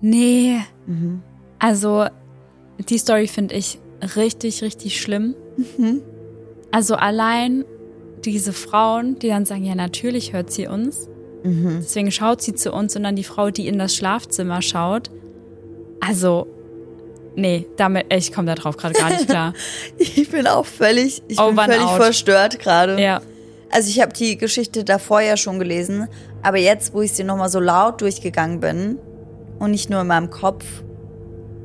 Nee. 0.00 0.58
Mhm. 0.86 1.22
Also, 1.58 2.06
die 2.78 2.98
Story 2.98 3.26
finde 3.26 3.54
ich 3.54 3.80
richtig, 4.16 4.62
richtig 4.62 5.00
schlimm. 5.00 5.34
Mhm. 5.56 6.02
Also 6.70 6.94
allein 6.94 7.64
diese 8.24 8.52
Frauen, 8.52 9.18
die 9.18 9.28
dann 9.28 9.44
sagen, 9.44 9.64
ja, 9.64 9.74
natürlich 9.74 10.32
hört 10.32 10.52
sie 10.52 10.66
uns. 10.66 11.08
Mhm. 11.42 11.78
Deswegen 11.80 12.10
schaut 12.10 12.42
sie 12.42 12.54
zu 12.54 12.72
uns 12.72 12.94
und 12.96 13.04
dann 13.04 13.16
die 13.16 13.24
Frau, 13.24 13.50
die 13.50 13.68
in 13.68 13.78
das 13.78 13.94
Schlafzimmer 13.94 14.62
schaut. 14.62 15.10
Also, 16.00 16.46
nee, 17.38 17.66
damit, 17.76 18.12
ich 18.12 18.32
komme 18.32 18.46
da 18.46 18.54
drauf 18.54 18.76
gerade 18.76 18.94
gar 18.94 19.10
nicht 19.10 19.28
klar. 19.28 19.54
ich 19.98 20.30
bin 20.30 20.46
auch 20.46 20.66
völlig, 20.66 21.22
ich 21.28 21.38
oh, 21.38 21.52
bin 21.52 21.64
völlig 21.64 21.80
out. 21.82 21.96
verstört 21.96 22.58
gerade. 22.58 23.00
Ja. 23.00 23.20
Also 23.70 23.90
ich 23.90 24.00
habe 24.00 24.12
die 24.12 24.36
Geschichte 24.36 24.84
davor 24.84 25.20
ja 25.20 25.36
schon 25.36 25.58
gelesen, 25.58 26.08
aber 26.42 26.58
jetzt, 26.58 26.94
wo 26.94 27.02
ich 27.02 27.12
sie 27.12 27.24
nochmal 27.24 27.48
so 27.48 27.60
laut 27.60 28.00
durchgegangen 28.00 28.60
bin 28.60 28.98
und 29.58 29.70
nicht 29.70 29.90
nur 29.90 30.00
in 30.00 30.06
meinem 30.06 30.30
Kopf, 30.30 30.64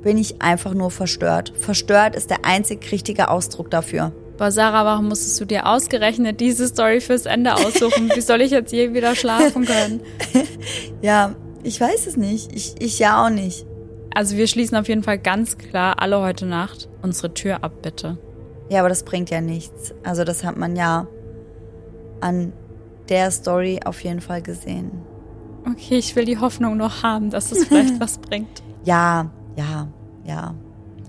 bin 0.01 0.17
ich 0.17 0.41
einfach 0.41 0.73
nur 0.73 0.91
verstört. 0.91 1.53
Verstört 1.57 2.15
ist 2.15 2.29
der 2.29 2.43
einzig 2.43 2.91
richtige 2.91 3.29
Ausdruck 3.29 3.71
dafür. 3.71 4.11
Boah, 4.37 4.51
Sarah, 4.51 4.83
warum 4.83 5.07
musstest 5.07 5.39
du 5.39 5.45
dir 5.45 5.67
ausgerechnet 5.67 6.39
diese 6.39 6.67
Story 6.67 6.99
fürs 6.99 7.25
Ende 7.25 7.53
aussuchen? 7.53 8.11
Wie 8.13 8.21
soll 8.21 8.41
ich 8.41 8.51
jetzt 8.51 8.73
je 8.73 8.93
wieder 8.93 9.15
schlafen 9.15 9.65
können? 9.65 10.01
ja, 11.01 11.35
ich 11.63 11.79
weiß 11.79 12.07
es 12.07 12.17
nicht. 12.17 12.53
Ich, 12.53 12.75
ich 12.79 12.99
ja 12.99 13.23
auch 13.23 13.29
nicht. 13.29 13.65
Also 14.15 14.37
wir 14.37 14.47
schließen 14.47 14.77
auf 14.77 14.87
jeden 14.87 15.03
Fall 15.03 15.17
ganz 15.17 15.57
klar 15.57 16.01
alle 16.01 16.21
heute 16.21 16.45
Nacht 16.45 16.89
unsere 17.01 17.33
Tür 17.33 17.63
ab, 17.63 17.81
bitte. 17.81 18.17
Ja, 18.69 18.79
aber 18.79 18.89
das 18.89 19.03
bringt 19.03 19.29
ja 19.29 19.41
nichts. 19.41 19.93
Also 20.03 20.23
das 20.23 20.43
hat 20.43 20.57
man 20.57 20.75
ja 20.75 21.07
an 22.21 22.53
der 23.09 23.31
Story 23.31 23.79
auf 23.83 24.03
jeden 24.03 24.21
Fall 24.21 24.41
gesehen. 24.41 24.91
Okay, 25.69 25.97
ich 25.97 26.15
will 26.15 26.25
die 26.25 26.37
Hoffnung 26.37 26.77
noch 26.77 27.03
haben, 27.03 27.29
dass 27.29 27.51
es 27.51 27.65
vielleicht 27.65 27.99
was 27.99 28.17
bringt. 28.17 28.63
Ja, 28.83 29.31
ja, 29.55 29.87
ja. 30.25 30.55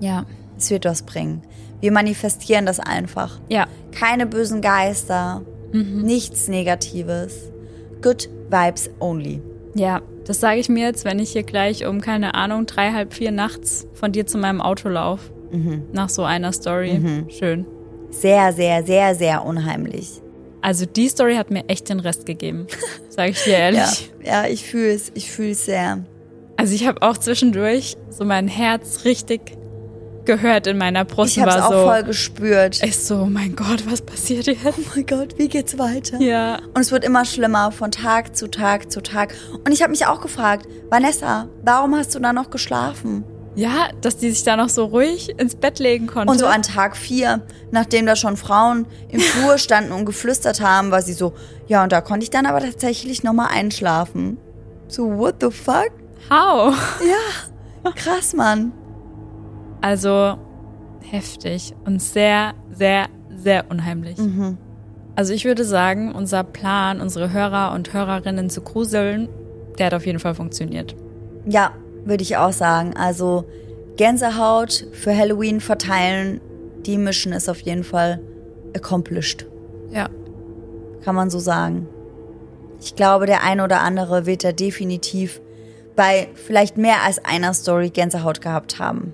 Ja. 0.00 0.26
Es 0.56 0.70
wird 0.70 0.84
was 0.84 1.02
bringen. 1.02 1.42
Wir 1.80 1.92
manifestieren 1.92 2.66
das 2.66 2.80
einfach. 2.80 3.40
Ja. 3.48 3.66
Keine 3.92 4.26
bösen 4.26 4.60
Geister, 4.60 5.42
mhm. 5.72 6.02
nichts 6.02 6.48
Negatives. 6.48 7.50
Good 8.02 8.28
Vibes 8.50 8.90
only. 9.00 9.42
Ja, 9.74 10.02
das 10.24 10.40
sage 10.40 10.60
ich 10.60 10.68
mir 10.68 10.86
jetzt, 10.86 11.04
wenn 11.04 11.18
ich 11.18 11.32
hier 11.32 11.42
gleich 11.42 11.86
um, 11.86 12.00
keine 12.00 12.34
Ahnung, 12.34 12.66
drei, 12.66 12.92
halb 12.92 13.12
vier 13.12 13.32
nachts 13.32 13.86
von 13.92 14.12
dir 14.12 14.26
zu 14.26 14.38
meinem 14.38 14.60
Auto 14.60 14.88
laufe. 14.88 15.32
Mhm. 15.50 15.84
Nach 15.92 16.08
so 16.08 16.24
einer 16.24 16.52
Story. 16.52 16.94
Mhm. 16.98 17.30
Schön. 17.30 17.66
Sehr, 18.10 18.52
sehr, 18.52 18.84
sehr, 18.84 19.14
sehr 19.14 19.44
unheimlich. 19.44 20.22
Also 20.60 20.86
die 20.86 21.08
Story 21.08 21.34
hat 21.34 21.50
mir 21.50 21.64
echt 21.68 21.88
den 21.88 22.00
Rest 22.00 22.24
gegeben, 22.24 22.66
sage 23.08 23.32
ich 23.32 23.42
dir 23.42 23.56
ehrlich. 23.56 24.10
ja, 24.24 24.44
ja, 24.44 24.48
ich 24.48 24.64
fühle 24.64 24.92
es, 24.92 25.12
ich 25.14 25.30
fühle 25.30 25.50
es 25.50 25.66
sehr. 25.66 26.04
Also 26.56 26.74
ich 26.74 26.86
habe 26.86 27.02
auch 27.02 27.18
zwischendurch 27.18 27.96
so 28.10 28.24
mein 28.24 28.48
Herz 28.48 29.04
richtig 29.04 29.58
gehört 30.24 30.66
in 30.66 30.78
meiner 30.78 31.04
Brust. 31.04 31.36
Ich 31.36 31.42
habe 31.42 31.52
es 31.52 31.60
auch 31.60 31.72
so, 31.72 31.84
voll 31.84 32.02
gespürt. 32.02 32.82
Ich 32.82 32.98
so, 32.98 33.26
mein 33.26 33.54
Gott, 33.56 33.84
was 33.90 34.02
passiert 34.02 34.46
jetzt? 34.46 34.64
Oh 34.64 34.72
mein 34.94 35.06
Gott, 35.06 35.38
wie 35.38 35.48
geht's 35.48 35.78
weiter? 35.78 36.20
Ja. 36.20 36.58
Und 36.74 36.80
es 36.80 36.90
wird 36.92 37.04
immer 37.04 37.24
schlimmer 37.24 37.72
von 37.72 37.90
Tag 37.90 38.36
zu 38.36 38.48
Tag 38.48 38.90
zu 38.90 39.02
Tag. 39.02 39.34
Und 39.64 39.72
ich 39.72 39.82
habe 39.82 39.90
mich 39.90 40.06
auch 40.06 40.20
gefragt, 40.20 40.66
Vanessa, 40.90 41.48
warum 41.62 41.94
hast 41.94 42.14
du 42.14 42.18
da 42.20 42.32
noch 42.32 42.50
geschlafen? 42.50 43.24
Ja, 43.56 43.90
dass 44.00 44.16
die 44.16 44.30
sich 44.30 44.42
da 44.42 44.56
noch 44.56 44.68
so 44.68 44.86
ruhig 44.86 45.38
ins 45.38 45.54
Bett 45.54 45.78
legen 45.78 46.06
konnte. 46.08 46.30
Und 46.32 46.38
so 46.38 46.46
an 46.46 46.62
Tag 46.62 46.96
vier, 46.96 47.42
nachdem 47.70 48.04
da 48.04 48.16
schon 48.16 48.36
Frauen 48.36 48.86
im 49.08 49.20
Flur 49.20 49.58
standen 49.58 49.92
und 49.92 50.06
geflüstert 50.06 50.60
haben, 50.60 50.90
war 50.90 51.02
sie 51.02 51.12
so, 51.12 51.34
ja, 51.68 51.84
und 51.84 51.92
da 51.92 52.00
konnte 52.00 52.24
ich 52.24 52.30
dann 52.30 52.46
aber 52.46 52.60
tatsächlich 52.60 53.22
nochmal 53.22 53.48
einschlafen. 53.52 54.38
So, 54.88 55.18
what 55.18 55.36
the 55.40 55.50
fuck? 55.50 55.90
How? 56.30 56.74
Ja, 57.00 57.90
krass, 57.92 58.34
Mann. 58.34 58.72
Also 59.84 60.38
heftig 61.02 61.74
und 61.84 62.00
sehr, 62.00 62.54
sehr, 62.72 63.08
sehr 63.36 63.66
unheimlich. 63.70 64.16
Mhm. 64.16 64.56
Also 65.14 65.34
ich 65.34 65.44
würde 65.44 65.62
sagen, 65.62 66.10
unser 66.14 66.42
Plan, 66.42 67.02
unsere 67.02 67.34
Hörer 67.34 67.72
und 67.74 67.92
Hörerinnen 67.92 68.48
zu 68.48 68.62
gruseln, 68.62 69.28
der 69.78 69.86
hat 69.86 69.94
auf 69.94 70.06
jeden 70.06 70.20
Fall 70.20 70.34
funktioniert. 70.34 70.96
Ja, 71.44 71.72
würde 72.06 72.22
ich 72.22 72.38
auch 72.38 72.52
sagen. 72.52 72.96
Also 72.96 73.44
Gänsehaut 73.98 74.86
für 74.92 75.14
Halloween 75.14 75.60
verteilen, 75.60 76.40
die 76.86 76.96
Mission 76.96 77.34
ist 77.34 77.50
auf 77.50 77.60
jeden 77.60 77.84
Fall 77.84 78.20
accomplished. 78.74 79.44
Ja. 79.90 80.08
Kann 81.04 81.14
man 81.14 81.28
so 81.28 81.38
sagen. 81.38 81.88
Ich 82.80 82.96
glaube, 82.96 83.26
der 83.26 83.44
ein 83.44 83.60
oder 83.60 83.82
andere 83.82 84.24
wird 84.24 84.44
da 84.44 84.52
definitiv 84.52 85.42
bei 85.94 86.28
vielleicht 86.32 86.78
mehr 86.78 87.02
als 87.04 87.22
einer 87.22 87.52
Story 87.52 87.90
Gänsehaut 87.90 88.40
gehabt 88.40 88.78
haben. 88.78 89.12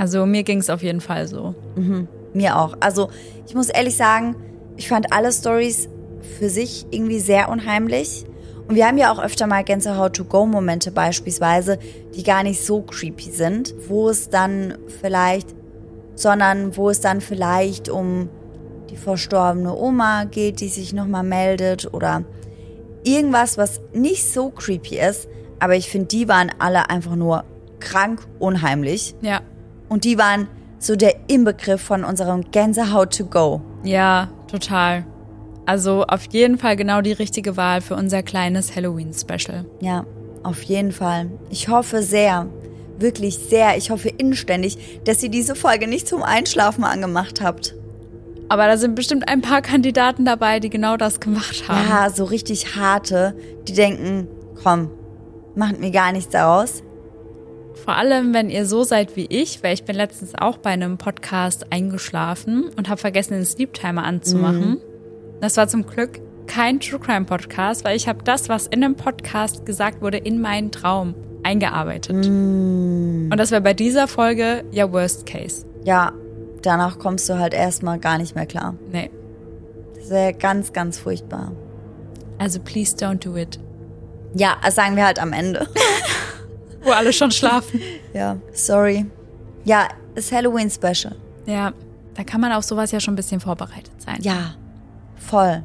Also 0.00 0.24
mir 0.24 0.44
ging 0.44 0.60
es 0.60 0.70
auf 0.70 0.82
jeden 0.82 1.02
Fall 1.02 1.28
so. 1.28 1.54
Mhm. 1.76 2.08
Mir 2.32 2.58
auch. 2.58 2.74
Also 2.80 3.10
ich 3.46 3.54
muss 3.54 3.68
ehrlich 3.68 3.98
sagen, 3.98 4.34
ich 4.78 4.88
fand 4.88 5.12
alle 5.12 5.30
Stories 5.30 5.90
für 6.38 6.48
sich 6.48 6.86
irgendwie 6.90 7.18
sehr 7.18 7.50
unheimlich. 7.50 8.24
Und 8.66 8.76
wir 8.76 8.86
haben 8.86 8.96
ja 8.96 9.12
auch 9.12 9.18
öfter 9.22 9.46
mal 9.46 9.62
Gänsehaut-to-go-Momente 9.62 10.90
beispielsweise, 10.90 11.78
die 12.14 12.22
gar 12.22 12.42
nicht 12.42 12.64
so 12.64 12.80
creepy 12.80 13.30
sind, 13.30 13.74
wo 13.88 14.08
es 14.08 14.30
dann 14.30 14.78
vielleicht, 15.02 15.54
sondern 16.14 16.78
wo 16.78 16.88
es 16.88 17.00
dann 17.00 17.20
vielleicht 17.20 17.90
um 17.90 18.30
die 18.88 18.96
verstorbene 18.96 19.76
Oma 19.76 20.24
geht, 20.24 20.62
die 20.62 20.68
sich 20.68 20.94
nochmal 20.94 21.24
meldet 21.24 21.92
oder 21.92 22.24
irgendwas, 23.04 23.58
was 23.58 23.82
nicht 23.92 24.32
so 24.32 24.48
creepy 24.48 24.98
ist. 24.98 25.28
Aber 25.58 25.76
ich 25.76 25.90
finde, 25.90 26.06
die 26.06 26.26
waren 26.26 26.50
alle 26.58 26.88
einfach 26.88 27.16
nur 27.16 27.44
krank 27.80 28.26
unheimlich. 28.38 29.14
Ja. 29.20 29.42
Und 29.90 30.04
die 30.04 30.16
waren 30.16 30.48
so 30.78 30.96
der 30.96 31.14
Inbegriff 31.26 31.82
von 31.82 32.04
unserem 32.04 32.50
Gänsehaut 32.50 33.14
to 33.14 33.26
go. 33.26 33.60
Ja, 33.82 34.30
total. 34.50 35.04
Also 35.66 36.04
auf 36.04 36.24
jeden 36.30 36.58
Fall 36.58 36.76
genau 36.76 37.02
die 37.02 37.12
richtige 37.12 37.56
Wahl 37.56 37.82
für 37.82 37.96
unser 37.96 38.22
kleines 38.22 38.74
Halloween-Special. 38.74 39.66
Ja, 39.80 40.06
auf 40.42 40.62
jeden 40.62 40.92
Fall. 40.92 41.30
Ich 41.50 41.68
hoffe 41.68 42.02
sehr, 42.02 42.46
wirklich 42.98 43.38
sehr, 43.38 43.76
ich 43.76 43.90
hoffe 43.90 44.08
inständig, 44.08 45.02
dass 45.04 45.22
ihr 45.22 45.28
diese 45.28 45.54
Folge 45.54 45.86
nicht 45.86 46.08
zum 46.08 46.22
Einschlafen 46.22 46.84
angemacht 46.84 47.42
habt. 47.42 47.74
Aber 48.48 48.66
da 48.66 48.76
sind 48.76 48.94
bestimmt 48.94 49.28
ein 49.28 49.42
paar 49.42 49.62
Kandidaten 49.62 50.24
dabei, 50.24 50.60
die 50.60 50.70
genau 50.70 50.96
das 50.96 51.20
gemacht 51.20 51.68
haben. 51.68 51.88
Ja, 51.88 52.10
so 52.10 52.24
richtig 52.24 52.76
harte, 52.76 53.36
die 53.68 53.74
denken, 53.74 54.28
komm, 54.62 54.90
macht 55.54 55.78
mir 55.78 55.90
gar 55.90 56.12
nichts 56.12 56.34
aus. 56.34 56.82
Vor 57.84 57.96
allem, 57.96 58.34
wenn 58.34 58.50
ihr 58.50 58.66
so 58.66 58.84
seid 58.84 59.16
wie 59.16 59.26
ich, 59.26 59.62
weil 59.62 59.74
ich 59.74 59.84
bin 59.84 59.96
letztens 59.96 60.34
auch 60.34 60.58
bei 60.58 60.70
einem 60.70 60.98
Podcast 60.98 61.72
eingeschlafen 61.72 62.70
und 62.76 62.88
habe 62.88 63.00
vergessen, 63.00 63.34
den 63.34 63.44
Sleep 63.44 63.72
Timer 63.72 64.04
anzumachen. 64.04 64.70
Mhm. 64.70 64.80
Das 65.40 65.56
war 65.56 65.66
zum 65.66 65.86
Glück 65.86 66.20
kein 66.46 66.80
True 66.80 66.98
Crime 66.98 67.24
Podcast, 67.24 67.84
weil 67.84 67.96
ich 67.96 68.08
habe 68.08 68.22
das, 68.24 68.48
was 68.48 68.66
in 68.66 68.80
dem 68.80 68.96
Podcast 68.96 69.64
gesagt 69.64 70.02
wurde, 70.02 70.18
in 70.18 70.40
meinen 70.40 70.70
Traum 70.72 71.14
eingearbeitet. 71.42 72.28
Mm. 72.28 73.30
Und 73.30 73.36
das 73.36 73.50
wäre 73.50 73.62
bei 73.62 73.72
dieser 73.72 74.08
Folge 74.08 74.64
ja 74.72 74.92
Worst 74.92 75.26
Case. 75.26 75.64
Ja, 75.84 76.12
danach 76.62 76.98
kommst 76.98 77.28
du 77.28 77.38
halt 77.38 77.54
erstmal 77.54 77.98
gar 77.98 78.18
nicht 78.18 78.34
mehr 78.34 78.46
klar. 78.46 78.74
Nee. 78.90 79.10
Das 79.94 80.10
wäre 80.10 80.34
ganz, 80.34 80.72
ganz 80.72 80.98
furchtbar. 80.98 81.52
Also 82.38 82.58
please 82.58 82.96
don't 82.96 83.24
do 83.24 83.36
it. 83.36 83.60
Ja, 84.34 84.56
das 84.62 84.74
sagen 84.74 84.96
wir 84.96 85.06
halt 85.06 85.20
am 85.20 85.32
Ende. 85.32 85.68
Wo 86.82 86.90
alle 86.90 87.12
schon 87.12 87.30
schlafen. 87.30 87.80
ja, 88.14 88.36
sorry. 88.52 89.06
Ja, 89.64 89.88
ist 90.14 90.32
Halloween 90.32 90.70
Special. 90.70 91.14
Ja, 91.46 91.72
da 92.14 92.24
kann 92.24 92.40
man 92.40 92.52
auf 92.52 92.64
sowas 92.64 92.90
ja 92.92 93.00
schon 93.00 93.14
ein 93.14 93.16
bisschen 93.16 93.40
vorbereitet 93.40 93.92
sein. 93.98 94.18
Ja, 94.20 94.54
voll. 95.16 95.62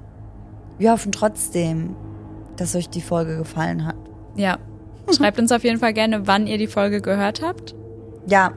Wir 0.77 0.91
hoffen 0.91 1.11
trotzdem, 1.11 1.95
dass 2.57 2.75
euch 2.75 2.89
die 2.89 3.01
Folge 3.01 3.37
gefallen 3.37 3.85
hat. 3.85 3.95
Ja. 4.35 4.57
Schreibt 5.15 5.39
uns 5.39 5.51
auf 5.51 5.63
jeden 5.63 5.79
Fall 5.79 5.93
gerne, 5.93 6.27
wann 6.27 6.47
ihr 6.47 6.57
die 6.57 6.67
Folge 6.67 7.01
gehört 7.01 7.41
habt. 7.41 7.75
Ja. 8.27 8.51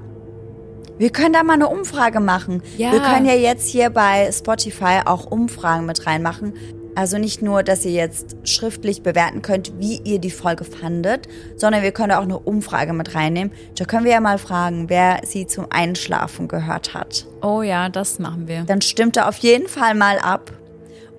Wir 0.96 1.10
können 1.10 1.32
da 1.32 1.44
mal 1.44 1.52
eine 1.52 1.68
Umfrage 1.68 2.18
machen. 2.18 2.62
Ja. 2.76 2.90
Wir 2.92 3.00
können 3.00 3.26
ja 3.26 3.34
jetzt 3.34 3.68
hier 3.68 3.90
bei 3.90 4.30
Spotify 4.32 5.02
auch 5.04 5.30
Umfragen 5.30 5.86
mit 5.86 6.06
reinmachen. 6.06 6.54
Also 6.98 7.16
nicht 7.16 7.42
nur, 7.42 7.62
dass 7.62 7.84
ihr 7.84 7.92
jetzt 7.92 8.36
schriftlich 8.42 9.04
bewerten 9.04 9.40
könnt, 9.40 9.72
wie 9.78 10.00
ihr 10.02 10.18
die 10.18 10.32
Folge 10.32 10.64
fandet, 10.64 11.28
sondern 11.54 11.84
wir 11.84 11.92
können 11.92 12.10
auch 12.10 12.22
eine 12.22 12.40
Umfrage 12.40 12.92
mit 12.92 13.14
reinnehmen. 13.14 13.52
Da 13.76 13.84
können 13.84 14.04
wir 14.04 14.10
ja 14.10 14.20
mal 14.20 14.36
fragen, 14.36 14.88
wer 14.88 15.20
sie 15.24 15.46
zum 15.46 15.68
Einschlafen 15.70 16.48
gehört 16.48 16.94
hat. 16.94 17.24
Oh 17.40 17.62
ja, 17.62 17.88
das 17.88 18.18
machen 18.18 18.48
wir. 18.48 18.64
Dann 18.64 18.80
stimmt 18.80 19.16
da 19.16 19.28
auf 19.28 19.36
jeden 19.36 19.68
Fall 19.68 19.94
mal 19.94 20.18
ab 20.18 20.50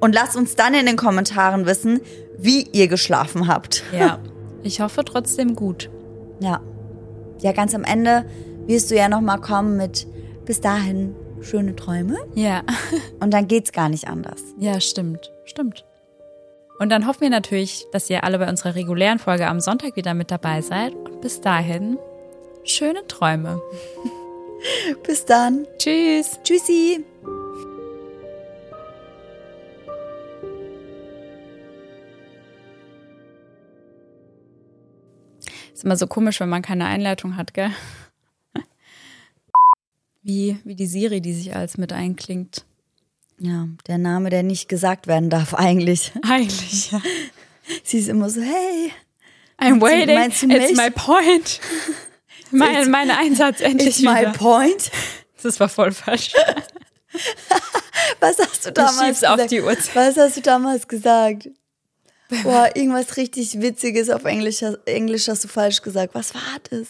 und 0.01 0.13
lasst 0.13 0.35
uns 0.35 0.57
dann 0.57 0.73
in 0.73 0.85
den 0.85 0.97
Kommentaren 0.97 1.65
wissen, 1.65 2.01
wie 2.37 2.63
ihr 2.73 2.89
geschlafen 2.89 3.47
habt. 3.47 3.85
Ja, 3.97 4.19
ich 4.63 4.81
hoffe 4.81 5.05
trotzdem 5.05 5.55
gut. 5.55 5.89
Ja. 6.41 6.59
Ja, 7.39 7.53
ganz 7.53 7.73
am 7.73 7.85
Ende 7.85 8.25
wirst 8.67 8.91
du 8.91 8.97
ja 8.97 9.07
noch 9.07 9.21
mal 9.21 9.37
kommen 9.37 9.77
mit 9.77 10.07
bis 10.43 10.59
dahin 10.59 11.15
schöne 11.41 11.75
Träume 11.75 12.17
Ja. 12.35 12.63
und 13.19 13.33
dann 13.33 13.47
geht's 13.47 13.71
gar 13.71 13.89
nicht 13.89 14.07
anders. 14.07 14.41
Ja, 14.57 14.79
stimmt. 14.79 15.31
Stimmt. 15.45 15.85
Und 16.79 16.89
dann 16.89 17.05
hoffen 17.07 17.21
wir 17.21 17.29
natürlich, 17.29 17.85
dass 17.91 18.09
ihr 18.09 18.23
alle 18.23 18.39
bei 18.39 18.47
unserer 18.49 18.75
regulären 18.75 19.19
Folge 19.19 19.47
am 19.47 19.59
Sonntag 19.59 19.95
wieder 19.97 20.13
mit 20.13 20.31
dabei 20.31 20.61
seid. 20.61 20.93
Und 20.93 21.19
bis 21.21 21.41
dahin, 21.41 21.97
schöne 22.63 23.05
Träume. 23.07 23.61
Bis 25.05 25.25
dann. 25.25 25.65
Tschüss. 25.77 26.39
Tschüssi. 26.43 27.03
Ist 35.73 35.85
immer 35.85 35.95
so 35.95 36.07
komisch, 36.07 36.41
wenn 36.41 36.49
man 36.49 36.61
keine 36.61 36.85
Einleitung 36.85 37.37
hat, 37.37 37.53
gell? 37.53 37.71
Wie, 40.29 40.59
wie 40.63 40.75
die 40.75 40.85
Siri, 40.85 41.21
die 41.21 41.33
sich 41.33 41.55
als 41.55 41.77
mit 41.79 41.91
einklingt. 41.91 42.63
Ja, 43.39 43.67
der 43.87 43.97
Name, 43.97 44.29
der 44.29 44.43
nicht 44.43 44.69
gesagt 44.69 45.07
werden 45.07 45.29
darf 45.31 45.55
eigentlich. 45.55 46.11
Eigentlich, 46.21 46.91
ja. 46.91 47.01
Sie 47.83 47.97
ist 47.97 48.09
immer 48.09 48.29
so, 48.29 48.41
hey, 48.41 48.91
I'm 49.59 49.75
Meinst 49.75 49.81
du- 49.81 49.81
waiting. 49.81 50.15
meinst 50.15 50.41
du 50.43 50.47
It's 50.51 50.77
my 50.77 50.91
point. 50.91 51.59
Mein, 52.51 52.89
mein 52.91 53.09
Einsatz 53.11 53.61
endlich 53.61 53.89
it's 53.89 53.99
my 54.01 54.21
wieder. 54.21 54.31
point. 54.33 54.91
Das 55.43 55.59
war 55.59 55.69
voll 55.69 55.91
falsch. 55.91 56.33
Was 58.19 58.37
hast 58.39 58.65
du 58.65 58.71
damals 58.71 58.99
schieb's 59.19 59.23
auf 59.23 59.35
gesagt? 59.35 59.51
die 59.51 59.61
Uhrzeit. 59.61 59.95
Was 59.95 60.17
hast 60.17 60.37
du 60.37 60.41
damals 60.41 60.87
gesagt? 60.87 61.49
Boah, 62.43 62.69
irgendwas 62.75 63.17
richtig 63.17 63.59
Witziges 63.61 64.09
auf 64.09 64.25
Englisch, 64.25 64.61
Englisch 64.85 65.27
hast 65.27 65.43
du 65.43 65.47
falsch 65.47 65.81
gesagt. 65.81 66.13
Was 66.15 66.33
war 66.35 66.41
das? 66.69 66.87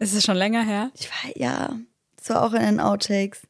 Ist 0.00 0.14
es 0.14 0.24
schon 0.24 0.36
länger 0.36 0.62
her? 0.64 0.90
Ich 0.98 1.08
war, 1.08 1.36
ja, 1.36 1.76
das 2.24 2.34
war 2.34 2.42
auch 2.42 2.54
in 2.54 2.62
den 2.62 2.80
Outtakes. 2.80 3.42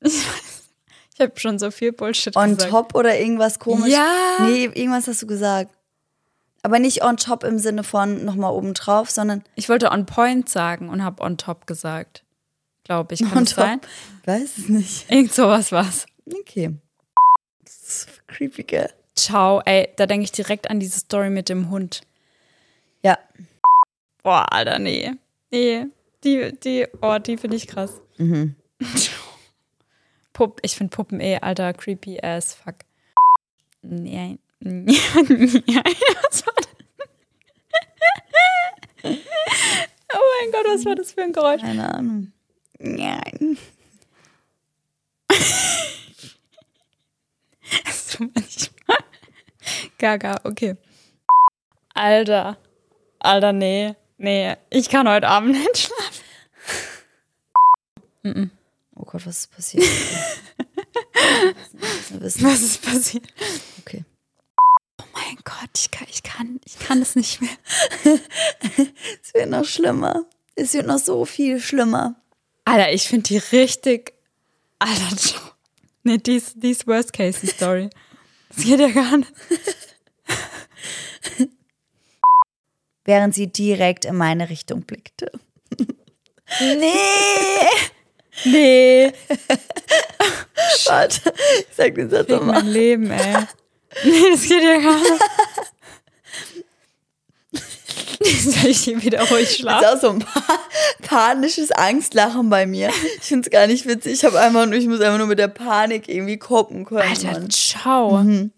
Ich 0.00 1.20
habe 1.20 1.38
schon 1.38 1.58
so 1.58 1.70
viel 1.70 1.92
Bullshit 1.92 2.34
On 2.34 2.56
gesagt. 2.56 2.70
top 2.72 2.94
oder 2.94 3.18
irgendwas 3.18 3.58
komisch? 3.58 3.92
Ja. 3.92 4.38
Nee, 4.40 4.64
irgendwas 4.64 5.06
hast 5.06 5.20
du 5.20 5.26
gesagt. 5.26 5.74
Aber 6.62 6.78
nicht 6.78 7.04
on 7.04 7.18
top 7.18 7.44
im 7.44 7.58
Sinne 7.58 7.84
von 7.84 8.24
nochmal 8.24 8.52
oben 8.52 8.72
drauf, 8.72 9.10
sondern 9.10 9.44
Ich 9.56 9.68
wollte 9.68 9.90
on 9.90 10.06
point 10.06 10.48
sagen 10.48 10.88
und 10.88 11.04
habe 11.04 11.22
on 11.22 11.36
top 11.36 11.66
gesagt. 11.66 12.24
Glaube 12.84 13.12
ich. 13.12 13.20
Kann 13.20 13.36
on 13.36 13.44
das 13.44 13.54
top. 13.54 13.64
sein? 13.64 13.80
Ich 14.22 14.26
weiß 14.26 14.58
es 14.58 14.68
nicht. 14.70 15.10
Irgend 15.10 15.34
sowas 15.34 15.70
war's. 15.72 16.06
Okay. 16.26 16.74
Das 17.62 17.82
ist 17.82 18.26
creepy, 18.28 18.62
gell? 18.62 18.90
Ciao, 19.14 19.60
ey, 19.66 19.90
da 19.96 20.06
denke 20.06 20.24
ich 20.24 20.32
direkt 20.32 20.70
an 20.70 20.80
diese 20.80 21.00
Story 21.00 21.28
mit 21.28 21.50
dem 21.50 21.68
Hund. 21.68 22.00
Ja. 23.02 23.18
Boah, 24.22 24.50
Alter, 24.50 24.78
nee. 24.78 25.12
Nee. 25.50 25.86
Die, 26.24 26.52
die, 26.58 26.86
oh, 27.00 27.18
die 27.18 27.36
finde 27.36 27.56
ich 27.56 27.66
krass. 27.66 28.00
Mhm. 28.18 28.54
Pupp, 30.32 30.60
ich 30.62 30.76
finde 30.76 30.94
Puppen 30.94 31.20
eh, 31.20 31.38
Alter, 31.40 31.72
creepy 31.72 32.20
as 32.22 32.54
fuck. 32.54 32.76
Nee. 33.82 34.38
nee. 34.60 34.86
Was 34.86 35.24
war 36.46 36.54
das? 36.56 36.70
Oh 40.12 40.18
mein 40.42 40.52
Gott, 40.52 40.66
was 40.66 40.84
war 40.84 40.94
das 40.94 41.12
für 41.12 41.22
ein 41.22 41.32
Geräusch? 41.32 41.60
Keine 41.60 41.94
Ahnung. 41.94 42.32
Nein. 42.78 43.58
Das 47.84 48.08
tut 48.08 48.34
man 48.34 48.44
nicht 48.44 48.72
mal. 48.88 48.96
Gaga, 49.98 50.40
okay. 50.42 50.74
Alter. 51.94 52.58
Alter, 53.20 53.52
nee. 53.52 53.94
Nee. 54.18 54.56
Ich 54.70 54.88
kann 54.88 55.08
heute 55.08 55.28
Abend 55.28 55.52
nicht 55.52 55.78
schlafen. 55.78 55.99
Oh 58.22 59.04
Gott, 59.04 59.26
was 59.26 59.40
ist 59.40 59.50
passiert? 59.52 59.84
wissen, 61.72 62.20
wissen. 62.20 62.44
Was 62.44 62.60
ist 62.60 62.82
passiert? 62.82 63.26
Okay. 63.80 64.04
Oh 65.00 65.04
mein 65.14 65.36
Gott, 65.44 65.70
ich 65.76 65.90
kann, 65.90 66.06
ich 66.10 66.22
kann, 66.22 66.60
ich 66.64 66.78
kann 66.78 67.00
es 67.00 67.16
nicht 67.16 67.40
mehr. 67.40 67.50
Es 69.22 69.34
wird 69.34 69.48
noch 69.48 69.64
schlimmer. 69.64 70.26
Es 70.54 70.74
wird 70.74 70.86
noch 70.86 70.98
so 70.98 71.24
viel 71.24 71.60
schlimmer. 71.60 72.16
Alter, 72.64 72.92
ich 72.92 73.08
finde 73.08 73.28
die 73.28 73.38
richtig. 73.38 74.12
Alter. 74.78 75.16
Nee, 76.02 76.16
die 76.16 76.36
ist, 76.36 76.54
die 76.56 76.70
ist 76.70 76.86
Worst 76.86 77.12
Case 77.12 77.46
Story. 77.46 77.90
Das 78.48 78.64
geht 78.64 78.80
ja 78.80 78.88
gar 78.88 79.18
nicht. 79.18 79.30
Während 83.04 83.34
sie 83.34 83.48
direkt 83.48 84.06
in 84.06 84.16
meine 84.16 84.48
Richtung 84.48 84.80
blickte. 84.84 85.30
Nee. 86.58 86.96
Nee. 88.44 89.12
Warte, 90.86 91.32
ich 91.68 91.76
sag 91.76 91.94
den 91.94 92.10
Satz 92.10 92.28
nochmal. 92.28 92.62
mein 92.62 92.72
Leben, 92.72 93.10
ey. 93.10 93.36
Nee, 94.04 94.30
das 94.32 94.42
geht 94.42 94.62
ja 94.62 94.78
gar 94.80 94.98
nicht. 95.00 95.22
Soll 98.22 98.70
ich 98.70 98.80
hier 98.84 99.02
wieder 99.02 99.22
ruhig 99.28 99.48
Das 99.48 99.56
schlafen? 99.56 99.84
ist 99.84 99.90
auch 99.94 100.00
so 100.00 100.10
ein 100.10 100.18
pa 100.20 100.42
panisches 101.02 101.72
Angstlachen 101.72 102.50
bei 102.50 102.66
mir. 102.66 102.90
Ich 103.16 103.22
find's 103.26 103.50
gar 103.50 103.66
nicht 103.66 103.86
witzig. 103.86 104.12
Ich 104.12 104.24
habe 104.24 104.38
einfach 104.38 104.66
nur, 104.66 104.74
ich 104.74 104.86
muss 104.86 105.00
einfach 105.00 105.18
nur 105.18 105.26
mit 105.26 105.38
der 105.38 105.48
Panik 105.48 106.08
irgendwie 106.08 106.36
kopen 106.38 106.84
können. 106.84 107.08
Alter, 107.08 107.32
Mann. 107.32 107.50
ciao. 107.50 108.18
Und 108.18 108.52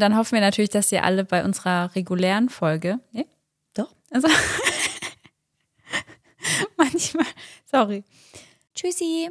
dann 0.00 0.16
hoffen 0.16 0.32
wir 0.32 0.40
natürlich, 0.40 0.70
dass 0.70 0.90
ihr 0.90 1.04
alle 1.04 1.24
bei 1.24 1.44
unserer 1.44 1.94
regulären 1.94 2.48
Folge. 2.48 2.98
Nee? 3.12 3.26
Doch. 3.74 3.94
Also. 4.10 4.28
manchmal. 6.76 7.26
Sorry. 7.70 8.04
Tschüssi. 8.76 9.30